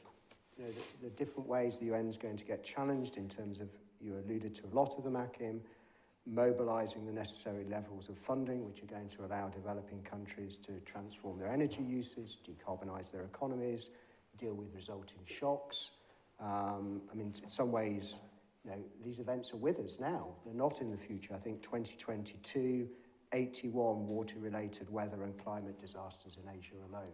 you 0.57 0.65
know, 0.65 0.71
the, 0.71 1.09
the, 1.09 1.09
different 1.15 1.47
ways 1.47 1.77
the 1.77 1.85
UN 1.85 2.07
is 2.07 2.17
going 2.17 2.37
to 2.37 2.45
get 2.45 2.63
challenged 2.63 3.17
in 3.17 3.27
terms 3.27 3.59
of, 3.59 3.69
you 4.01 4.15
alluded 4.25 4.53
to 4.55 4.65
a 4.65 4.73
lot 4.73 4.95
of 4.97 5.03
them, 5.03 5.15
Achim, 5.15 5.61
mobilizing 6.25 7.05
the 7.05 7.11
necessary 7.11 7.63
levels 7.65 8.09
of 8.09 8.17
funding 8.17 8.65
which 8.65 8.83
are 8.83 8.87
going 8.87 9.07
to 9.07 9.23
allow 9.23 9.47
developing 9.49 10.01
countries 10.01 10.57
to 10.57 10.73
transform 10.85 11.39
their 11.39 11.49
energy 11.49 11.81
uses, 11.81 12.37
decarbonize 12.45 13.11
their 13.11 13.23
economies, 13.23 13.89
deal 14.37 14.53
with 14.53 14.67
resulting 14.75 15.19
shocks. 15.25 15.91
Um, 16.39 17.01
I 17.11 17.15
mean, 17.15 17.33
in 17.41 17.49
some 17.49 17.71
ways, 17.71 18.21
you 18.65 18.71
know, 18.71 18.77
these 19.03 19.19
events 19.19 19.53
are 19.53 19.57
with 19.57 19.79
us 19.79 19.97
now. 19.99 20.27
They're 20.45 20.53
not 20.53 20.81
in 20.81 20.91
the 20.91 20.97
future. 20.97 21.33
I 21.33 21.39
think 21.39 21.61
2022, 21.61 22.89
81 23.33 24.07
water-related 24.07 24.89
weather 24.89 25.23
and 25.23 25.37
climate 25.37 25.79
disasters 25.79 26.37
in 26.41 26.49
Asia 26.49 26.75
alone. 26.89 27.07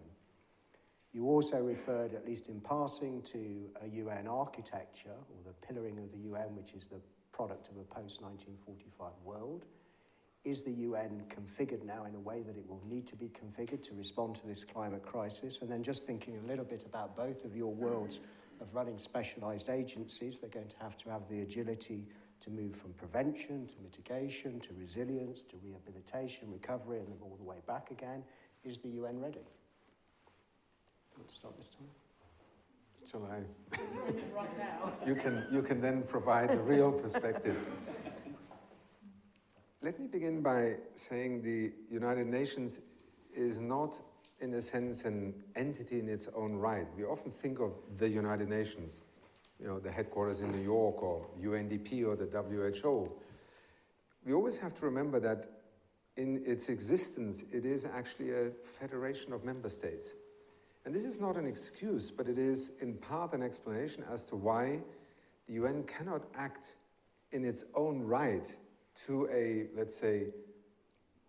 You 1.14 1.28
also 1.28 1.62
referred, 1.62 2.16
at 2.16 2.26
least 2.26 2.48
in 2.48 2.60
passing, 2.60 3.22
to 3.22 3.70
a 3.82 3.88
UN 3.88 4.28
architecture, 4.28 5.10
or 5.12 5.44
the 5.46 5.54
pillaring 5.66 6.00
of 6.00 6.12
the 6.12 6.18
UN, 6.30 6.56
which 6.56 6.74
is 6.74 6.88
the 6.88 7.00
product 7.32 7.70
of 7.70 7.78
a 7.78 7.84
post-1945 7.84 9.12
world. 9.24 9.66
Is 10.44 10.64
the 10.64 10.72
UN 10.72 11.24
configured 11.30 11.86
now 11.86 12.06
in 12.06 12.16
a 12.16 12.20
way 12.20 12.42
that 12.42 12.58
it 12.58 12.68
will 12.68 12.82
need 12.90 13.06
to 13.08 13.16
be 13.16 13.30
configured 13.30 13.84
to 13.84 13.94
respond 13.94 14.36
to 14.38 14.48
this 14.48 14.64
climate 14.64 15.04
crisis? 15.04 15.62
And 15.62 15.72
then 15.72 15.84
just 15.84 16.06
thinking 16.06 16.38
a 16.44 16.48
little 16.48 16.66
bit 16.66 16.84
about 16.86 17.16
both 17.16 17.46
of 17.46 17.56
your 17.56 17.74
worlds 17.74 18.20
of 18.60 18.74
running 18.74 18.98
specialized 18.98 19.70
agencies, 19.70 20.40
they're 20.40 20.50
going 20.50 20.68
to 20.68 20.76
have 20.82 20.98
to 20.98 21.10
have 21.10 21.30
the 21.30 21.42
agility 21.42 22.08
to 22.42 22.50
move 22.50 22.76
from 22.76 22.92
prevention 22.94 23.68
to 23.68 23.76
mitigation 23.82 24.60
to 24.60 24.74
resilience 24.78 25.42
to 25.42 25.58
rehabilitation, 25.64 26.52
recovery, 26.52 27.00
and 27.00 27.08
then 27.08 27.20
all 27.22 27.38
the 27.38 27.44
way 27.44 27.62
back 27.68 27.92
again. 27.92 28.24
Is 28.66 28.80
the 28.80 28.90
UN 28.90 29.20
ready? 29.20 29.46
Want 31.18 31.30
to 31.30 31.36
start 31.36 31.58
this 31.58 31.70
time? 31.70 31.88
Shall 33.10 33.26
I? 33.26 33.44
you, 35.08 35.16
can, 35.16 35.46
you 35.52 35.62
can 35.62 35.82
then 35.82 36.04
provide 36.04 36.50
the 36.50 36.60
real 36.60 36.92
perspective. 36.92 37.58
Let 39.82 40.00
me 40.00 40.08
begin 40.08 40.42
by 40.42 40.78
saying 40.96 41.44
the 41.44 41.72
United 41.94 42.28
Nations 42.28 42.80
is 43.36 43.60
not, 43.60 44.00
in 44.40 44.54
a 44.54 44.62
sense, 44.62 45.04
an 45.04 45.34
entity 45.56 46.00
in 46.00 46.08
its 46.08 46.28
own 46.36 46.56
right. 46.56 46.88
We 46.98 47.04
often 47.04 47.32
think 47.32 47.60
of 47.60 47.74
the 47.98 48.10
United 48.10 48.50
Nations, 48.50 49.02
you 49.60 49.68
know, 49.68 49.80
the 49.80 49.92
headquarters 49.92 50.40
in 50.40 50.52
New 50.52 50.64
York 50.64 51.04
or 51.04 51.28
UNDP 51.42 52.06
or 52.06 52.16
the 52.16 52.26
WHO. 52.26 53.12
We 54.26 54.34
always 54.34 54.58
have 54.58 54.74
to 54.76 54.86
remember 54.86 55.20
that 55.20 55.48
in 56.16 56.44
its 56.46 56.70
existence, 56.70 57.44
it 57.52 57.66
is 57.66 57.86
actually 57.86 58.32
a 58.32 58.52
federation 58.80 59.34
of 59.34 59.44
member 59.44 59.70
states. 59.70 60.14
And 60.86 60.94
this 60.94 61.06
is 61.06 61.20
not 61.20 61.38
an 61.38 61.48
excuse, 61.48 62.12
but 62.12 62.28
it 62.28 62.38
is 62.38 62.72
in 62.82 62.96
part 62.96 63.34
an 63.34 63.42
explanation 63.42 64.04
as 64.12 64.26
to 64.26 64.36
why 64.36 64.82
the 65.48 65.54
UN 65.54 65.84
cannot 65.84 66.24
act 66.36 66.76
in 67.32 67.46
its 67.46 67.66
own 67.74 68.02
right 68.02 68.54
to 69.06 69.28
a, 69.32 69.68
let's 69.76 69.96
say, 69.96 70.28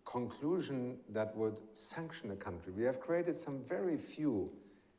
conclusion 0.04 0.98
that 1.08 1.34
would 1.36 1.60
sanction 1.72 2.30
a 2.30 2.36
country. 2.36 2.72
We 2.76 2.84
have 2.84 3.00
created 3.00 3.36
some 3.36 3.62
very 3.64 3.96
few 3.96 4.50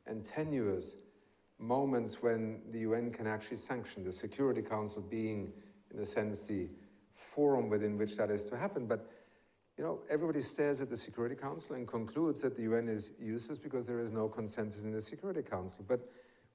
and 0.07 0.23
tenuous 0.23 0.95
moments 1.59 2.21
when 2.21 2.61
the 2.71 2.79
UN 2.79 3.11
can 3.11 3.27
actually 3.27 3.57
sanction, 3.57 4.03
the 4.03 4.11
Security 4.11 4.61
Council 4.61 5.01
being, 5.01 5.53
in 5.93 5.99
a 5.99 6.05
sense, 6.05 6.41
the 6.41 6.67
forum 7.11 7.69
within 7.69 7.97
which 7.97 8.17
that 8.17 8.29
is 8.29 8.43
to 8.45 8.57
happen. 8.57 8.85
But 8.85 9.09
you 9.77 9.83
know, 9.83 9.99
everybody 10.09 10.41
stares 10.41 10.79
at 10.79 10.89
the 10.89 10.97
Security 10.97 11.35
Council 11.35 11.75
and 11.75 11.87
concludes 11.87 12.41
that 12.41 12.55
the 12.55 12.63
UN 12.63 12.87
is 12.87 13.11
useless 13.19 13.57
because 13.57 13.85
there 13.85 13.99
is 13.99 14.13
no 14.13 14.27
consensus 14.27 14.83
in 14.83 14.91
the 14.91 15.01
Security 15.01 15.41
Council. 15.41 15.83
But 15.87 15.99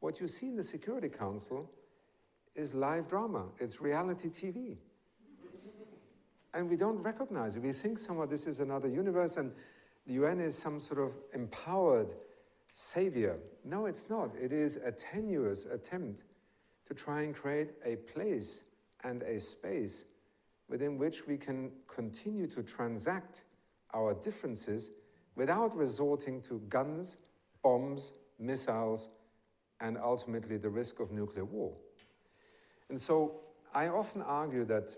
what 0.01 0.21
you 0.21 0.29
see 0.29 0.47
in 0.47 0.57
the 0.57 0.63
Security 0.63 1.09
Council 1.09 1.71
is 2.55 2.75
live 2.75 3.09
drama, 3.09 3.47
it's 3.59 3.81
reality 3.81 4.29
TV. 4.29 4.77
and 6.55 6.69
we 6.69 6.77
don't 6.77 6.99
recognize 7.03 7.57
it. 7.57 7.63
We 7.63 7.73
think 7.73 7.99
somehow 7.99 8.27
this 8.27 8.47
is 8.47 8.61
another 8.61 8.89
universe 8.89 9.37
and 9.37 9.53
the 10.07 10.15
UN 10.15 10.41
is 10.41 10.57
some 10.57 10.81
sort 10.81 11.01
of 11.01 11.15
empowered 11.35 12.15
savior. 12.73 13.39
No, 13.65 13.87
it's 13.87 14.09
not. 14.09 14.35
It 14.35 14.53
is 14.53 14.77
a 14.77 14.91
tenuous 14.91 15.67
attempt 15.67 16.25
to 16.87 16.95
try 16.95 17.23
and 17.23 17.35
create 17.35 17.71
a 17.85 17.97
place 17.97 18.65
and 19.05 19.23
a 19.23 19.39
space 19.39 20.07
within 20.71 20.97
which 20.97 21.27
we 21.27 21.37
can 21.37 21.73
continue 21.89 22.47
to 22.47 22.63
transact 22.63 23.45
our 23.93 24.15
differences 24.15 24.93
without 25.35 25.77
resorting 25.77 26.41
to 26.41 26.61
guns, 26.69 27.19
bombs, 27.63 28.13
missiles, 28.39 29.11
and 29.81 29.99
ultimately 29.99 30.57
the 30.57 30.71
risk 30.71 31.01
of 31.01 31.11
nuclear 31.11 31.45
war. 31.45 31.73
And 32.89 32.99
so 32.99 33.41
I 33.75 33.89
often 33.89 34.23
argue 34.23 34.65
that 34.67 34.91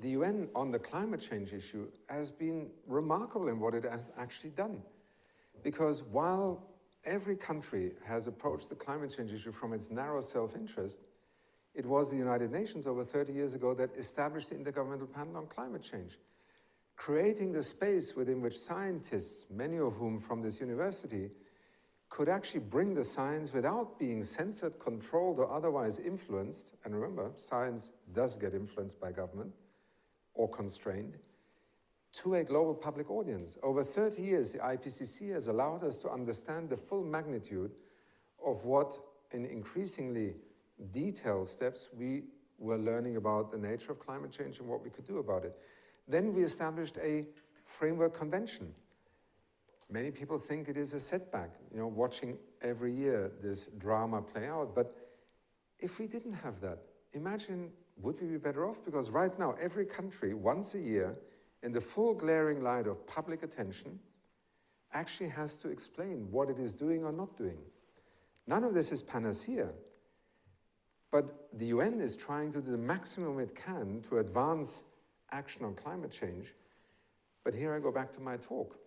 the 0.00 0.10
UN 0.10 0.48
on 0.54 0.72
the 0.72 0.78
climate 0.78 1.20
change 1.20 1.52
issue 1.52 1.88
has 2.08 2.30
been 2.30 2.70
remarkable 2.86 3.48
in 3.48 3.60
what 3.60 3.74
it 3.74 3.84
has 3.84 4.10
actually 4.18 4.50
done. 4.50 4.82
Because 5.62 6.02
while 6.02 6.66
every 7.04 7.36
country 7.36 7.92
has 8.04 8.26
approached 8.26 8.68
the 8.68 8.74
climate 8.74 9.14
change 9.16 9.32
issue 9.32 9.52
from 9.52 9.72
its 9.72 9.90
narrow 9.90 10.20
self-interest, 10.20 11.00
it 11.74 11.86
was 11.86 12.10
the 12.10 12.16
United 12.16 12.50
Nations 12.50 12.86
over 12.86 13.02
30 13.02 13.32
years 13.32 13.54
ago 13.54 13.74
that 13.74 13.96
established 13.96 14.50
the 14.50 14.56
Intergovernmental 14.56 15.12
Panel 15.12 15.36
on 15.36 15.46
Climate 15.46 15.82
Change, 15.82 16.18
creating 16.96 17.52
the 17.52 17.62
space 17.62 18.14
within 18.14 18.40
which 18.40 18.58
scientists, 18.58 19.46
many 19.50 19.78
of 19.78 19.94
whom 19.94 20.18
from 20.18 20.42
this 20.42 20.60
university, 20.60 21.30
could 22.10 22.28
actually 22.28 22.60
bring 22.60 22.92
the 22.92 23.02
science 23.02 23.54
without 23.54 23.98
being 23.98 24.22
censored, 24.22 24.78
controlled, 24.78 25.38
or 25.38 25.50
otherwise 25.50 25.98
influenced. 25.98 26.74
And 26.84 26.94
remember, 26.94 27.32
science 27.36 27.90
does 28.12 28.36
get 28.36 28.52
influenced 28.52 29.00
by 29.00 29.12
government 29.12 29.52
or 30.34 30.48
constrained 30.48 31.16
to 32.12 32.34
a 32.34 32.44
global 32.44 32.74
public 32.74 33.10
audience. 33.10 33.56
Over 33.62 33.82
30 33.82 34.20
years, 34.20 34.52
the 34.52 34.58
IPCC 34.58 35.32
has 35.32 35.48
allowed 35.48 35.84
us 35.84 35.96
to 35.98 36.10
understand 36.10 36.68
the 36.68 36.76
full 36.76 37.02
magnitude 37.02 37.72
of 38.44 38.62
what 38.64 38.98
an 39.32 39.46
increasingly 39.46 40.34
detailed 40.90 41.48
steps, 41.48 41.88
we 41.96 42.24
were 42.58 42.78
learning 42.78 43.16
about 43.16 43.50
the 43.50 43.58
nature 43.58 43.92
of 43.92 43.98
climate 43.98 44.30
change 44.30 44.58
and 44.58 44.68
what 44.68 44.82
we 44.82 44.90
could 44.90 45.04
do 45.04 45.18
about 45.18 45.44
it. 45.44 45.56
Then 46.08 46.32
we 46.32 46.42
established 46.42 46.96
a 46.98 47.26
framework 47.64 48.14
convention. 48.14 48.72
Many 49.90 50.10
people 50.10 50.38
think 50.38 50.68
it 50.68 50.76
is 50.76 50.94
a 50.94 51.00
setback, 51.00 51.50
you 51.70 51.78
know, 51.78 51.86
watching 51.86 52.38
every 52.62 52.94
year 52.94 53.30
this 53.42 53.68
drama 53.78 54.22
play 54.22 54.48
out. 54.48 54.74
But 54.74 54.96
if 55.78 55.98
we 55.98 56.06
didn't 56.06 56.32
have 56.32 56.60
that, 56.60 56.78
imagine 57.12 57.70
would 57.98 58.20
we 58.20 58.28
be 58.28 58.38
better 58.38 58.68
off? 58.68 58.84
Because 58.84 59.10
right 59.10 59.36
now, 59.38 59.54
every 59.60 59.84
country, 59.84 60.34
once 60.34 60.74
a 60.74 60.78
year, 60.78 61.16
in 61.62 61.72
the 61.72 61.80
full 61.80 62.14
glaring 62.14 62.62
light 62.62 62.86
of 62.86 63.06
public 63.06 63.42
attention, 63.42 63.98
actually 64.92 65.28
has 65.28 65.56
to 65.56 65.68
explain 65.68 66.30
what 66.30 66.48
it 66.48 66.58
is 66.58 66.74
doing 66.74 67.04
or 67.04 67.12
not 67.12 67.36
doing. 67.36 67.58
None 68.46 68.64
of 68.64 68.74
this 68.74 68.92
is 68.92 69.02
panacea. 69.02 69.68
But 71.12 71.58
the 71.58 71.66
UN 71.66 72.00
is 72.00 72.16
trying 72.16 72.50
to 72.52 72.60
do 72.60 72.72
the 72.72 72.78
maximum 72.78 73.38
it 73.38 73.54
can 73.54 74.00
to 74.08 74.18
advance 74.18 74.84
action 75.30 75.64
on 75.64 75.74
climate 75.74 76.10
change. 76.10 76.54
But 77.44 77.54
here 77.54 77.74
I 77.74 77.78
go 77.78 77.92
back 77.92 78.12
to 78.14 78.20
my 78.20 78.38
talk. 78.38 78.78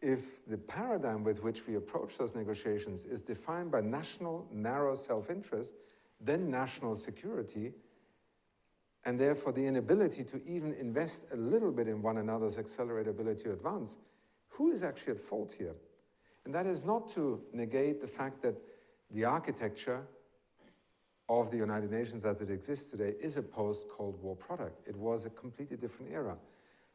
If 0.00 0.46
the 0.46 0.56
paradigm 0.56 1.24
with 1.24 1.42
which 1.42 1.66
we 1.66 1.74
approach 1.74 2.16
those 2.16 2.34
negotiations 2.34 3.04
is 3.04 3.20
defined 3.20 3.70
by 3.70 3.82
national 3.82 4.48
narrow 4.50 4.94
self 4.94 5.28
interest, 5.28 5.74
then 6.20 6.50
national 6.50 6.94
security, 6.94 7.72
and 9.04 9.18
therefore 9.18 9.52
the 9.52 9.66
inability 9.66 10.24
to 10.24 10.40
even 10.46 10.72
invest 10.74 11.24
a 11.32 11.36
little 11.36 11.72
bit 11.72 11.86
in 11.86 12.00
one 12.00 12.18
another's 12.18 12.56
accelerability 12.56 13.42
to 13.42 13.52
advance, 13.52 13.98
who 14.48 14.70
is 14.70 14.82
actually 14.82 15.12
at 15.12 15.18
fault 15.18 15.52
here? 15.52 15.74
And 16.44 16.54
that 16.54 16.66
is 16.66 16.84
not 16.84 17.08
to 17.08 17.42
negate 17.52 18.00
the 18.00 18.06
fact 18.06 18.40
that 18.42 18.56
the 19.10 19.24
architecture 19.24 20.06
of 21.28 21.50
the 21.50 21.56
United 21.56 21.90
Nations 21.90 22.24
as 22.24 22.40
it 22.40 22.50
exists 22.50 22.90
today 22.90 23.14
is 23.20 23.36
a 23.36 23.42
post 23.42 23.86
Cold 23.88 24.20
War 24.22 24.34
product. 24.34 24.86
It 24.88 24.96
was 24.96 25.26
a 25.26 25.30
completely 25.30 25.76
different 25.76 26.12
era. 26.12 26.36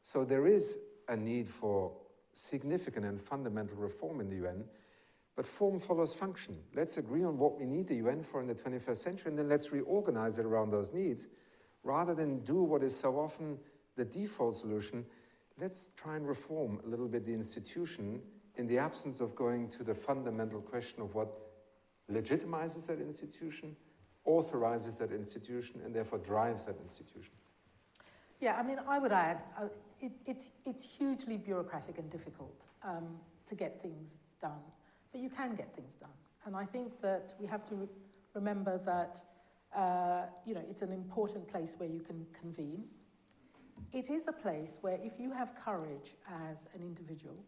So 0.02 0.26
there 0.26 0.48
is 0.48 0.78
a 1.08 1.16
need 1.16 1.48
for 1.48 1.92
significant 2.34 3.06
and 3.06 3.22
fundamental 3.22 3.78
reform 3.78 4.20
in 4.20 4.30
the 4.30 4.48
UN, 4.48 4.64
but 5.36 5.46
form 5.46 5.80
follows 5.80 6.14
function. 6.14 6.58
Let's 6.74 6.98
agree 6.98 7.24
on 7.24 7.38
what 7.38 7.60
we 7.60 7.66
need 7.66 7.88
the 7.88 7.96
UN 7.96 8.24
for 8.24 8.42
in 8.42 8.48
the 8.48 8.56
21st 8.56 8.98
century, 8.98 9.30
and 9.30 9.38
then 9.38 9.50
let's 9.50 9.72
reorganize 9.72 10.40
it 10.40 10.46
around 10.46 10.72
those 10.72 10.94
needs 10.94 11.28
rather 11.84 12.16
than 12.16 12.40
do 12.40 12.64
what 12.64 12.82
is 12.82 12.96
so 12.96 13.20
often 13.20 13.58
the 13.98 14.06
default 14.06 14.56
solution. 14.56 15.06
Let's 15.60 15.90
try 15.96 16.16
and 16.16 16.28
reform 16.28 16.80
a 16.86 16.88
little 16.88 17.08
bit 17.08 17.26
the 17.26 17.34
institution 17.34 18.22
in 18.56 18.68
the 18.68 18.78
absence 18.78 19.20
of 19.20 19.36
going 19.36 19.68
to 19.70 19.84
the 19.84 19.94
fundamental 19.94 20.62
question 20.62 21.02
of 21.02 21.14
what 21.14 21.28
legitimizes 22.12 22.88
that 22.88 23.00
institution, 23.00 23.76
authorizes 24.26 24.96
that 24.96 25.12
institution, 25.12 25.82
and 25.84 25.94
therefore 25.94 26.20
drives 26.20 26.66
that 26.66 26.80
institution. 26.82 27.34
Yeah, 28.40 28.58
I 28.58 28.64
mean, 28.64 28.80
I 28.88 29.00
would 29.00 29.12
add, 29.12 29.44
uh, 29.58 29.68
it, 30.02 30.12
it's, 30.26 30.52
it's 30.66 30.84
hugely 30.84 31.38
bureaucratic 31.38 31.98
and 31.98 32.10
difficult 32.10 32.66
um, 32.84 33.18
to 33.46 33.56
get 33.56 33.82
things 33.82 34.18
done, 34.42 34.60
but 35.12 35.22
you 35.22 35.30
can 35.30 35.56
get 35.56 35.74
things 35.76 35.96
done. 35.96 36.10
And 36.46 36.56
I 36.56 36.66
think 36.66 37.00
that 37.02 37.34
we 37.40 37.48
have 37.48 37.64
to 37.66 37.76
re 37.76 37.88
remember 38.34 38.80
that, 38.80 39.22
uh, 39.76 40.24
you 40.46 40.56
know, 40.56 40.64
it's 40.68 40.82
an 40.82 40.92
important 40.92 41.48
place 41.48 41.76
where 41.78 41.88
you 41.88 42.00
can 42.00 42.26
convene. 42.38 42.84
It 43.92 44.10
is 44.10 44.28
a 44.28 44.34
place 44.34 44.80
where 44.82 45.00
if 45.04 45.20
you 45.20 45.32
have 45.32 45.54
courage 45.56 46.16
as 46.50 46.68
an 46.74 46.82
individual 46.82 47.46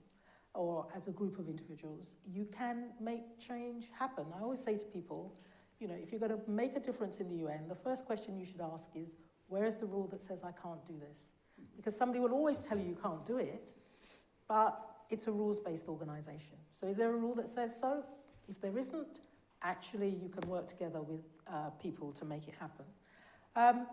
or 0.53 0.88
as 0.95 1.07
a 1.07 1.11
group 1.11 1.39
of 1.39 1.49
individuals, 1.49 2.15
you 2.32 2.45
can 2.45 2.91
make 3.01 3.39
change 3.39 3.89
happen. 3.97 4.26
I 4.38 4.41
always 4.43 4.63
say 4.63 4.78
to 4.78 4.86
people, 4.86 5.34
you 5.80 5.88
know, 5.88 5.95
if 6.01 6.11
you're 6.11 6.19
going 6.19 6.32
to 6.32 6.49
make 6.49 6.76
a 6.76 6.80
difference 6.80 7.19
in 7.19 7.30
the 7.30 7.36
UN, 7.45 7.67
the 7.67 7.76
first 7.76 8.05
question 8.05 8.38
you 8.38 8.45
should 8.45 8.61
ask 8.61 8.91
is, 8.95 9.15
where 9.47 9.65
is 9.65 9.78
the 9.78 9.86
rule 9.86 10.07
that 10.07 10.21
says 10.21 10.43
I 10.43 10.51
can't 10.51 10.84
do 10.86 10.93
this? 10.99 11.34
Because 11.76 11.95
somebody 11.95 12.19
will 12.19 12.32
always 12.32 12.59
tell 12.59 12.78
you 12.78 12.86
you 12.86 12.97
can't 13.01 13.26
do 13.26 13.38
it, 13.38 13.73
but 14.47 14.80
it's 15.09 15.28
a 15.28 15.32
rules-based 15.32 15.88
organization. 15.88 16.57
So 16.71 16.88
is 16.88 16.97
there 16.97 17.09
a 17.09 17.17
rule 17.17 17.36
that 17.36 17.47
says 17.47 17.78
so? 17.80 18.03
If 18.47 18.61
there 18.61 18.78
isn't, 18.78 19.21
actually 19.61 20.09
you 20.09 20.30
can 20.30 20.49
work 20.49 20.67
together 20.67 21.01
with 21.01 21.21
uh, 21.47 21.69
people 21.82 22.11
to 22.13 22.26
make 22.26 22.47
it 22.47 22.55
happen. 22.59 22.86
Um, 23.55 23.88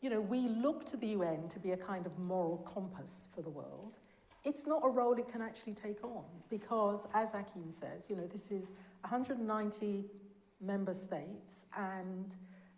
you 0.00 0.10
know, 0.10 0.20
we 0.20 0.48
look 0.48 0.84
to 0.86 0.96
the 0.96 1.08
UN 1.08 1.48
to 1.48 1.58
be 1.58 1.72
a 1.72 1.76
kind 1.76 2.06
of 2.06 2.18
moral 2.18 2.58
compass 2.58 3.28
for 3.34 3.42
the 3.42 3.50
world. 3.50 3.98
It's 4.44 4.66
not 4.66 4.82
a 4.84 4.88
role 4.88 5.14
it 5.14 5.28
can 5.28 5.40
actually 5.40 5.72
take 5.72 6.04
on 6.04 6.24
because, 6.50 7.06
as 7.14 7.32
Achim 7.32 7.70
says, 7.70 8.10
you 8.10 8.16
know, 8.16 8.26
this 8.26 8.50
is 8.50 8.72
190 9.00 10.04
member 10.64 10.92
states 10.92 11.66
and 11.76 12.36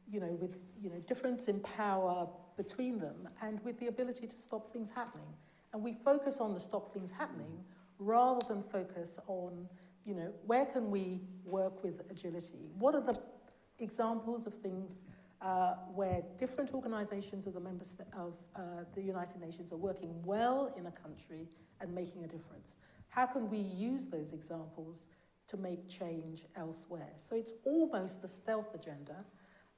you 0.09 0.20
know, 0.20 0.37
with 0.41 0.57
you 0.80 0.91
know, 0.91 1.01
difference 1.07 1.49
in 1.49 1.61
power 1.61 2.28
between 2.57 2.99
them 2.99 3.28
and 3.43 3.62
with 3.64 3.78
the 3.80 3.89
ability 3.89 4.26
to 4.26 4.37
stop 4.37 4.72
things 4.72 4.91
happening. 4.91 5.26
And 5.72 5.82
we 5.82 5.93
focus 5.93 6.39
on 6.39 6.55
the 6.55 6.61
stop 6.61 6.93
things 6.93 7.11
happening 7.11 7.64
rather 7.99 8.47
than 8.47 8.62
focus 8.62 9.18
on, 9.26 9.68
you 10.05 10.14
know, 10.14 10.32
where 10.47 10.66
can 10.66 10.91
we 10.91 11.20
work 11.45 11.82
with 11.82 12.09
agility? 12.11 12.70
What 12.78 12.95
are 12.95 13.01
the 13.01 13.18
examples 13.78 14.47
of 14.47 14.55
things 14.55 15.05
uh, 15.43 15.74
where 15.95 16.22
different 16.39 16.72
organizations 16.72 17.47
of 17.47 17.55
the 17.55 17.61
members 17.61 17.97
of 18.16 18.34
uh, 18.55 18.61
the 18.95 19.03
United 19.03 19.41
Nations 19.41 19.72
are 19.72 19.76
working 19.76 20.22
well 20.24 20.72
in 20.78 20.87
a 20.87 20.93
country 20.93 21.49
and 21.80 21.95
making 21.95 22.24
a 22.24 22.28
difference? 22.28 22.76
How 23.09 23.26
can 23.26 23.51
we 23.51 23.59
use 23.59 24.07
those 24.07 24.32
examples 24.32 25.09
to 25.49 25.57
make 25.57 25.88
change 25.88 26.44
elsewhere? 26.57 27.12
So 27.16 27.36
it's 27.36 27.55
almost 27.64 28.24
a 28.24 28.28
stealth 28.28 28.74
agenda 28.74 29.24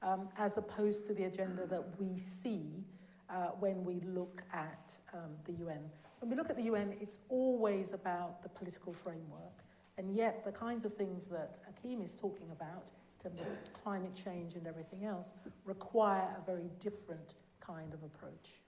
um, 0.01 0.29
as 0.37 0.57
opposed 0.57 1.05
to 1.05 1.13
the 1.13 1.25
agenda 1.25 1.65
that 1.67 1.83
we 1.99 2.17
see 2.17 2.83
uh, 3.29 3.49
when 3.59 3.83
we 3.83 3.99
look 4.01 4.41
at 4.53 4.97
um, 5.13 5.31
the 5.45 5.53
UN. 5.63 5.81
When 6.19 6.29
we 6.29 6.35
look 6.35 6.49
at 6.49 6.57
the 6.57 6.63
UN, 6.63 6.95
it's 6.99 7.19
always 7.29 7.93
about 7.93 8.41
the 8.41 8.49
political 8.49 8.93
framework, 8.93 9.63
and 9.97 10.15
yet 10.15 10.43
the 10.43 10.51
kinds 10.51 10.85
of 10.85 10.93
things 10.93 11.27
that 11.27 11.59
Achim 11.69 12.01
is 12.01 12.15
talking 12.15 12.47
about, 12.51 12.85
in 13.17 13.29
terms 13.29 13.41
of 13.41 13.83
climate 13.83 14.15
change 14.15 14.55
and 14.55 14.65
everything 14.67 15.05
else, 15.05 15.33
require 15.65 16.35
a 16.41 16.45
very 16.45 16.69
different 16.79 17.35
kind 17.59 17.93
of 17.93 18.03
approach. 18.03 18.61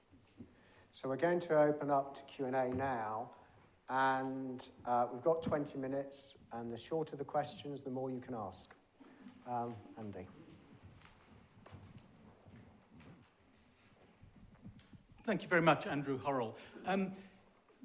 So 0.91 1.07
we're 1.07 1.15
going 1.15 1.39
to 1.41 1.57
open 1.57 1.89
up 1.89 2.15
to 2.15 2.23
Q&A 2.23 2.69
now, 2.69 3.29
and 3.91 4.69
uh, 4.85 5.07
we've 5.11 5.21
got 5.21 5.43
20 5.43 5.77
minutes, 5.77 6.37
and 6.53 6.71
the 6.71 6.77
shorter 6.77 7.17
the 7.17 7.25
questions, 7.25 7.83
the 7.83 7.89
more 7.89 8.09
you 8.09 8.21
can 8.21 8.33
ask. 8.33 8.73
Um, 9.49 9.75
Andy. 9.97 10.25
Thank 15.23 15.43
you 15.43 15.49
very 15.49 15.61
much, 15.61 15.87
Andrew 15.87 16.17
Hurrell. 16.17 16.55
Um, 16.85 17.11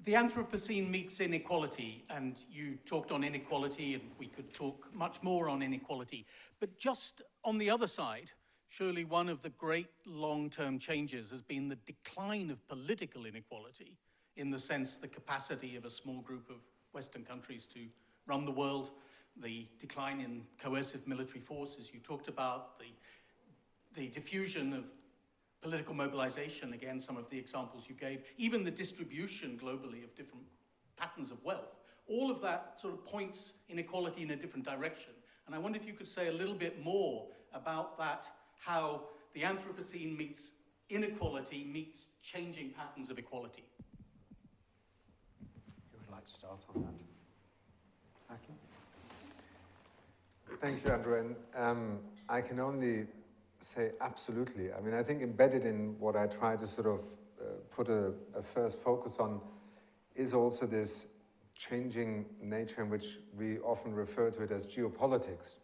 the 0.04 0.12
Anthropocene 0.12 0.88
meets 0.88 1.20
inequality, 1.20 2.04
and 2.08 2.38
you 2.50 2.78
talked 2.86 3.10
on 3.10 3.24
inequality, 3.24 3.94
and 3.94 4.02
we 4.16 4.26
could 4.26 4.52
talk 4.52 4.88
much 4.94 5.20
more 5.24 5.48
on 5.48 5.60
inequality. 5.60 6.24
But 6.60 6.78
just 6.78 7.22
on 7.44 7.58
the 7.58 7.68
other 7.68 7.88
side, 7.88 8.30
surely 8.68 9.04
one 9.04 9.28
of 9.28 9.42
the 9.42 9.50
great 9.50 9.88
long-term 10.06 10.78
changes 10.78 11.32
has 11.32 11.42
been 11.42 11.68
the 11.68 11.78
decline 11.84 12.50
of 12.50 12.64
political 12.68 13.26
inequality, 13.26 13.96
in 14.36 14.50
the 14.50 14.58
sense 14.58 14.96
the 14.96 15.08
capacity 15.08 15.76
of 15.76 15.84
a 15.84 15.90
small 15.90 16.20
group 16.20 16.48
of 16.50 16.56
Western 16.92 17.24
countries 17.24 17.66
to 17.66 17.80
run 18.26 18.44
the 18.44 18.52
world, 18.52 18.90
the 19.42 19.66
decline 19.78 20.20
in 20.20 20.42
coercive 20.58 21.06
military 21.06 21.40
forces 21.40 21.90
you 21.92 22.00
talked 22.00 22.28
about, 22.28 22.78
the, 22.78 22.86
the 23.94 24.08
diffusion 24.08 24.72
of 24.72 24.84
political 25.60 25.94
mobilization, 25.94 26.72
again, 26.72 27.00
some 27.00 27.16
of 27.16 27.28
the 27.30 27.38
examples 27.38 27.86
you 27.88 27.94
gave, 27.94 28.22
even 28.36 28.64
the 28.64 28.70
distribution 28.70 29.58
globally 29.62 30.04
of 30.04 30.14
different 30.14 30.44
patterns 30.96 31.30
of 31.30 31.42
wealth, 31.44 31.76
all 32.08 32.30
of 32.30 32.40
that 32.40 32.78
sort 32.80 32.94
of 32.94 33.04
points 33.04 33.54
inequality 33.68 34.22
in 34.22 34.30
a 34.30 34.36
different 34.36 34.64
direction. 34.64 35.12
And 35.46 35.54
I 35.54 35.58
wonder 35.58 35.78
if 35.78 35.86
you 35.86 35.92
could 35.92 36.08
say 36.08 36.28
a 36.28 36.32
little 36.32 36.54
bit 36.54 36.84
more 36.84 37.26
about 37.52 37.98
that, 37.98 38.28
how 38.58 39.02
the 39.34 39.42
Anthropocene 39.42 40.16
meets 40.16 40.52
inequality 40.88 41.64
meets 41.64 42.08
changing 42.22 42.70
patterns 42.70 43.10
of 43.10 43.18
equality. 43.18 43.64
Start 46.26 46.58
on 46.74 46.82
that? 46.82 47.06
Thank 50.60 50.84
you, 50.84 50.90
Andrew. 50.90 51.20
And 51.20 51.36
um, 51.54 51.98
I 52.28 52.40
can 52.40 52.58
only 52.58 53.06
say 53.60 53.92
absolutely. 54.00 54.72
I 54.72 54.80
mean, 54.80 54.92
I 54.92 55.02
think 55.04 55.22
embedded 55.22 55.64
in 55.64 55.94
what 56.00 56.16
I 56.16 56.26
try 56.26 56.56
to 56.56 56.66
sort 56.66 56.88
of 56.88 57.02
uh, 57.40 57.44
put 57.70 57.88
a, 57.88 58.12
a, 58.34 58.42
first 58.42 58.78
focus 58.78 59.18
on 59.20 59.40
is 60.16 60.32
also 60.32 60.66
this 60.66 61.06
changing 61.54 62.26
nature 62.42 62.82
in 62.82 62.90
which 62.90 63.18
we 63.38 63.58
often 63.60 63.94
refer 63.94 64.30
to 64.32 64.42
it 64.42 64.50
as 64.50 64.66
geopolitics 64.66 65.54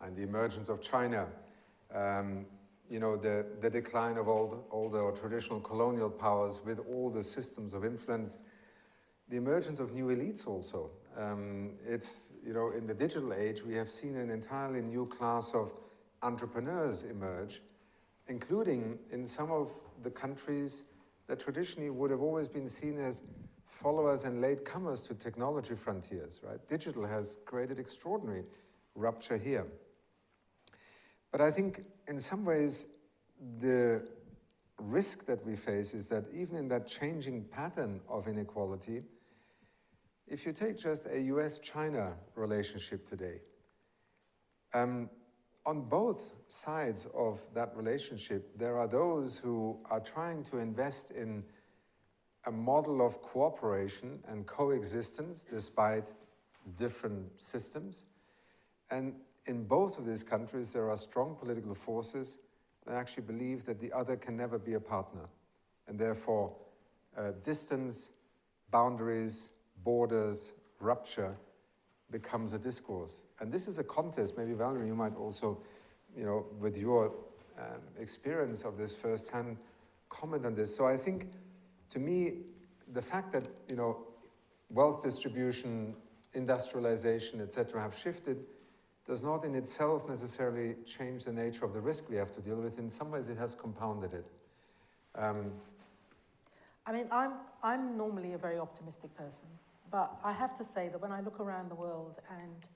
and 0.00 0.16
the 0.16 0.22
emergence 0.22 0.68
of 0.68 0.80
China. 0.80 1.26
Um, 1.92 2.46
you 2.88 3.00
know, 3.00 3.16
the, 3.16 3.46
the 3.60 3.70
decline 3.70 4.16
of 4.18 4.28
old, 4.28 4.64
older 4.70 5.00
or 5.00 5.10
traditional 5.10 5.58
colonial 5.58 6.10
powers 6.10 6.60
with 6.64 6.78
all 6.88 7.10
the 7.10 7.22
systems 7.22 7.74
of 7.74 7.84
influence, 7.84 8.38
the 9.28 9.36
emergence 9.36 9.80
of 9.80 9.92
new 9.92 10.06
elites 10.06 10.46
also. 10.46 10.90
Um, 11.16 11.72
it's, 11.86 12.32
you 12.44 12.52
know, 12.52 12.70
in 12.70 12.86
the 12.86 12.94
digital 12.94 13.32
age, 13.32 13.62
we 13.62 13.74
have 13.74 13.88
seen 13.88 14.16
an 14.16 14.30
entirely 14.30 14.82
new 14.82 15.06
class 15.06 15.54
of 15.54 15.72
entrepreneurs 16.22 17.04
emerge, 17.04 17.62
including 18.28 18.98
in 19.10 19.26
some 19.26 19.50
of 19.50 19.70
the 20.02 20.10
countries 20.10 20.84
that 21.26 21.40
traditionally 21.40 21.90
would 21.90 22.10
have 22.10 22.20
always 22.20 22.48
been 22.48 22.68
seen 22.68 22.98
as 22.98 23.22
followers 23.66 24.24
and 24.24 24.42
latecomers 24.42 25.06
to 25.08 25.14
technology 25.14 25.74
frontiers, 25.74 26.40
right? 26.42 26.66
Digital 26.68 27.06
has 27.06 27.38
created 27.44 27.78
extraordinary 27.78 28.44
rupture 28.94 29.38
here. 29.38 29.66
But 31.32 31.40
I 31.40 31.50
think 31.50 31.84
in 32.06 32.18
some 32.18 32.44
ways, 32.44 32.86
the 33.60 34.06
risk 34.78 35.26
that 35.26 35.44
we 35.44 35.56
face 35.56 35.94
is 35.94 36.06
that 36.08 36.24
even 36.32 36.56
in 36.56 36.68
that 36.68 36.86
changing 36.86 37.44
pattern 37.44 38.00
of 38.08 38.28
inequality, 38.28 39.02
if 40.26 40.46
you 40.46 40.52
take 40.52 40.78
just 40.78 41.06
a 41.06 41.20
US 41.20 41.58
China 41.58 42.16
relationship 42.34 43.06
today, 43.06 43.40
Um, 44.74 45.08
on 45.66 45.82
both 45.82 46.34
sides 46.48 47.06
of 47.14 47.40
that 47.54 47.74
relationship, 47.76 48.58
there 48.58 48.76
are 48.76 48.88
those 48.88 49.38
who 49.38 49.78
are 49.88 50.00
trying 50.00 50.42
to 50.44 50.58
invest 50.58 51.12
in 51.12 51.44
a 52.46 52.50
model 52.50 53.00
of 53.00 53.22
cooperation 53.22 54.22
and 54.28 54.46
coexistence 54.46 55.44
despite 55.44 56.12
different 56.76 57.38
systems. 57.40 58.06
And 58.90 59.14
in 59.46 59.64
both 59.64 59.96
of 59.96 60.04
these 60.04 60.24
countries, 60.24 60.72
there 60.72 60.90
are 60.90 60.96
strong 60.96 61.36
political 61.36 61.74
forces 61.74 62.38
that 62.84 62.94
actually 62.94 63.22
believe 63.22 63.64
that 63.64 63.80
the 63.80 63.92
other 63.92 64.16
can 64.16 64.36
never 64.36 64.58
be 64.58 64.74
a 64.74 64.80
partner. 64.80 65.28
And 65.86 65.98
therefore, 65.98 66.54
uh, 67.16 67.30
distance, 67.42 68.10
boundaries, 68.70 69.50
borders, 69.84 70.54
rupture 70.80 71.36
becomes 72.10 72.52
a 72.52 72.58
discourse. 72.58 73.22
And 73.40 73.52
this 73.52 73.68
is 73.68 73.78
a 73.78 73.84
contest. 73.84 74.36
Maybe 74.36 74.52
Valerie, 74.52 74.86
you 74.86 74.94
might 74.94 75.16
also, 75.16 75.58
you 76.16 76.24
know, 76.24 76.46
with 76.58 76.76
your 76.76 77.12
um, 77.58 77.80
experience 77.98 78.62
of 78.62 78.76
this 78.76 78.94
firsthand, 78.94 79.56
comment 80.08 80.46
on 80.46 80.54
this. 80.54 80.74
So 80.74 80.86
I 80.86 80.96
think, 80.96 81.30
to 81.90 81.98
me, 81.98 82.38
the 82.92 83.02
fact 83.02 83.32
that 83.32 83.44
you 83.70 83.76
know, 83.76 83.98
wealth 84.70 85.02
distribution, 85.02 85.94
industrialization, 86.34 87.40
etc., 87.40 87.80
have 87.80 87.96
shifted 87.96 88.44
does 89.06 89.22
not 89.22 89.44
in 89.44 89.54
itself 89.54 90.08
necessarily 90.08 90.74
change 90.86 91.24
the 91.24 91.32
nature 91.32 91.64
of 91.64 91.72
the 91.74 91.80
risk 91.80 92.08
we 92.08 92.16
have 92.16 92.32
to 92.32 92.40
deal 92.40 92.56
with. 92.56 92.78
In 92.78 92.88
some 92.88 93.10
ways, 93.10 93.28
it 93.28 93.36
has 93.36 93.54
compounded 93.54 94.14
it. 94.14 94.24
Um, 95.14 95.52
I 96.86 96.92
mean, 96.92 97.06
I'm, 97.10 97.32
I'm 97.62 97.96
normally 97.96 98.32
a 98.32 98.38
very 98.38 98.58
optimistic 98.58 99.14
person, 99.14 99.48
but 99.94 100.18
I 100.24 100.32
have 100.32 100.52
to 100.54 100.64
say 100.64 100.88
that 100.88 101.00
when 101.00 101.12
I 101.12 101.20
look 101.20 101.38
around 101.38 101.70
the 101.70 101.76
world 101.76 102.18
and 102.28 102.66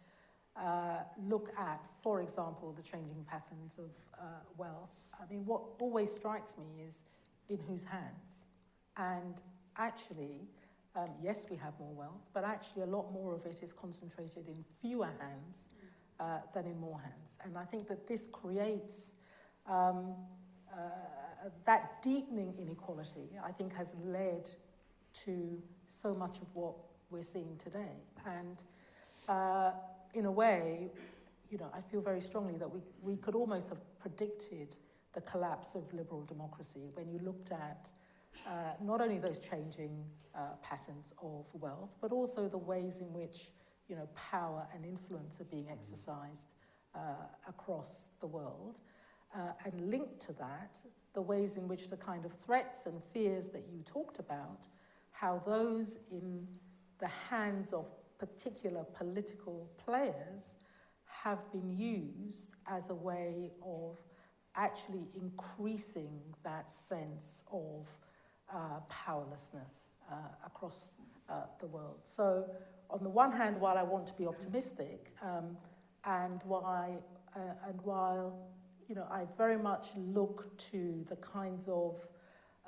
uh, 0.54 0.98
look 1.26 1.50
at, 1.58 1.80
for 2.00 2.20
example, 2.20 2.72
the 2.72 2.82
changing 2.82 3.24
patterns 3.28 3.76
of 3.76 3.90
uh, 4.16 4.24
wealth, 4.56 4.94
I 5.20 5.28
mean, 5.28 5.44
what 5.44 5.62
always 5.80 6.12
strikes 6.12 6.56
me 6.56 6.80
is 6.80 7.02
in 7.48 7.58
whose 7.58 7.82
hands. 7.82 8.46
And 8.96 9.42
actually, 9.78 10.46
um, 10.94 11.08
yes, 11.20 11.46
we 11.50 11.56
have 11.56 11.72
more 11.80 11.92
wealth, 11.92 12.22
but 12.32 12.44
actually 12.44 12.82
a 12.82 12.86
lot 12.86 13.12
more 13.12 13.34
of 13.34 13.44
it 13.46 13.64
is 13.64 13.72
concentrated 13.72 14.46
in 14.46 14.64
fewer 14.80 15.10
hands 15.18 15.70
uh, 16.20 16.38
than 16.54 16.66
in 16.66 16.78
more 16.78 17.00
hands. 17.00 17.36
And 17.44 17.58
I 17.58 17.64
think 17.64 17.88
that 17.88 18.06
this 18.06 18.28
creates 18.28 19.16
um, 19.66 20.14
uh, 20.72 21.48
that 21.66 22.00
deepening 22.00 22.54
inequality, 22.60 23.30
I 23.44 23.50
think, 23.50 23.74
has 23.74 23.96
led 24.04 24.48
to 25.24 25.60
so 25.88 26.14
much 26.14 26.38
of 26.38 26.54
what 26.54 26.74
we're 27.10 27.22
seeing 27.22 27.56
today. 27.56 28.02
And 28.26 28.62
uh, 29.28 29.72
in 30.14 30.26
a 30.26 30.30
way, 30.30 30.90
you 31.50 31.58
know, 31.58 31.70
I 31.74 31.80
feel 31.80 32.00
very 32.00 32.20
strongly 32.20 32.56
that 32.58 32.70
we, 32.70 32.80
we 33.02 33.16
could 33.16 33.34
almost 33.34 33.70
have 33.70 33.80
predicted 33.98 34.76
the 35.14 35.20
collapse 35.22 35.74
of 35.74 35.92
liberal 35.92 36.22
democracy 36.22 36.90
when 36.94 37.08
you 37.08 37.18
looked 37.20 37.52
at 37.52 37.90
uh, 38.46 38.50
not 38.82 39.00
only 39.00 39.18
those 39.18 39.38
changing 39.38 40.04
uh, 40.34 40.40
patterns 40.62 41.12
of 41.22 41.46
wealth, 41.54 41.96
but 42.00 42.12
also 42.12 42.48
the 42.48 42.58
ways 42.58 42.98
in 42.98 43.12
which 43.12 43.50
you 43.88 43.96
know, 43.96 44.08
power 44.14 44.66
and 44.74 44.84
influence 44.84 45.40
are 45.40 45.44
being 45.44 45.68
exercised 45.70 46.54
uh, 46.94 46.98
across 47.48 48.10
the 48.20 48.26
world. 48.26 48.80
Uh, 49.34 49.52
and 49.64 49.90
linked 49.90 50.20
to 50.20 50.32
that, 50.34 50.78
the 51.14 51.20
ways 51.20 51.56
in 51.56 51.68
which 51.68 51.88
the 51.88 51.96
kind 51.96 52.24
of 52.24 52.32
threats 52.32 52.86
and 52.86 53.02
fears 53.02 53.48
that 53.48 53.64
you 53.70 53.82
talked 53.84 54.18
about, 54.18 54.66
how 55.10 55.42
those 55.46 55.98
in 56.10 56.46
the 56.98 57.08
hands 57.08 57.72
of 57.72 57.86
particular 58.18 58.84
political 58.94 59.70
players 59.84 60.58
have 61.04 61.50
been 61.52 61.70
used 61.70 62.54
as 62.66 62.90
a 62.90 62.94
way 62.94 63.52
of 63.64 63.98
actually 64.56 65.06
increasing 65.20 66.20
that 66.42 66.68
sense 66.68 67.44
of 67.52 67.88
uh, 68.52 68.80
powerlessness 68.88 69.92
uh, 70.10 70.14
across 70.44 70.96
uh, 71.28 71.42
the 71.60 71.66
world. 71.66 72.00
So, 72.02 72.46
on 72.90 73.02
the 73.02 73.10
one 73.10 73.32
hand, 73.32 73.60
while 73.60 73.76
I 73.76 73.82
want 73.82 74.06
to 74.06 74.14
be 74.14 74.26
optimistic, 74.26 75.12
um, 75.22 75.58
and 76.04 76.40
why, 76.44 76.96
uh, 77.36 77.68
and 77.68 77.78
while 77.82 78.48
you 78.88 78.94
know, 78.94 79.06
I 79.10 79.26
very 79.36 79.58
much 79.58 79.88
look 79.96 80.56
to 80.70 81.04
the 81.06 81.16
kinds 81.16 81.68
of 81.68 82.08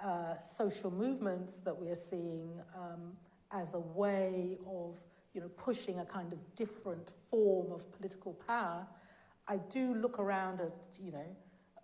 uh, 0.03 0.39
social 0.39 0.91
movements 0.91 1.61
that 1.61 1.77
we're 1.77 1.95
seeing 1.95 2.61
um, 2.77 3.13
as 3.53 3.75
a 3.75 3.79
way 3.79 4.59
of 4.67 5.01
you 5.35 5.41
know, 5.41 5.49
pushing 5.57 5.99
a 6.01 6.05
kind 6.05 6.33
of 6.33 6.39
different 6.57 7.11
form 7.31 7.73
of 7.73 7.91
political 7.93 8.33
power. 8.47 8.87
I 9.49 9.59
do 9.69 9.95
look 9.95 10.19
around 10.19 10.61
at 10.61 10.73
you 11.01 11.13
know, 11.13 11.37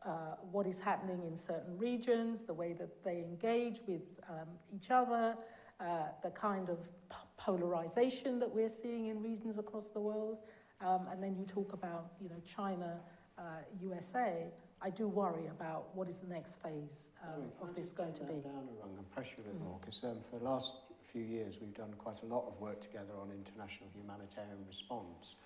uh, 0.05 0.37
what 0.51 0.67
is 0.67 0.81
happening 0.81 1.23
in 1.27 1.37
certain 1.37 1.77
regions, 1.79 2.45
the 2.45 2.55
way 2.55 2.73
that 2.73 3.03
they 3.05 3.19
engage 3.19 3.81
with 3.87 4.03
um, 4.29 4.49
each 4.75 4.91
other, 4.91 5.37
uh, 5.81 5.85
the 6.23 6.31
kind 6.31 6.71
of 6.71 6.91
polarization 7.37 8.39
that 8.39 8.53
we're 8.53 8.69
seeing 8.69 9.07
in 9.07 9.23
regions 9.23 9.59
across 9.59 9.89
the 9.89 10.01
world. 10.01 10.41
Um, 10.81 11.07
and 11.11 11.23
then 11.23 11.37
you 11.37 11.45
talk 11.45 11.73
about, 11.73 12.13
you 12.21 12.29
know, 12.29 12.41
China, 12.45 12.99
uh, 13.39 13.43
USA. 13.81 14.47
I 14.83 14.91
do 14.91 15.09
worry 15.09 15.47
about 15.47 15.95
what 15.95 16.09
is 16.09 16.21
the 16.21 16.29
next 16.29 16.63
phase 16.63 17.09
um, 17.23 17.45
of 17.63 17.75
this 17.75 17.93
going 17.93 18.13
to 18.15 18.25
be. 18.25 18.35
Down 18.35 18.69
a 18.69 18.81
rung 18.81 18.95
and 18.97 19.11
pressure 19.11 19.37
a 19.39 19.43
bit 19.43 19.59
mm. 19.59 19.65
more, 19.65 19.79
because 19.81 20.05
um, 20.05 20.21
for 20.21 20.39
the 20.39 20.45
last 20.45 20.75
few 21.13 21.23
years 21.23 21.59
we've 21.61 21.75
done 21.75 21.95
quite 21.99 22.23
a 22.23 22.27
lot 22.27 22.47
of 22.47 22.61
work 22.61 22.81
together 22.81 23.13
on 23.21 23.31
international 23.31 23.89
humanitarian 23.95 24.65
response. 24.67 25.37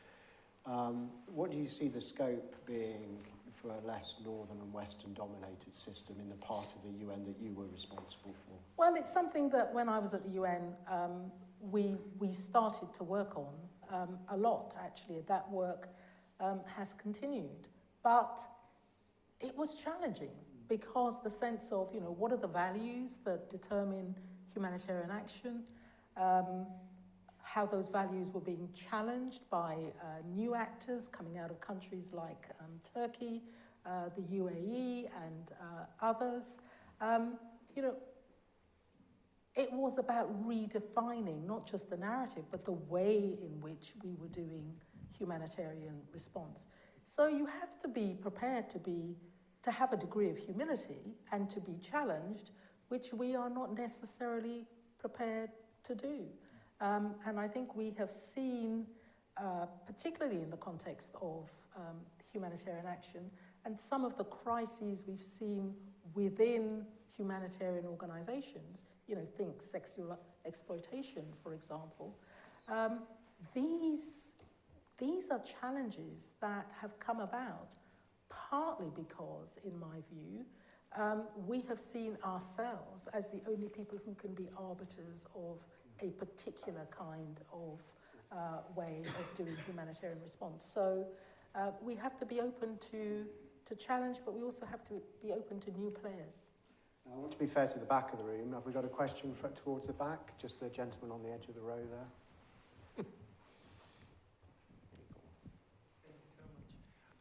Um, 0.66 1.10
what 1.26 1.50
do 1.50 1.58
you 1.58 1.66
see 1.66 1.88
the 1.88 2.00
scope 2.00 2.54
being 2.66 3.18
for 3.54 3.70
a 3.70 3.86
less 3.86 4.16
northern 4.24 4.58
and 4.60 4.72
western 4.72 5.12
dominated 5.14 5.74
system 5.74 6.16
in 6.20 6.28
the 6.28 6.36
part 6.36 6.72
of 6.74 6.82
the 6.82 7.04
UN 7.04 7.24
that 7.26 7.36
you 7.40 7.52
were 7.52 7.66
responsible 7.66 8.34
for? 8.46 8.54
Well, 8.76 8.94
it's 8.94 9.12
something 9.12 9.50
that 9.50 9.72
when 9.72 9.88
I 9.88 9.98
was 9.98 10.14
at 10.14 10.22
the 10.24 10.30
UN, 10.30 10.74
um, 10.88 11.30
we, 11.60 11.96
we 12.18 12.32
started 12.32 12.92
to 12.94 13.04
work 13.04 13.36
on 13.36 13.52
um, 13.90 14.18
a 14.28 14.36
lot, 14.36 14.74
actually. 14.82 15.20
That 15.26 15.50
work 15.50 15.88
um, 16.40 16.60
has 16.66 16.94
continued. 16.94 17.68
But 18.02 18.40
it 19.40 19.56
was 19.56 19.74
challenging 19.74 20.30
because 20.68 21.22
the 21.22 21.30
sense 21.30 21.72
of, 21.72 21.92
you 21.92 22.00
know, 22.00 22.14
what 22.18 22.32
are 22.32 22.38
the 22.38 22.48
values 22.48 23.18
that 23.24 23.50
determine 23.50 24.14
humanitarian 24.54 25.10
action? 25.10 25.62
Um, 26.16 26.66
how 27.42 27.66
those 27.66 27.88
values 27.88 28.30
were 28.32 28.40
being 28.40 28.68
challenged 28.74 29.42
by 29.50 29.74
uh, 30.00 30.06
new 30.32 30.54
actors 30.54 31.08
coming 31.08 31.36
out 31.36 31.50
of 31.50 31.60
countries 31.60 32.12
like 32.12 32.46
um, 32.60 32.70
Turkey, 32.94 33.42
uh, 33.84 34.08
the 34.14 34.22
UAE, 34.36 35.08
and 35.24 35.50
uh, 35.60 35.86
others. 36.00 36.60
Um, 37.00 37.38
you 37.74 37.82
know, 37.82 37.94
it 39.56 39.72
was 39.72 39.98
about 39.98 40.46
redefining 40.46 41.44
not 41.44 41.66
just 41.66 41.90
the 41.90 41.96
narrative, 41.96 42.44
but 42.50 42.64
the 42.64 42.72
way 42.72 43.36
in 43.42 43.60
which 43.60 43.94
we 44.04 44.14
were 44.14 44.28
doing 44.28 44.72
humanitarian 45.18 46.00
response. 46.12 46.66
So 47.02 47.26
you 47.26 47.46
have 47.46 47.78
to 47.80 47.88
be 47.88 48.16
prepared 48.20 48.70
to 48.70 48.78
be 48.78 49.16
to 49.62 49.70
have 49.70 49.92
a 49.92 49.96
degree 49.96 50.30
of 50.30 50.38
humility 50.38 51.16
and 51.32 51.50
to 51.50 51.60
be 51.60 51.76
challenged, 51.82 52.52
which 52.90 53.12
we 53.14 53.34
are 53.34 53.48
not 53.48 53.76
necessarily 53.76 54.66
prepared 54.98 55.50
to 55.84 55.94
do. 55.94 56.26
Um, 56.80 57.14
and 57.26 57.38
I 57.38 57.48
think 57.48 57.74
we 57.74 57.94
have 57.98 58.10
seen, 58.10 58.86
uh, 59.36 59.66
particularly 59.86 60.42
in 60.42 60.50
the 60.50 60.56
context 60.56 61.14
of 61.22 61.50
um, 61.76 61.96
humanitarian 62.32 62.86
action, 62.86 63.30
and 63.64 63.78
some 63.78 64.04
of 64.04 64.16
the 64.16 64.24
crises 64.24 65.04
we've 65.06 65.22
seen 65.22 65.74
within 66.14 66.84
humanitarian 67.16 67.86
organizations, 67.86 68.84
you 69.06 69.14
know, 69.14 69.26
think 69.36 69.62
sexual 69.62 70.18
exploitation, 70.44 71.22
for 71.34 71.54
example, 71.54 72.18
um, 72.68 73.00
these, 73.54 74.32
these 74.98 75.30
are 75.30 75.40
challenges 75.60 76.32
that 76.40 76.66
have 76.80 76.98
come 76.98 77.20
about 77.20 77.68
partly 78.28 78.90
because, 78.96 79.58
in 79.64 79.78
my 79.78 79.98
view, 80.10 80.44
um, 80.96 81.22
we 81.46 81.60
have 81.62 81.80
seen 81.80 82.16
ourselves 82.24 83.08
as 83.12 83.30
the 83.30 83.40
only 83.48 83.68
people 83.68 83.98
who 84.04 84.14
can 84.14 84.34
be 84.34 84.48
arbiters 84.58 85.26
of 85.34 85.64
a 86.00 86.10
particular 86.10 86.86
kind 86.90 87.40
of 87.52 87.84
uh, 88.32 88.58
way 88.74 89.02
of 89.04 89.34
doing 89.34 89.56
humanitarian 89.66 90.20
response. 90.20 90.64
So 90.64 91.06
uh, 91.54 91.72
we 91.82 91.94
have 91.96 92.16
to 92.18 92.26
be 92.26 92.40
open 92.40 92.78
to, 92.92 93.24
to 93.66 93.74
challenge, 93.74 94.18
but 94.24 94.34
we 94.34 94.42
also 94.42 94.66
have 94.66 94.82
to 94.84 94.94
be 95.22 95.32
open 95.32 95.60
to 95.60 95.70
new 95.78 95.90
players. 95.90 96.46
I 97.12 97.16
want 97.16 97.32
to 97.32 97.38
be 97.38 97.46
fair 97.46 97.66
to 97.66 97.78
the 97.78 97.86
back 97.86 98.12
of 98.12 98.18
the 98.18 98.24
room. 98.24 98.52
Have 98.52 98.66
we 98.66 98.72
got 98.72 98.84
a 98.84 98.88
question 98.88 99.34
for, 99.34 99.48
towards 99.48 99.86
the 99.86 99.92
back? 99.92 100.38
Just 100.38 100.60
the 100.60 100.68
gentleman 100.68 101.10
on 101.10 101.22
the 101.22 101.30
edge 101.30 101.48
of 101.48 101.54
the 101.54 101.60
row 101.60 101.80
there. 101.90 102.06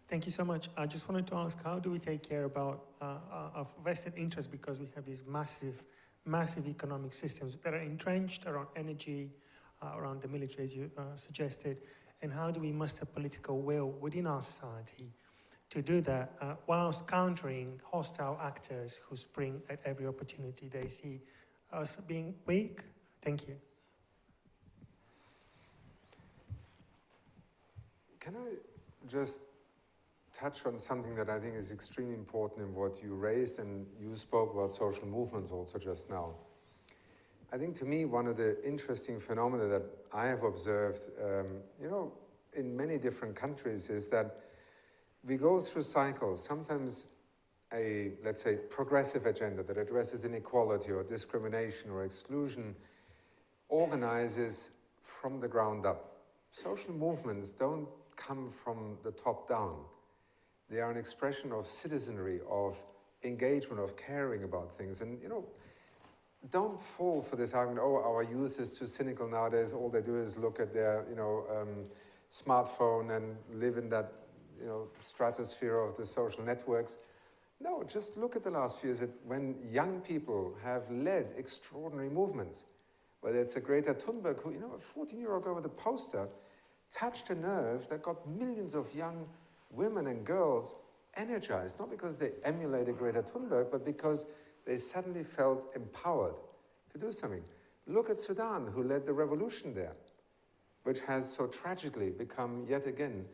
Thank 0.10 0.26
you 0.26 0.32
so 0.32 0.43
much. 0.43 0.70
I 0.76 0.88
just 0.88 1.07
wanted 1.07 1.28
to 1.28 1.36
ask, 1.36 1.64
how 1.64 1.78
do 1.78 1.91
we 1.91 1.99
take 1.99 2.28
care 2.28 2.45
about 2.45 2.86
uh, 2.99 3.05
uh 3.32 3.62
of 3.62 3.68
vested 3.86 4.14
interest 4.18 4.51
because 4.51 4.80
we 4.80 4.88
have 4.95 5.05
these 5.05 5.24
massive 5.28 5.84
massive 6.26 6.68
economic 6.68 7.14
systems 7.14 7.57
that 7.64 7.74
are 7.74 7.82
entrenched 7.82 8.45
around 8.45 8.68
energy, 8.76 9.32
uh, 9.82 9.97
around 9.97 10.22
the 10.22 10.28
military, 10.28 10.64
as 10.64 10.76
you 10.76 10.89
uh, 10.97 11.16
suggested. 11.16 11.78
and 12.22 12.34
how 12.34 12.51
do 12.51 12.60
we 12.60 12.72
muster 12.72 13.05
political 13.05 13.62
will 13.62 13.91
within 14.01 14.28
our 14.28 14.41
society 14.41 15.10
to 15.70 15.82
do 15.82 16.01
that 16.01 16.34
uh, 16.41 16.55
whilst 16.68 17.07
countering 17.07 17.80
hostile 17.91 18.38
actors 18.41 18.99
who 19.03 19.16
spring 19.16 19.62
at 19.70 19.80
every 19.86 20.05
opportunity 20.05 20.68
they 20.68 20.88
see 20.88 21.22
us 21.72 21.97
being 22.07 22.36
weak? 22.45 22.82
Thank 23.22 23.47
you. 23.47 23.55
Can 28.20 28.36
I 28.36 28.49
just 29.07 29.43
touch 30.40 30.66
on 30.66 30.78
something 30.78 31.16
that 31.16 31.30
I 31.30 31.40
think 31.40 31.56
is 31.56 31.72
extremely 31.72 32.14
important 32.14 32.62
in 32.62 32.74
what 32.74 33.04
you 33.04 33.14
raised, 33.14 33.60
and 33.60 33.86
you 34.00 34.16
spoke 34.16 34.54
about 34.54 34.72
social 34.72 35.06
movements 35.06 35.52
also 35.52 35.78
just 35.78 36.10
now. 36.10 36.36
I 37.52 37.58
think 37.58 37.76
to 37.76 37.86
me, 37.86 38.06
one 38.06 38.28
of 38.28 38.38
the 38.38 38.64
interesting 38.66 39.20
phenomena 39.20 39.66
that 39.68 39.84
I 40.14 40.28
have 40.28 40.44
observed, 40.44 41.10
um, 41.22 41.58
you 41.82 41.90
know, 41.90 42.14
in 42.54 42.76
many 42.76 42.98
different 42.98 43.36
countries 43.36 43.90
is 43.90 44.08
that 44.10 44.40
we 45.24 45.36
go 45.36 45.60
through 45.60 45.82
cycles. 45.82 46.44
Sometimes 46.44 47.08
a, 47.74 48.14
let's 48.24 48.42
say, 48.42 48.58
progressive 48.70 49.26
agenda 49.26 49.64
that 49.64 49.78
addresses 49.78 50.26
inequality 50.26 50.92
or 50.92 51.04
discrimination 51.04 51.90
or 51.90 52.04
exclusion 52.04 52.76
organizes 53.68 54.72
from 55.02 55.40
the 55.40 55.48
ground 55.48 55.86
up. 55.86 56.22
Social 56.52 56.94
movements 56.94 57.52
don't 57.52 57.88
come 58.16 58.50
from 58.50 58.98
the 59.04 59.12
top 59.12 59.48
down. 59.48 59.78
They 60.70 60.80
are 60.82 60.91
an 60.91 60.97
expression 60.97 61.51
of 61.51 61.65
citizenry, 61.65 62.41
of 62.49 62.82
engagement, 63.24 63.82
of 63.82 63.97
caring 63.97 64.43
about 64.43 64.72
things. 64.72 65.01
And, 65.01 65.22
you 65.22 65.30
know, 65.30 65.45
don't 66.51 66.80
fall 66.80 67.22
for 67.22 67.36
this 67.36 67.53
argument, 67.53 67.82
oh, 67.84 67.95
our 67.97 68.24
youth 68.24 68.59
is 68.59 68.78
too 68.78 68.86
cynical 68.86 69.28
nowadays. 69.28 69.74
All 69.74 69.89
they 69.89 70.01
do 70.01 70.15
is 70.15 70.38
look 70.38 70.59
at 70.59 70.74
their, 70.74 71.05
you 71.09 71.15
know, 71.15 71.45
um, 71.51 71.86
smartphone 72.32 73.17
and 73.17 73.36
live 73.59 73.78
in 73.78 73.89
that, 73.89 74.13
you 74.59 74.67
know, 74.67 74.88
stratosphere 75.01 75.78
of 75.80 75.97
the 75.97 76.05
social 76.05 76.43
networks. 76.43 76.97
No, 77.59 77.84
just 77.84 78.15
look 78.15 78.36
at 78.36 78.43
the 78.43 78.51
last 78.51 78.80
few 78.80 78.91
years 78.91 79.05
when 79.26 79.55
young 79.70 79.99
people 79.99 80.55
have 80.63 80.89
led 80.89 81.28
extraordinary 81.36 82.09
movements, 82.09 82.65
whether 83.22 83.39
it's 83.39 83.57
a 83.57 83.59
Greta 83.59 83.93
Thunberg, 83.93 84.41
who, 84.41 84.53
you 84.53 84.59
know, 84.59 84.74
a 84.78 84.80
14 84.80 85.20
year 85.20 85.34
old 85.34 85.43
girl 85.43 85.55
with 85.55 85.65
a 85.65 85.70
poster 85.70 86.30
touched 86.89 87.30
a 87.32 87.36
nerve 87.36 87.88
that 87.89 88.01
got 88.01 88.28
millions 88.28 88.76
of 88.76 88.93
young 88.95 89.28
women 89.72 90.07
and 90.07 90.26
girls 90.26 90.76
energized, 91.15 91.80
not 91.80 91.89
because 91.89 92.17
they 92.17 92.32
emulated 92.43 92.97
Greta 92.97 93.22
Thunberg, 93.22 93.72
but 93.72 93.86
because 93.86 94.26
they 94.65 94.78
suddenly 94.78 95.24
felt 95.24 95.72
empowered 95.76 96.36
to 96.91 96.97
do 96.97 97.11
something. 97.11 97.43
Look 97.88 98.09
at 98.09 98.17
Sudan, 98.17 98.67
who 98.67 98.84
led 98.84 99.05
the 99.05 99.13
revolution 99.13 99.74
there, 99.74 99.95
which 100.84 100.99
has 101.01 101.32
so 101.32 101.47
tragically 101.47 102.11
become 102.11 102.65
yet 102.67 102.86
again 102.86 103.26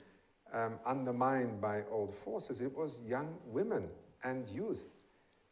um, 0.53 0.79
undermined 0.85 1.59
by 1.59 1.83
old 1.91 2.13
forces. 2.13 2.61
It 2.61 2.75
was 2.75 3.01
young 3.05 3.37
women 3.45 3.89
and 4.23 4.47
youth. 4.47 4.93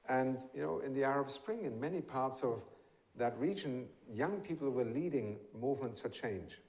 And, 0.07 0.43
you 0.53 0.61
know, 0.61 0.79
in 0.79 0.93
the 0.93 1.03
Arab 1.03 1.29
Spring, 1.29 1.65
in 1.65 1.79
many 1.79 2.01
parts 2.01 2.41
of 2.41 2.63
that 3.15 3.37
region, 3.37 3.87
young 4.09 4.41
people 4.41 4.69
were 4.69 4.85
leading 4.85 5.37
movements 5.59 5.99
for 5.99 6.09
change. 6.09 6.59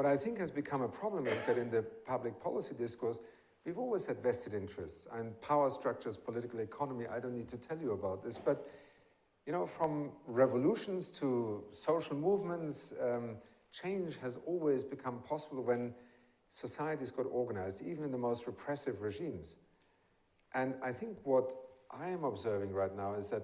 What 0.00 0.08
I 0.08 0.16
think 0.16 0.38
has 0.38 0.50
become 0.50 0.80
a 0.80 0.88
problem 0.88 1.26
is 1.26 1.44
that 1.44 1.58
in 1.58 1.68
the 1.68 1.82
public 1.82 2.40
policy 2.40 2.74
discourse, 2.74 3.20
we've 3.66 3.76
always 3.76 4.06
had 4.06 4.22
vested 4.22 4.54
interests 4.54 5.06
and 5.12 5.38
power 5.42 5.68
structures, 5.68 6.16
political 6.16 6.60
economy. 6.60 7.04
I 7.06 7.20
don't 7.20 7.36
need 7.36 7.48
to 7.48 7.58
tell 7.58 7.76
you 7.76 7.92
about 7.92 8.22
this, 8.22 8.38
but 8.38 8.66
you 9.44 9.52
know, 9.52 9.66
from 9.66 10.12
revolutions 10.26 11.10
to 11.20 11.64
social 11.72 12.16
movements, 12.16 12.94
um, 12.98 13.36
change 13.72 14.16
has 14.22 14.38
always 14.46 14.84
become 14.84 15.18
possible 15.18 15.62
when 15.62 15.92
societies 16.48 17.10
got 17.10 17.26
organized, 17.30 17.82
even 17.86 18.02
in 18.02 18.10
the 18.10 18.16
most 18.16 18.46
repressive 18.46 19.02
regimes. 19.02 19.58
And 20.54 20.76
I 20.82 20.92
think 20.92 21.18
what 21.24 21.52
I 21.90 22.08
am 22.08 22.24
observing 22.24 22.72
right 22.72 22.96
now 22.96 23.16
is 23.16 23.28
that, 23.28 23.42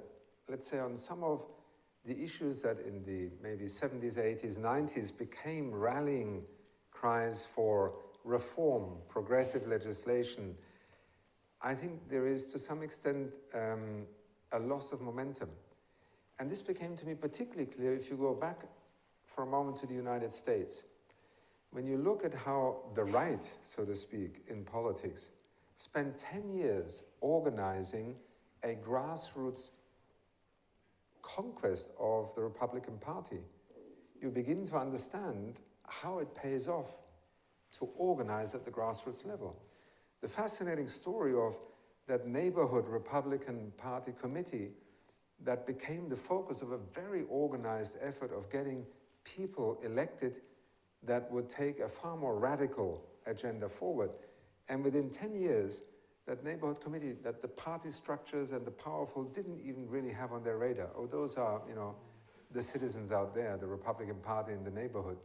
let's 0.49 0.67
say, 0.67 0.79
on 0.79 0.97
some 0.97 1.23
of 1.23 1.45
the 2.07 2.23
issues 2.23 2.63
that 2.63 2.79
in 2.81 3.03
the 3.05 3.31
maybe 3.43 3.65
70s, 3.65 4.17
80s, 4.17 4.59
90s 4.59 5.17
became 5.17 5.75
rallying 5.75 6.43
cries 6.93 7.45
for 7.45 7.95
reform, 8.25 8.93
progressive 9.09 9.67
legislation, 9.67 10.55
I 11.63 11.75
think 11.75 12.09
there 12.09 12.27
is 12.27 12.53
to 12.53 12.59
some 12.59 12.83
extent 12.83 13.39
um, 13.55 14.07
a 14.53 14.59
loss 14.59 14.93
of 14.93 15.01
momentum. 15.01 15.51
And 16.39 16.51
this 16.51 16.63
became 16.63 16.95
to 16.97 17.07
me 17.07 17.15
particularly 17.15 17.67
clear 17.67 17.95
if 17.95 18.11
you 18.11 18.17
go 18.17 18.35
back 18.35 18.63
for 19.25 19.43
a 19.43 19.47
moment 19.47 19.77
to 19.79 19.87
the 19.87 19.95
United 19.95 20.33
States. 20.33 20.85
When 21.73 21.87
you 21.87 21.97
look 21.97 22.25
at 22.25 22.33
how 22.33 22.83
the 22.95 23.05
right, 23.05 23.53
so 23.63 23.85
to 23.85 23.95
speak, 23.95 24.43
in 24.49 24.65
politics 24.65 25.31
spent 25.75 26.17
10 26.19 26.51
years 26.51 27.03
organizing 27.21 28.15
a 28.63 28.75
grassroots 28.77 29.71
conquest 31.27 31.93
of 31.99 32.35
the 32.35 32.41
Republican 32.41 32.99
Party, 32.99 33.41
you 34.21 34.31
begin 34.31 34.65
to 34.67 34.77
understand 34.77 35.59
how 35.89 36.21
it 36.21 36.35
pays 36.35 36.69
off 36.69 36.99
to 37.73 37.89
organize 37.97 38.55
at 38.55 38.65
the 38.65 38.71
grassroots 38.71 39.27
level. 39.27 39.61
The 40.23 40.29
fascinating 40.29 40.89
story 40.89 41.35
of 41.35 41.59
that 42.07 42.27
neighborhood 42.27 42.87
Republican 42.89 43.73
Party 43.77 44.13
committee 44.19 44.71
that 45.45 45.67
became 45.67 46.09
the 46.09 46.17
focus 46.17 46.63
of 46.63 46.73
a 46.73 46.79
very 46.79 47.25
organized 47.29 47.99
effort 48.01 48.33
of 48.33 48.49
getting 48.49 48.87
people 49.25 49.79
elected 49.85 50.41
that 51.03 51.31
would 51.31 51.49
take 51.49 51.81
a 51.81 51.89
far 51.89 52.17
more 52.17 52.39
radical 52.39 53.05
agenda 53.27 53.69
forward. 53.69 54.11
And 54.69 54.85
within 54.85 55.11
10 55.11 55.37
years, 55.37 55.83
that 56.27 56.45
neighborhood 56.45 56.81
committee 56.81 57.13
that 57.23 57.41
the 57.41 57.49
party 57.49 57.91
structures 57.91 58.51
and 58.53 58.67
the 58.67 58.71
powerful 58.71 59.25
didn't 59.25 59.61
even 59.61 59.89
really 59.89 60.13
have 60.13 60.33
on 60.33 60.43
their 60.43 60.59
radar. 60.59 60.91
Oh, 60.97 61.07
those 61.07 61.37
are, 61.37 61.63
you 61.69 61.75
know, 61.75 61.95
the 62.51 62.63
citizens 62.63 63.13
out 63.13 63.35
there, 63.35 63.57
the 63.57 63.67
Republican 63.67 64.17
Party 64.17 64.53
in 64.53 64.65
the 64.65 64.71
neighborhood. 64.71 65.19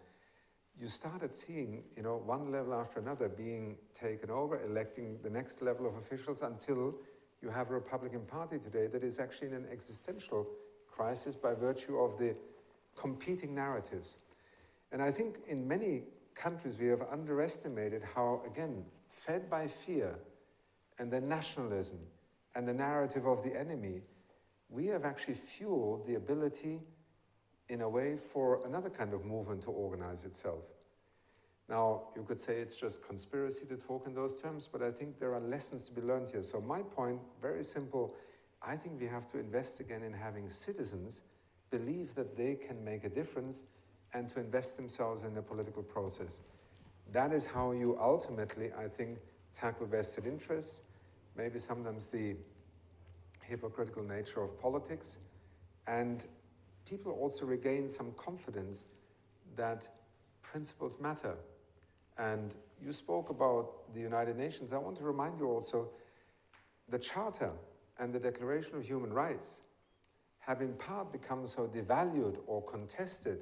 You 0.80 0.88
started 0.88 1.34
seeing, 1.34 1.84
you 1.96 2.04
know, 2.04 2.18
one 2.18 2.52
level 2.52 2.74
after 2.74 3.00
another 3.00 3.30
being 3.30 3.78
taken 3.94 4.30
over, 4.30 4.64
electing 4.64 5.18
the 5.24 5.30
next 5.30 5.62
level 5.62 5.88
of 5.88 5.96
officials 5.96 6.42
until 6.42 6.96
you 7.42 7.50
have 7.50 7.70
a 7.70 7.74
Republican 7.74 8.22
Party 8.22 8.60
today 8.60 8.88
that 8.88 9.04
is 9.04 9.20
actually 9.20 9.48
in 9.50 9.54
an 9.54 9.68
existential 9.72 10.48
crisis 10.88 11.36
by 11.36 11.54
virtue 11.54 11.98
of 11.98 12.18
the 12.18 12.36
competing 12.96 13.56
narratives. 13.56 14.18
And 14.92 15.02
I 15.02 15.12
think 15.12 15.38
in 15.48 15.68
many 15.68 16.04
countries 16.36 16.78
we 16.80 16.88
have 16.88 17.02
underestimated 17.12 18.04
how, 18.16 18.42
again, 18.46 18.86
fed 19.10 19.50
by 19.50 19.68
fear, 19.68 20.16
and 21.00 21.12
the 21.12 21.22
nationalism 21.22 22.00
and 22.56 22.68
the 22.68 22.74
narrative 22.74 23.26
of 23.26 23.44
the 23.44 23.58
enemy, 23.58 24.02
we 24.70 24.88
have 24.88 25.06
actually 25.06 25.36
fueled 25.36 26.06
the 26.08 26.16
ability, 26.16 26.80
in 27.70 27.82
a 27.82 27.90
way, 27.90 28.18
for 28.18 28.66
another 28.66 28.90
kind 28.90 29.14
of 29.14 29.26
movement 29.26 29.62
to 29.64 29.72
organize 29.72 30.26
itself. 30.26 30.64
Now, 31.70 32.10
you 32.16 32.24
could 32.24 32.40
say 32.40 32.60
it's 32.60 32.76
just 32.76 33.06
conspiracy 33.06 33.66
to 33.68 33.78
talk 33.78 34.06
in 34.06 34.14
those 34.14 34.42
terms, 34.42 34.68
but 34.72 34.82
I 34.82 34.92
think 34.92 35.20
there 35.20 35.34
are 35.34 35.40
lessons 35.40 35.84
to 35.86 35.94
be 35.94 36.02
learned 36.02 36.28
here. 36.28 36.44
So, 36.44 36.60
my 36.60 36.82
point, 36.82 37.22
very 37.42 37.64
simple 37.64 38.16
I 38.62 38.76
think 38.76 39.00
we 39.00 39.08
have 39.08 39.28
to 39.30 39.40
invest 39.40 39.80
again 39.80 40.04
in 40.04 40.14
having 40.14 40.50
citizens 40.50 41.24
believe 41.72 42.14
that 42.16 42.36
they 42.36 42.56
can 42.56 42.84
make 42.84 43.04
a 43.06 43.10
difference 43.10 43.64
and 44.14 44.30
to 44.30 44.40
invest 44.40 44.78
themselves 44.78 45.24
in 45.24 45.34
the 45.34 45.42
political 45.42 45.82
process. 45.82 46.42
That 47.12 47.34
is 47.34 47.46
how 47.46 47.72
you 47.72 47.98
ultimately, 48.00 48.72
I 48.78 48.88
think, 48.88 49.18
tackle 49.54 49.88
vested 49.88 50.26
interests 50.26 50.82
maybe 51.36 51.60
sometimes 51.60 52.08
the 52.08 52.36
hypocritical 53.42 54.04
nature 54.04 54.42
of 54.42 54.60
politics, 54.60 55.20
and 55.88 56.26
people 56.86 57.12
also 57.14 57.46
regain 57.46 57.90
some 57.90 58.12
confidence 58.14 58.86
that 59.56 59.88
principles 60.42 61.00
matter. 61.00 61.36
And 62.18 62.56
you 62.82 62.92
spoke 62.92 63.30
about 63.30 63.94
the 63.94 64.00
United 64.00 64.38
Nations. 64.38 64.74
I 64.74 64.78
want 64.78 64.98
to 64.98 65.04
remind 65.04 65.40
you 65.40 65.48
also 65.48 65.90
the 66.90 67.00
Charter 67.00 67.52
and 68.00 68.14
the 68.14 68.20
Declaration 68.20 68.76
of 68.76 68.86
Human 68.86 69.12
Rights 69.14 69.62
have 70.40 70.62
in 70.62 70.74
part 70.74 71.12
become 71.12 71.46
so 71.46 71.68
devalued 71.68 72.38
or 72.48 72.64
contested, 72.64 73.40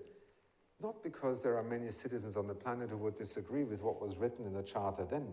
not 0.82 1.02
because 1.02 1.42
there 1.42 1.58
are 1.58 1.64
many 1.64 1.90
citizens 1.92 2.36
on 2.36 2.46
the 2.48 2.54
planet 2.54 2.90
who 2.90 2.98
would 2.98 3.16
disagree 3.16 3.64
with 3.64 3.82
what 3.82 4.02
was 4.02 4.18
written 4.18 4.46
in 4.46 4.54
the 4.54 4.64
Charter 4.64 5.06
then, 5.06 5.28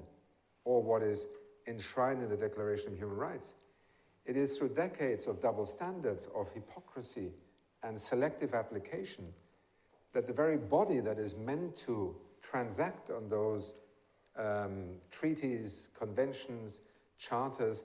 or 0.67 0.83
what 0.83 1.03
is 1.03 1.27
enshrined 1.67 2.23
in 2.23 2.29
the 2.29 2.37
Declaration 2.37 2.93
of 2.93 2.99
Human 2.99 3.17
Rights. 3.17 3.55
It 4.27 4.37
is 4.37 4.59
through 4.59 4.71
decades 4.71 5.27
of 5.27 5.41
double 5.41 5.65
standards, 5.65 6.29
of 6.35 6.51
hypocrisy, 6.53 7.31
and 7.83 7.99
selective 7.99 8.53
application 8.53 9.33
that 10.13 10.27
the 10.27 10.33
very 10.33 10.57
body 10.57 11.01
that 11.01 11.19
is 11.19 11.37
meant 11.37 11.77
to 11.77 12.15
transact 12.43 13.11
on 13.11 13.29
those 13.29 13.75
um, 14.37 14.97
treaties, 15.11 15.91
conventions, 15.99 16.81
charters 17.19 17.85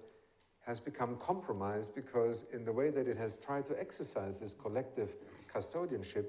has 0.66 0.80
become 0.80 1.18
compromised 1.18 1.94
because, 1.94 2.46
in 2.54 2.64
the 2.64 2.72
way 2.72 2.90
that 2.90 3.08
it 3.08 3.18
has 3.18 3.38
tried 3.38 3.66
to 3.66 3.80
exercise 3.80 4.40
this 4.40 4.54
collective 4.54 5.16
custodianship, 5.54 6.26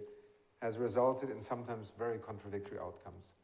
has 0.60 0.78
resulted 0.78 1.30
in 1.30 1.40
sometimes 1.40 1.92
very 1.98 2.18
contradictory 2.18 2.78
outcomes. 2.78 3.34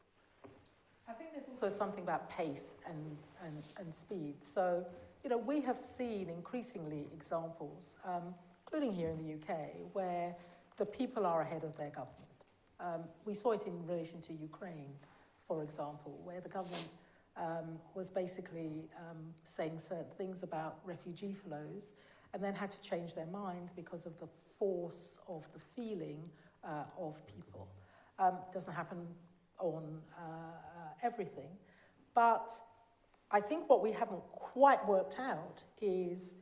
I 1.09 1.13
think 1.13 1.31
there's 1.33 1.47
also 1.49 1.69
something 1.69 2.03
about 2.03 2.29
pace 2.29 2.75
and, 2.87 3.17
and, 3.43 3.63
and 3.79 3.91
speed. 3.91 4.35
So, 4.43 4.85
you 5.23 5.29
know, 5.31 5.39
we 5.39 5.59
have 5.61 5.77
seen 5.77 6.29
increasingly 6.29 7.07
examples, 7.11 7.95
um, 8.05 8.35
including 8.65 8.93
here 8.93 9.09
in 9.09 9.17
the 9.17 9.33
UK, 9.33 9.57
where 9.93 10.35
the 10.77 10.85
people 10.85 11.25
are 11.25 11.41
ahead 11.41 11.63
of 11.63 11.75
their 11.77 11.89
government. 11.89 12.29
Um, 12.79 13.05
we 13.25 13.33
saw 13.33 13.51
it 13.53 13.65
in 13.65 13.87
relation 13.87 14.21
to 14.21 14.33
Ukraine, 14.33 14.93
for 15.39 15.63
example, 15.63 16.19
where 16.23 16.41
the 16.41 16.49
government 16.49 16.87
um, 17.37 17.79
was 17.95 18.11
basically 18.11 18.87
um, 18.99 19.33
saying 19.43 19.79
certain 19.79 20.13
things 20.15 20.43
about 20.43 20.77
refugee 20.85 21.33
flows 21.33 21.93
and 22.35 22.43
then 22.43 22.53
had 22.53 22.69
to 22.69 22.81
change 22.83 23.15
their 23.15 23.25
minds 23.25 23.71
because 23.71 24.05
of 24.05 24.19
the 24.19 24.27
force 24.27 25.17
of 25.27 25.51
the 25.53 25.59
feeling 25.59 26.29
uh, 26.63 26.83
of 26.99 27.19
people. 27.25 27.67
Um, 28.19 28.37
doesn't 28.53 28.73
happen 28.73 29.07
on 29.59 29.83
uh, 30.17 30.21
uh, 30.21 30.68
everything, 31.03 31.49
but 32.13 32.51
I 33.31 33.39
think 33.39 33.69
what 33.69 33.81
we 33.81 33.91
haven't 33.91 34.23
quite 34.31 34.85
worked 34.87 35.19
out 35.19 35.63
is 35.81 36.35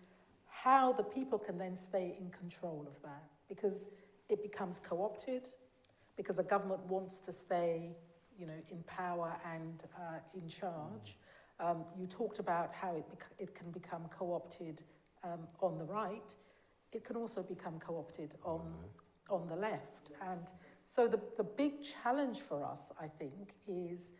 how 0.47 0.93
the 0.93 1.03
people 1.03 1.37
can 1.37 1.57
then 1.57 1.75
stay 1.75 2.15
in 2.19 2.29
control 2.29 2.85
of 2.87 3.01
that 3.03 3.23
because 3.47 3.89
it 4.29 4.41
becomes 4.41 4.79
co-opted, 4.79 5.49
because 6.15 6.37
the 6.37 6.43
government 6.43 6.81
wants 6.87 7.19
to 7.21 7.31
stay 7.31 7.95
you 8.37 8.45
know, 8.45 8.53
in 8.71 8.83
power 8.83 9.35
and 9.45 9.83
uh, 9.97 10.19
in 10.33 10.47
charge. 10.47 11.17
Um, 11.59 11.85
you 11.97 12.05
talked 12.05 12.39
about 12.39 12.73
how 12.73 12.95
it, 12.95 13.05
it 13.39 13.55
can 13.55 13.71
become 13.71 14.03
co-opted 14.09 14.83
um, 15.23 15.39
on 15.61 15.77
the 15.77 15.85
right. 15.85 16.35
It 16.93 17.03
can 17.03 17.15
also 17.15 17.41
become 17.41 17.79
co-opted 17.79 18.35
on, 18.43 18.61
on 19.29 19.47
the 19.47 19.55
left. 19.55 20.11
And 20.27 20.51
so 20.85 21.07
the, 21.07 21.19
the 21.37 21.43
big 21.43 21.81
challenge 21.81 22.39
for 22.39 22.63
us, 22.63 22.91
I 23.01 23.07
think, 23.07 23.55
is 23.67 24.13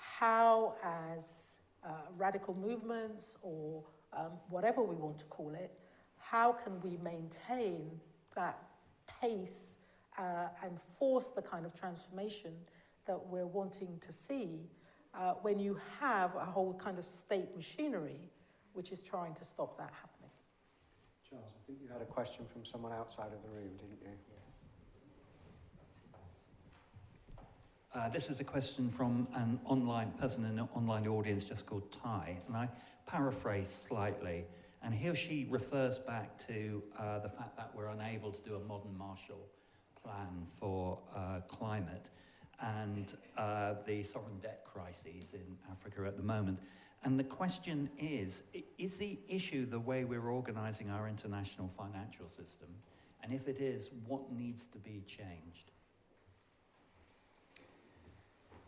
how 0.00 0.74
as 0.82 1.60
uh, 1.84 1.90
radical 2.16 2.54
movements 2.54 3.36
or 3.42 3.84
um, 4.12 4.32
whatever 4.48 4.82
we 4.82 4.96
want 4.96 5.18
to 5.18 5.24
call 5.26 5.54
it, 5.54 5.72
how 6.16 6.52
can 6.52 6.80
we 6.80 6.96
maintain 6.98 7.90
that 8.34 8.58
pace 9.20 9.78
uh, 10.18 10.48
and 10.64 10.80
force 10.80 11.28
the 11.28 11.42
kind 11.42 11.66
of 11.66 11.74
transformation 11.74 12.52
that 13.06 13.18
we're 13.26 13.46
wanting 13.46 13.98
to 14.00 14.12
see 14.12 14.60
uh, 15.14 15.32
when 15.42 15.58
you 15.58 15.78
have 16.00 16.34
a 16.36 16.44
whole 16.44 16.74
kind 16.74 16.98
of 16.98 17.04
state 17.04 17.54
machinery 17.56 18.30
which 18.72 18.92
is 18.92 19.02
trying 19.02 19.34
to 19.34 19.44
stop 19.44 19.76
that 19.76 19.92
happening. 19.92 20.30
Charles, 21.28 21.54
I 21.56 21.66
think 21.66 21.78
you 21.82 21.88
had 21.88 22.02
a 22.02 22.06
question 22.06 22.44
from 22.46 22.64
someone 22.64 22.92
outside 22.92 23.32
of 23.32 23.42
the 23.42 23.48
room, 23.48 23.70
didn't 23.76 24.00
you? 24.00 24.08
Uh, 27.92 28.08
this 28.08 28.30
is 28.30 28.38
a 28.38 28.44
question 28.44 28.88
from 28.88 29.26
an 29.34 29.58
online 29.64 30.12
person 30.12 30.44
in 30.44 30.60
an 30.60 30.68
online 30.76 31.08
audience 31.08 31.42
just 31.42 31.66
called 31.66 31.90
Ty, 31.90 32.36
and 32.46 32.56
I 32.56 32.68
paraphrase 33.06 33.68
slightly. 33.68 34.44
And 34.82 34.94
he 34.94 35.08
or 35.08 35.14
she 35.16 35.48
refers 35.50 35.98
back 35.98 36.38
to 36.46 36.82
uh, 36.96 37.18
the 37.18 37.28
fact 37.28 37.56
that 37.56 37.72
we're 37.74 37.88
unable 37.88 38.30
to 38.30 38.40
do 38.48 38.54
a 38.54 38.60
modern 38.60 38.96
Marshall 38.96 39.44
Plan 40.00 40.46
for 40.60 41.00
uh, 41.16 41.40
climate 41.48 42.06
and 42.62 43.12
uh, 43.36 43.74
the 43.84 44.04
sovereign 44.04 44.38
debt 44.40 44.64
crises 44.64 45.34
in 45.34 45.58
Africa 45.72 46.04
at 46.06 46.16
the 46.16 46.22
moment. 46.22 46.60
And 47.02 47.18
the 47.18 47.24
question 47.24 47.90
is 47.98 48.44
is 48.78 48.98
the 48.98 49.18
issue 49.28 49.66
the 49.66 49.80
way 49.80 50.04
we're 50.04 50.30
organizing 50.30 50.90
our 50.90 51.08
international 51.08 51.68
financial 51.76 52.28
system? 52.28 52.68
And 53.24 53.32
if 53.32 53.48
it 53.48 53.60
is, 53.60 53.90
what 54.06 54.32
needs 54.32 54.66
to 54.66 54.78
be 54.78 55.02
changed? 55.08 55.72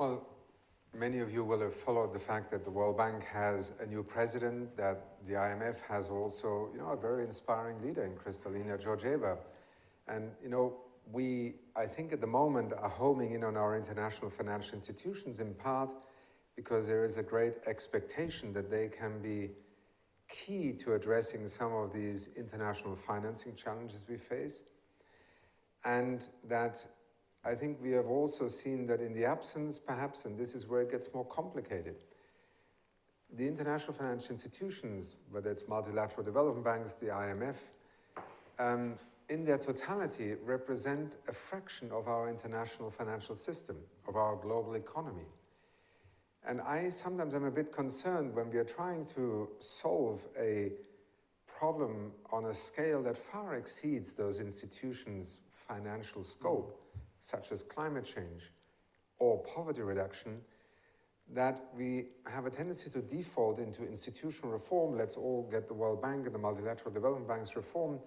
Well, 0.02 0.26
many 0.92 1.20
of 1.20 1.32
you 1.32 1.44
will 1.44 1.60
have 1.60 1.72
followed 1.72 2.12
the 2.12 2.18
fact 2.18 2.50
that 2.50 2.64
the 2.64 2.70
World 2.72 2.96
Bank 2.96 3.24
has 3.24 3.70
a 3.78 3.86
new 3.86 4.02
president, 4.02 4.76
that 4.76 5.18
the 5.28 5.34
IMF 5.34 5.80
has 5.82 6.10
also, 6.10 6.70
you 6.72 6.80
know, 6.80 6.88
a 6.88 6.96
very 6.96 7.22
inspiring 7.22 7.80
leader 7.80 8.02
in 8.02 8.16
Kristalina 8.16 8.84
Georgieva. 8.84 9.38
And, 10.08 10.32
you 10.42 10.48
know, 10.48 10.76
we, 11.12 11.54
I 11.76 11.86
think 11.86 12.12
at 12.12 12.20
the 12.20 12.26
moment, 12.26 12.72
are 12.72 12.88
homing 12.88 13.34
in 13.34 13.44
on 13.44 13.56
our 13.56 13.76
international 13.76 14.28
financial 14.28 14.74
institutions 14.74 15.38
in 15.38 15.54
part 15.54 15.92
because 16.56 16.88
there 16.88 17.04
is 17.04 17.16
a 17.16 17.22
great 17.22 17.54
expectation 17.68 18.52
that 18.54 18.72
they 18.72 18.88
can 18.88 19.22
be 19.22 19.50
key 20.28 20.72
to 20.80 20.94
addressing 20.94 21.46
some 21.46 21.72
of 21.72 21.92
these 21.92 22.30
international 22.36 22.96
financing 22.96 23.54
challenges 23.54 24.04
we 24.08 24.16
face. 24.16 24.64
And 25.84 26.26
that 26.48 26.84
I 27.44 27.54
think 27.54 27.78
we 27.82 27.90
have 27.92 28.06
also 28.06 28.46
seen 28.46 28.86
that 28.86 29.00
in 29.00 29.12
the 29.12 29.24
absence, 29.24 29.78
perhaps, 29.78 30.24
and 30.24 30.38
this 30.38 30.54
is 30.54 30.66
where 30.66 30.82
it 30.82 30.90
gets 30.90 31.12
more 31.12 31.24
complicated, 31.24 31.96
the 33.34 33.46
international 33.46 33.94
financial 33.94 34.30
institutions, 34.30 35.16
whether 35.30 35.50
it's 35.50 35.66
multilateral 35.66 36.24
development 36.24 36.64
banks, 36.64 36.94
the 36.94 37.06
IMF, 37.06 37.56
um, 38.58 38.94
in 39.28 39.44
their 39.44 39.58
totality 39.58 40.34
represent 40.44 41.16
a 41.28 41.32
fraction 41.32 41.90
of 41.90 42.06
our 42.06 42.28
international 42.28 42.90
financial 42.90 43.34
system, 43.34 43.76
of 44.06 44.16
our 44.16 44.36
global 44.36 44.74
economy. 44.74 45.26
And 46.46 46.60
I 46.60 46.88
sometimes 46.88 47.34
am 47.34 47.44
a 47.44 47.50
bit 47.50 47.72
concerned 47.72 48.34
when 48.34 48.50
we 48.50 48.58
are 48.58 48.64
trying 48.64 49.06
to 49.06 49.48
solve 49.60 50.26
a 50.38 50.72
problem 51.46 52.12
on 52.30 52.46
a 52.46 52.54
scale 52.54 53.02
that 53.04 53.16
far 53.16 53.54
exceeds 53.54 54.12
those 54.12 54.40
institutions' 54.40 55.40
financial 55.50 56.24
scope, 56.24 56.80
such 57.22 57.50
as 57.50 57.62
climate 57.62 58.04
change 58.04 58.52
or 59.18 59.42
poverty 59.44 59.80
reduction, 59.80 60.42
that 61.32 61.64
we 61.74 62.08
have 62.26 62.44
a 62.44 62.50
tendency 62.50 62.90
to 62.90 63.00
default 63.00 63.58
into 63.58 63.86
institutional 63.86 64.52
reform. 64.52 64.94
Let's 64.94 65.16
all 65.16 65.48
get 65.50 65.66
the 65.66 65.74
World 65.74 66.02
Bank 66.02 66.26
and 66.26 66.34
the 66.34 66.38
multilateral 66.38 66.92
development 66.92 67.26
banks 67.26 67.56
reformed 67.56 68.00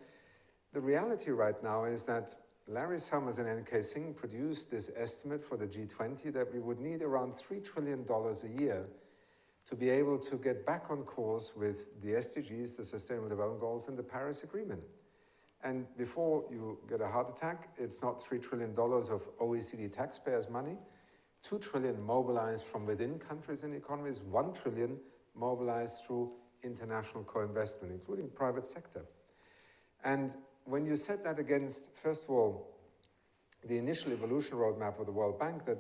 the 0.75 0.81
reality 0.81 1.31
right 1.31 1.55
now 1.63 1.85
is 1.85 2.05
that 2.05 2.35
Larry 2.67 2.99
Summers 2.99 3.37
and 3.37 3.47
N.K. 3.47 3.81
Singh 3.81 4.13
produced 4.13 4.69
this 4.69 4.91
estimate 4.97 5.41
for 5.41 5.55
the 5.55 5.65
G20 5.65 6.33
that 6.33 6.53
we 6.53 6.59
would 6.59 6.81
need 6.81 7.01
around 7.01 7.31
$3 7.31 7.63
trillion 7.63 8.05
a 8.09 8.61
year 8.61 8.85
to 9.69 9.75
be 9.75 9.89
able 9.89 10.19
to 10.19 10.35
get 10.35 10.65
back 10.65 10.87
on 10.89 11.03
course 11.03 11.53
with 11.55 12.01
the 12.01 12.09
SDGs, 12.09 12.75
the 12.75 12.83
Sustainable 12.83 13.29
Development 13.29 13.61
Goals, 13.61 13.87
and 13.87 13.97
the 13.97 14.03
Paris 14.03 14.43
Agreement. 14.43 14.81
And 15.65 15.87
before 15.97 16.43
you 16.51 16.77
get 16.87 17.01
a 17.01 17.07
heart 17.07 17.27
attack, 17.27 17.69
it's 17.75 18.03
not 18.03 18.23
$3 18.23 18.39
trillion 18.39 18.69
of 18.69 19.37
OECD 19.39 19.91
taxpayers' 19.91 20.47
money, 20.47 20.77
2 21.41 21.57
trillion 21.57 21.99
mobilized 21.99 22.65
from 22.65 22.85
within 22.85 23.17
countries 23.17 23.63
and 23.63 23.73
economies, 23.73 24.21
1 24.21 24.53
trillion 24.53 24.99
mobilized 25.35 26.03
through 26.05 26.31
international 26.63 27.23
co-investment, 27.23 27.91
including 27.91 28.29
private 28.29 28.63
sector. 28.63 29.05
And 30.03 30.35
when 30.65 30.85
you 30.85 30.95
set 30.95 31.23
that 31.23 31.39
against, 31.39 31.91
first 31.95 32.25
of 32.25 32.29
all, 32.29 32.77
the 33.67 33.79
initial 33.79 34.13
evolution 34.13 34.57
roadmap 34.57 34.99
of 34.99 35.07
the 35.07 35.11
World 35.11 35.39
Bank 35.39 35.65
that 35.65 35.79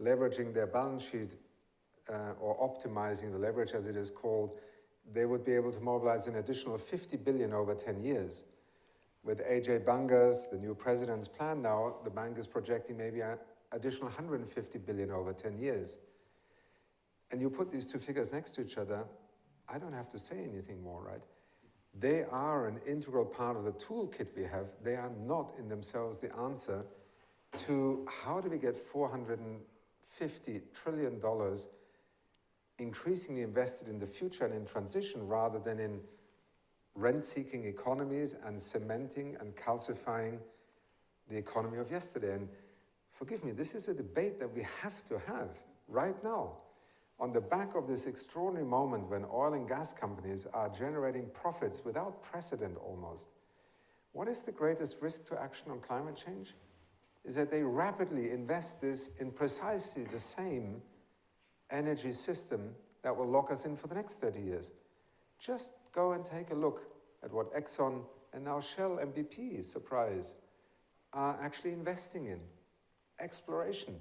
leveraging 0.00 0.54
their 0.54 0.68
balance 0.68 1.10
sheet 1.10 1.34
uh, 2.08 2.34
or 2.40 2.56
optimizing 2.56 3.32
the 3.32 3.38
leverage 3.38 3.72
as 3.72 3.86
it 3.86 3.96
is 3.96 4.10
called, 4.10 4.60
they 5.12 5.26
would 5.26 5.44
be 5.44 5.54
able 5.54 5.72
to 5.72 5.80
mobilize 5.80 6.28
an 6.28 6.36
additional 6.36 6.78
50 6.78 7.16
billion 7.16 7.52
over 7.52 7.74
10 7.74 8.00
years. 8.00 8.44
With 9.24 9.40
Ajay 9.48 9.82
Banga's, 9.82 10.48
the 10.52 10.58
new 10.58 10.74
president's 10.74 11.28
plan 11.28 11.62
now, 11.62 11.96
the 12.04 12.10
bank 12.10 12.36
is 12.38 12.46
projecting 12.46 12.98
maybe 12.98 13.20
an 13.20 13.38
additional 13.72 14.08
150 14.08 14.78
billion 14.80 15.10
over 15.10 15.32
10 15.32 15.58
years. 15.58 15.98
And 17.32 17.40
you 17.40 17.48
put 17.48 17.72
these 17.72 17.86
two 17.86 17.98
figures 17.98 18.32
next 18.32 18.52
to 18.52 18.60
each 18.60 18.76
other, 18.76 19.04
I 19.68 19.78
don't 19.78 19.94
have 19.94 20.10
to 20.10 20.18
say 20.18 20.44
anything 20.44 20.82
more, 20.82 21.02
right? 21.02 21.22
They 21.98 22.24
are 22.24 22.66
an 22.66 22.80
integral 22.86 23.24
part 23.24 23.56
of 23.56 23.64
the 23.64 23.72
toolkit 23.72 24.36
we 24.36 24.42
have. 24.42 24.66
They 24.82 24.96
are 24.96 25.12
not 25.24 25.54
in 25.58 25.68
themselves 25.68 26.20
the 26.20 26.34
answer 26.36 26.84
to 27.58 28.06
how 28.10 28.40
do 28.40 28.50
we 28.50 28.58
get 28.58 28.76
$450 28.76 29.60
trillion 30.74 31.20
increasingly 32.78 33.42
invested 33.42 33.88
in 33.88 33.98
the 33.98 34.06
future 34.06 34.44
and 34.44 34.54
in 34.54 34.66
transition 34.66 35.26
rather 35.26 35.58
than 35.58 35.78
in 35.78 36.00
rent-seeking 36.94 37.64
economies 37.64 38.34
and 38.44 38.60
cementing 38.60 39.36
and 39.40 39.54
calcifying 39.56 40.38
the 41.28 41.36
economy 41.36 41.78
of 41.78 41.90
yesterday. 41.90 42.34
And 42.34 42.48
forgive 43.10 43.44
me, 43.44 43.52
this 43.52 43.74
is 43.74 43.88
a 43.88 43.94
debate 43.94 44.38
that 44.40 44.52
we 44.52 44.62
have 44.82 45.04
to 45.06 45.18
have 45.26 45.60
right 45.88 46.22
now 46.22 46.58
on 47.20 47.32
the 47.32 47.40
back 47.40 47.74
of 47.74 47.86
this 47.86 48.06
extraordinary 48.06 48.66
moment 48.66 49.08
when 49.08 49.24
oil 49.32 49.54
and 49.54 49.68
gas 49.68 49.92
companies 49.92 50.46
are 50.52 50.68
generating 50.68 51.28
profits 51.32 51.84
without 51.84 52.20
precedent 52.22 52.76
almost, 52.78 53.30
what 54.12 54.28
is 54.28 54.40
the 54.40 54.52
greatest 54.52 55.00
risk 55.00 55.24
to 55.26 55.40
action 55.40 55.70
on 55.70 55.80
climate 55.80 56.16
change? 56.16 56.54
Is 57.24 57.34
that 57.36 57.50
they 57.50 57.62
rapidly 57.62 58.30
invest 58.30 58.80
this 58.80 59.10
in 59.18 59.30
precisely 59.30 60.04
the 60.04 60.18
same 60.18 60.82
energy 61.70 62.12
system 62.12 62.74
that 63.02 63.16
will 63.16 63.26
lock 63.26 63.50
us 63.50 63.64
in 63.64 63.76
for 63.76 63.86
the 63.86 63.94
next 63.94 64.20
30 64.20 64.40
years. 64.40 64.70
Just 65.44 65.72
go 65.92 66.12
and 66.12 66.24
take 66.24 66.50
a 66.50 66.54
look 66.54 66.82
at 67.22 67.32
what 67.32 67.52
Exxon 67.52 68.02
and 68.32 68.44
now 68.44 68.60
Shell 68.60 68.98
and 68.98 69.14
BP, 69.14 69.64
surprise, 69.64 70.34
are 71.12 71.38
actually 71.40 71.72
investing 71.72 72.26
in. 72.26 72.40
exploration 73.20 73.94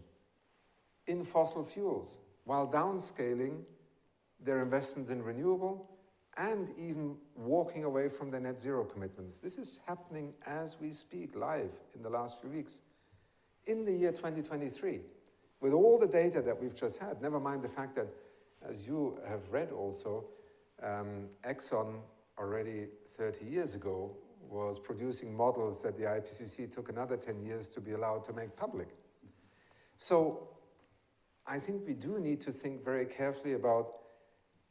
in 1.07 1.23
fossil 1.23 1.63
fuels 1.63 2.17
while 2.45 2.67
downscaling 2.67 3.61
their 4.39 4.61
investments 4.61 5.09
in 5.09 5.21
renewable 5.21 5.89
and 6.37 6.71
even 6.79 7.15
walking 7.35 7.83
away 7.83 8.09
from 8.09 8.31
their 8.31 8.39
net 8.39 8.57
zero 8.57 8.83
commitments. 8.83 9.37
This 9.37 9.57
is 9.57 9.79
happening 9.85 10.33
as 10.47 10.77
we 10.81 10.91
speak, 10.91 11.35
live 11.35 11.71
in 11.95 12.01
the 12.01 12.09
last 12.09 12.41
few 12.41 12.49
weeks. 12.49 12.81
In 13.67 13.85
the 13.85 13.93
year 13.93 14.11
2023, 14.11 15.01
with 15.61 15.73
all 15.73 15.99
the 15.99 16.07
data 16.07 16.41
that 16.41 16.59
we've 16.59 16.75
just 16.75 16.99
had, 16.99 17.21
never 17.21 17.39
mind 17.39 17.61
the 17.61 17.69
fact 17.69 17.95
that, 17.95 18.07
as 18.67 18.87
you 18.87 19.19
have 19.27 19.41
read 19.51 19.71
also, 19.71 20.25
um, 20.83 21.27
Exxon 21.43 21.99
already 22.37 22.87
30 23.07 23.45
years 23.45 23.75
ago 23.75 24.15
was 24.49 24.79
producing 24.79 25.35
models 25.35 25.81
that 25.83 25.97
the 25.97 26.03
IPCC 26.03 26.69
took 26.69 26.89
another 26.89 27.17
10 27.17 27.41
years 27.41 27.69
to 27.69 27.81
be 27.81 27.91
allowed 27.93 28.23
to 28.25 28.33
make 28.33 28.55
public. 28.55 28.89
So 29.97 30.49
I 31.47 31.59
think 31.59 31.85
we 31.87 31.93
do 31.93 32.19
need 32.19 32.39
to 32.41 32.51
think 32.51 32.83
very 32.83 33.05
carefully 33.05 33.53
about 33.53 33.93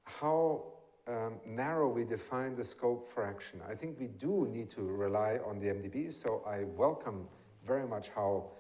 how 0.05 0.64
um, 1.09 1.40
narrow 1.44 1.89
we 1.89 2.05
define 2.05 2.55
the 2.55 2.64
scope 2.64 3.05
for 3.05 3.26
action. 3.26 3.60
I 3.68 3.74
think 3.74 3.98
we 3.98 4.06
do 4.06 4.47
need 4.51 4.68
to 4.70 4.82
rely 4.82 5.39
on 5.44 5.59
the 5.59 5.68
MDBs, 5.68 6.12
so 6.12 6.43
I 6.47 6.64
welcome 6.64 7.26
very 7.66 7.86
much 7.86 8.10
how 8.10 8.52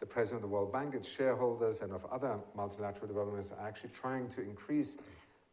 the 0.00 0.06
President 0.06 0.44
of 0.44 0.50
the 0.50 0.54
World 0.54 0.72
Bank, 0.72 0.94
its 0.94 1.08
shareholders, 1.08 1.80
and 1.80 1.92
of 1.92 2.04
other 2.06 2.38
multilateral 2.54 3.08
developments 3.08 3.50
are 3.50 3.66
actually 3.66 3.90
trying 3.90 4.28
to 4.28 4.42
increase 4.42 4.96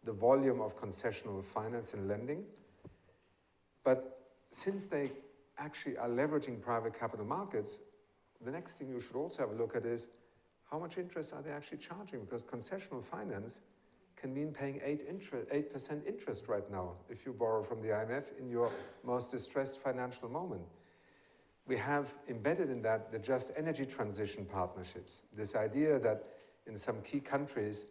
the 0.05 0.13
volume 0.13 0.61
of 0.61 0.77
concessional 0.77 1.43
finance 1.43 1.93
and 1.93 2.07
lending. 2.07 2.45
But 3.83 4.19
since 4.51 4.85
they 4.85 5.11
actually 5.57 5.97
are 5.97 6.07
leveraging 6.07 6.61
private 6.61 6.97
capital 6.97 7.25
markets, 7.25 7.81
the 8.43 8.51
next 8.51 8.73
thing 8.73 8.89
you 8.89 9.01
should 9.01 9.15
also 9.15 9.41
have 9.41 9.51
a 9.51 9.55
look 9.55 9.75
at 9.75 9.85
is 9.85 10.09
how 10.69 10.79
much 10.79 10.97
interest 10.97 11.33
are 11.33 11.41
they 11.41 11.51
actually 11.51 11.77
charging? 11.79 12.21
Because 12.21 12.43
concessional 12.43 13.03
finance 13.03 13.61
can 14.15 14.33
mean 14.33 14.51
paying 14.51 14.79
8%, 14.79 15.07
interest, 15.09 15.47
8 15.51 16.03
interest 16.07 16.47
right 16.47 16.69
now 16.71 16.93
if 17.09 17.25
you 17.25 17.33
borrow 17.33 17.63
from 17.63 17.81
the 17.81 17.89
IMF 17.89 18.37
in 18.39 18.49
your 18.49 18.71
most 19.03 19.31
distressed 19.31 19.79
financial 19.79 20.29
moment. 20.29 20.61
We 21.67 21.75
have 21.77 22.13
embedded 22.29 22.69
in 22.69 22.81
that 22.83 23.11
the 23.11 23.19
just 23.19 23.51
energy 23.57 23.85
transition 23.85 24.45
partnerships. 24.45 25.23
This 25.35 25.55
idea 25.55 25.99
that 25.99 26.23
in 26.67 26.75
some 26.75 27.01
key 27.01 27.19
countries, 27.19 27.87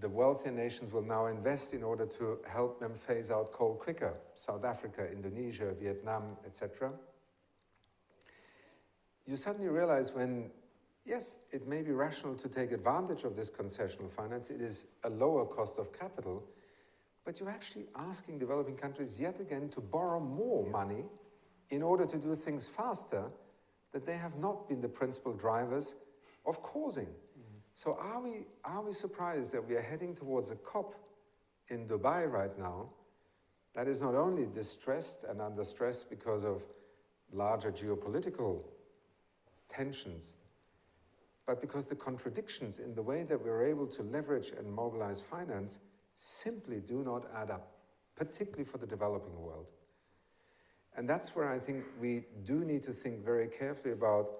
the 0.00 0.08
wealthier 0.08 0.52
nations 0.52 0.92
will 0.92 1.02
now 1.02 1.26
invest 1.26 1.72
in 1.72 1.82
order 1.82 2.06
to 2.06 2.38
help 2.46 2.78
them 2.78 2.94
phase 2.94 3.30
out 3.30 3.52
coal 3.52 3.74
quicker. 3.74 4.14
South 4.34 4.64
Africa, 4.64 5.10
Indonesia, 5.10 5.72
Vietnam, 5.80 6.36
etc. 6.44 6.92
You 9.24 9.36
suddenly 9.36 9.68
realize 9.68 10.12
when 10.12 10.50
yes, 11.06 11.38
it 11.50 11.66
may 11.66 11.82
be 11.82 11.92
rational 11.92 12.34
to 12.34 12.48
take 12.48 12.72
advantage 12.72 13.24
of 13.24 13.36
this 13.36 13.48
concessional 13.48 14.10
finance. 14.10 14.50
It 14.50 14.60
is 14.60 14.86
a 15.04 15.10
lower 15.10 15.46
cost 15.46 15.78
of 15.78 15.96
capital, 15.96 16.44
but 17.24 17.40
you're 17.40 17.48
actually 17.48 17.86
asking 17.96 18.38
developing 18.38 18.76
countries 18.76 19.18
yet 19.18 19.40
again 19.40 19.68
to 19.70 19.80
borrow 19.80 20.20
more 20.20 20.66
money 20.66 21.04
in 21.70 21.82
order 21.82 22.06
to 22.06 22.18
do 22.18 22.34
things 22.34 22.66
faster 22.66 23.24
that 23.92 24.04
they 24.04 24.16
have 24.16 24.36
not 24.36 24.68
been 24.68 24.80
the 24.80 24.88
principal 24.88 25.32
drivers 25.32 25.94
of 26.44 26.62
causing. 26.62 27.08
So 27.76 27.94
are 28.00 28.22
we, 28.22 28.46
are 28.64 28.80
we 28.80 28.92
surprised 28.92 29.52
that 29.52 29.62
we 29.62 29.76
are 29.76 29.82
heading 29.82 30.14
towards 30.14 30.50
a 30.50 30.56
COP 30.56 30.94
in 31.68 31.86
Dubai 31.86 32.26
right 32.26 32.58
now 32.58 32.88
that 33.74 33.86
is 33.86 34.00
not 34.00 34.14
only 34.14 34.46
distressed 34.46 35.24
and 35.24 35.42
under 35.42 35.62
stress 35.62 36.02
because 36.02 36.42
of 36.42 36.64
larger 37.34 37.70
geopolitical 37.70 38.62
tensions, 39.68 40.36
but 41.44 41.60
because 41.60 41.84
the 41.84 41.94
contradictions 41.94 42.78
in 42.78 42.94
the 42.94 43.02
way 43.02 43.24
that 43.24 43.44
we're 43.44 43.66
able 43.66 43.86
to 43.88 44.02
leverage 44.04 44.52
and 44.58 44.72
mobilize 44.72 45.20
finance 45.20 45.80
simply 46.14 46.80
do 46.80 47.04
not 47.04 47.26
add 47.36 47.50
up, 47.50 47.72
particularly 48.14 48.64
for 48.64 48.78
the 48.78 48.86
developing 48.86 49.38
world. 49.38 49.66
And 50.96 51.06
that's 51.06 51.36
where 51.36 51.50
I 51.50 51.58
think 51.58 51.84
we 52.00 52.24
do 52.42 52.64
need 52.64 52.82
to 52.84 52.92
think 52.92 53.22
very 53.22 53.48
carefully 53.48 53.92
about 53.92 54.30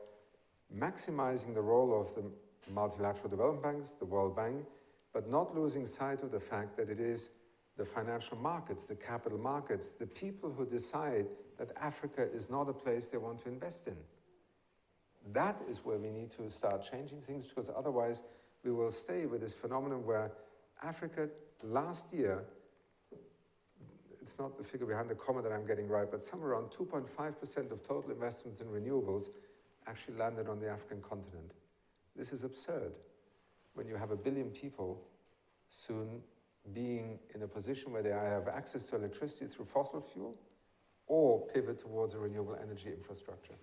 maximizing 0.74 1.52
the 1.52 1.60
role 1.60 2.00
of 2.00 2.14
the 2.14 2.24
multilateral 2.68 3.28
development 3.28 3.62
banks, 3.62 3.92
the 3.92 4.04
World 4.04 4.36
Bank, 4.36 4.64
but 5.12 5.28
not 5.28 5.54
losing 5.54 5.86
sight 5.86 6.22
of 6.22 6.30
the 6.30 6.40
fact 6.40 6.76
that 6.76 6.90
it 6.90 6.98
is 6.98 7.30
the 7.76 7.84
financial 7.84 8.36
markets, 8.36 8.84
the 8.84 8.94
capital 8.94 9.38
markets, 9.38 9.92
the 9.92 10.06
people 10.06 10.50
who 10.50 10.64
decide 10.66 11.26
that 11.58 11.70
Africa 11.80 12.26
is 12.32 12.50
not 12.50 12.68
a 12.68 12.72
place 12.72 13.08
they 13.08 13.18
want 13.18 13.38
to 13.42 13.48
invest 13.48 13.86
in. 13.86 13.96
That 15.32 15.60
is 15.68 15.84
where 15.84 15.98
we 15.98 16.10
need 16.10 16.30
to 16.32 16.48
start 16.50 16.86
changing 16.90 17.20
things 17.20 17.46
because 17.46 17.70
otherwise 17.74 18.22
we 18.64 18.72
will 18.72 18.90
stay 18.90 19.26
with 19.26 19.40
this 19.40 19.52
phenomenon 19.52 20.04
where 20.04 20.32
Africa 20.82 21.28
last 21.62 22.12
year, 22.12 22.44
it's 24.20 24.38
not 24.38 24.56
the 24.58 24.64
figure 24.64 24.86
behind 24.86 25.08
the 25.08 25.14
comma 25.14 25.42
that 25.42 25.52
I'm 25.52 25.66
getting 25.66 25.88
right, 25.88 26.10
but 26.10 26.20
somewhere 26.20 26.50
around 26.50 26.70
2.5% 26.70 27.70
of 27.70 27.82
total 27.82 28.10
investments 28.10 28.60
in 28.60 28.66
renewables 28.66 29.28
actually 29.86 30.16
landed 30.16 30.48
on 30.48 30.58
the 30.58 30.68
African 30.68 31.00
continent. 31.00 31.52
This 32.16 32.32
is 32.32 32.44
absurd 32.44 32.92
when 33.74 33.86
you 33.86 33.96
have 33.96 34.10
a 34.10 34.16
billion 34.16 34.50
people 34.50 35.02
soon 35.68 36.22
being 36.72 37.18
in 37.34 37.42
a 37.42 37.48
position 37.48 37.92
where 37.92 38.02
they 38.02 38.10
have 38.10 38.48
access 38.48 38.86
to 38.86 38.96
electricity 38.96 39.46
through 39.46 39.66
fossil 39.66 40.00
fuel 40.00 40.34
or 41.06 41.46
pivot 41.48 41.78
towards 41.78 42.14
a 42.14 42.18
renewable 42.18 42.56
energy 42.60 42.88
infrastructure. 42.88 43.54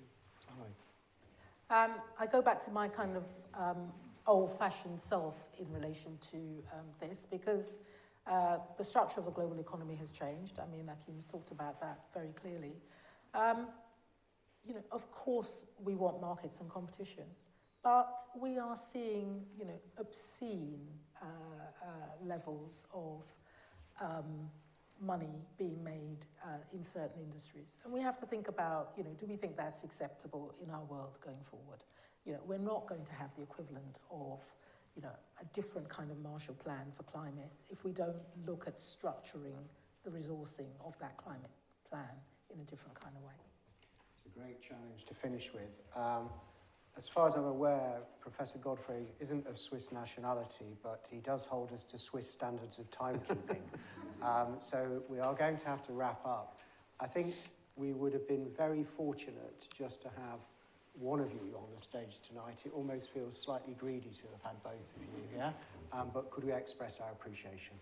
Um, 1.70 1.92
I 2.20 2.28
go 2.28 2.42
back 2.42 2.60
to 2.62 2.72
my 2.72 2.88
kind 2.88 3.18
of 3.18 3.30
um, 3.56 3.92
old-fashioned 4.28 5.00
self 5.00 5.48
in 5.60 5.70
relation 5.72 6.18
to 6.32 6.38
um, 6.74 6.86
this 7.00 7.26
because 7.30 7.80
uh, 8.28 8.58
the 8.78 8.84
structure 8.84 9.20
of 9.20 9.26
the 9.26 9.32
global 9.32 9.60
economy 9.60 9.96
has 9.96 10.12
changed. 10.12 10.60
I 10.60 10.66
mean, 10.74 10.90
Achim's 10.90 11.26
talked 11.26 11.52
about 11.52 11.82
that 11.82 12.00
very 12.14 12.32
clearly. 12.40 12.74
Um, 13.34 13.68
you 14.66 14.76
know, 14.76 14.84
of 14.92 15.12
course, 15.12 15.66
we 15.84 15.96
want 15.96 16.22
markets 16.22 16.62
and 16.62 16.70
competition, 16.70 17.26
but 17.84 18.24
we 18.40 18.58
are 18.58 18.76
seeing, 18.76 19.44
you 19.58 19.66
know, 19.66 19.80
obscene 19.98 20.80
uh, 21.22 21.26
uh, 21.26 22.26
levels 22.26 22.86
of 22.94 23.28
um, 24.02 24.50
money 25.02 25.42
being 25.58 25.84
made 25.84 26.26
uh, 26.44 26.58
in 26.74 26.82
certain 26.82 27.22
industries. 27.22 27.78
And 27.84 27.94
we 27.94 28.02
have 28.02 28.18
to 28.20 28.26
think 28.26 28.48
about, 28.48 28.92
you 28.98 29.04
know, 29.04 29.12
do 29.18 29.26
we 29.26 29.36
think 29.36 29.58
that's 29.58 29.84
acceptable 29.84 30.56
in 30.64 30.70
our 30.70 30.84
world 30.86 31.20
going 31.24 31.42
forward? 31.44 31.84
You 32.26 32.34
know, 32.34 32.40
we're 32.46 32.58
not 32.58 32.88
going 32.88 33.04
to 33.04 33.14
have 33.14 33.36
the 33.36 33.42
equivalent 33.42 34.00
of, 34.10 34.42
you 34.96 35.02
know, 35.02 35.16
a 35.42 35.46
different 35.54 35.90
kind 35.90 36.10
of 36.10 36.18
Marshall 36.20 36.56
Plan 36.56 36.86
for 36.94 37.04
climate 37.04 37.52
if 37.70 37.84
we 37.84 37.92
don't 37.92 38.16
look 38.48 38.66
at 38.66 38.78
structuring 38.78 39.64
the 40.04 40.10
resourcing 40.10 40.72
of 40.86 40.98
that 41.00 41.18
climate 41.18 41.52
plan 41.90 42.16
in 42.54 42.60
a 42.60 42.64
different 42.64 43.00
kind 43.00 43.16
of 43.18 43.24
way. 43.24 43.34
It's 44.16 44.22
a 44.26 44.40
great 44.40 44.62
challenge 44.62 45.04
to 45.06 45.14
finish 45.14 45.52
with. 45.54 45.82
Um, 45.96 46.30
as 46.98 47.10
far 47.10 47.28
as 47.28 47.36
I'm 47.36 47.46
aware, 47.46 48.02
Professor 48.22 48.60
Godfrey 48.60 49.08
isn't 49.20 49.48
of 49.48 49.58
Swiss 49.58 49.92
nationality, 49.92 50.78
but 50.84 51.08
he 51.12 51.18
does 51.20 51.46
hold 51.46 51.72
us 51.72 51.84
to 51.86 51.98
Swiss 51.98 52.30
standards 52.30 52.80
of 52.80 52.90
timekeeping. 52.92 53.62
um, 54.22 54.58
so 54.60 55.02
we 55.10 55.20
are 55.20 55.34
going 55.34 55.58
to 55.58 55.68
have 55.68 55.82
to 55.84 55.94
wrap 55.94 56.24
up. 56.26 56.60
I 57.00 57.08
think 57.08 57.34
we 57.76 57.94
would 57.94 58.14
have 58.14 58.28
been 58.28 58.48
very 58.56 58.84
fortunate 58.84 59.68
just 59.76 60.02
to 60.04 60.10
have 60.10 60.40
one 60.94 61.20
of 61.20 61.32
you 61.32 61.56
on 61.56 61.66
the 61.74 61.82
stage 61.82 62.20
tonight. 62.28 62.62
It 62.66 62.72
almost 62.74 63.12
feels 63.12 63.40
slightly 63.40 63.74
greedy 63.74 64.12
to 64.12 64.24
have 64.32 64.44
had 64.44 64.64
both 64.64 64.94
of 64.96 65.02
you 65.02 65.24
here, 65.34 65.54
um, 65.92 66.12
but 66.14 66.30
could 66.30 66.44
we 66.44 66.54
express 66.54 67.00
our 67.00 67.12
appreciation? 67.12 67.74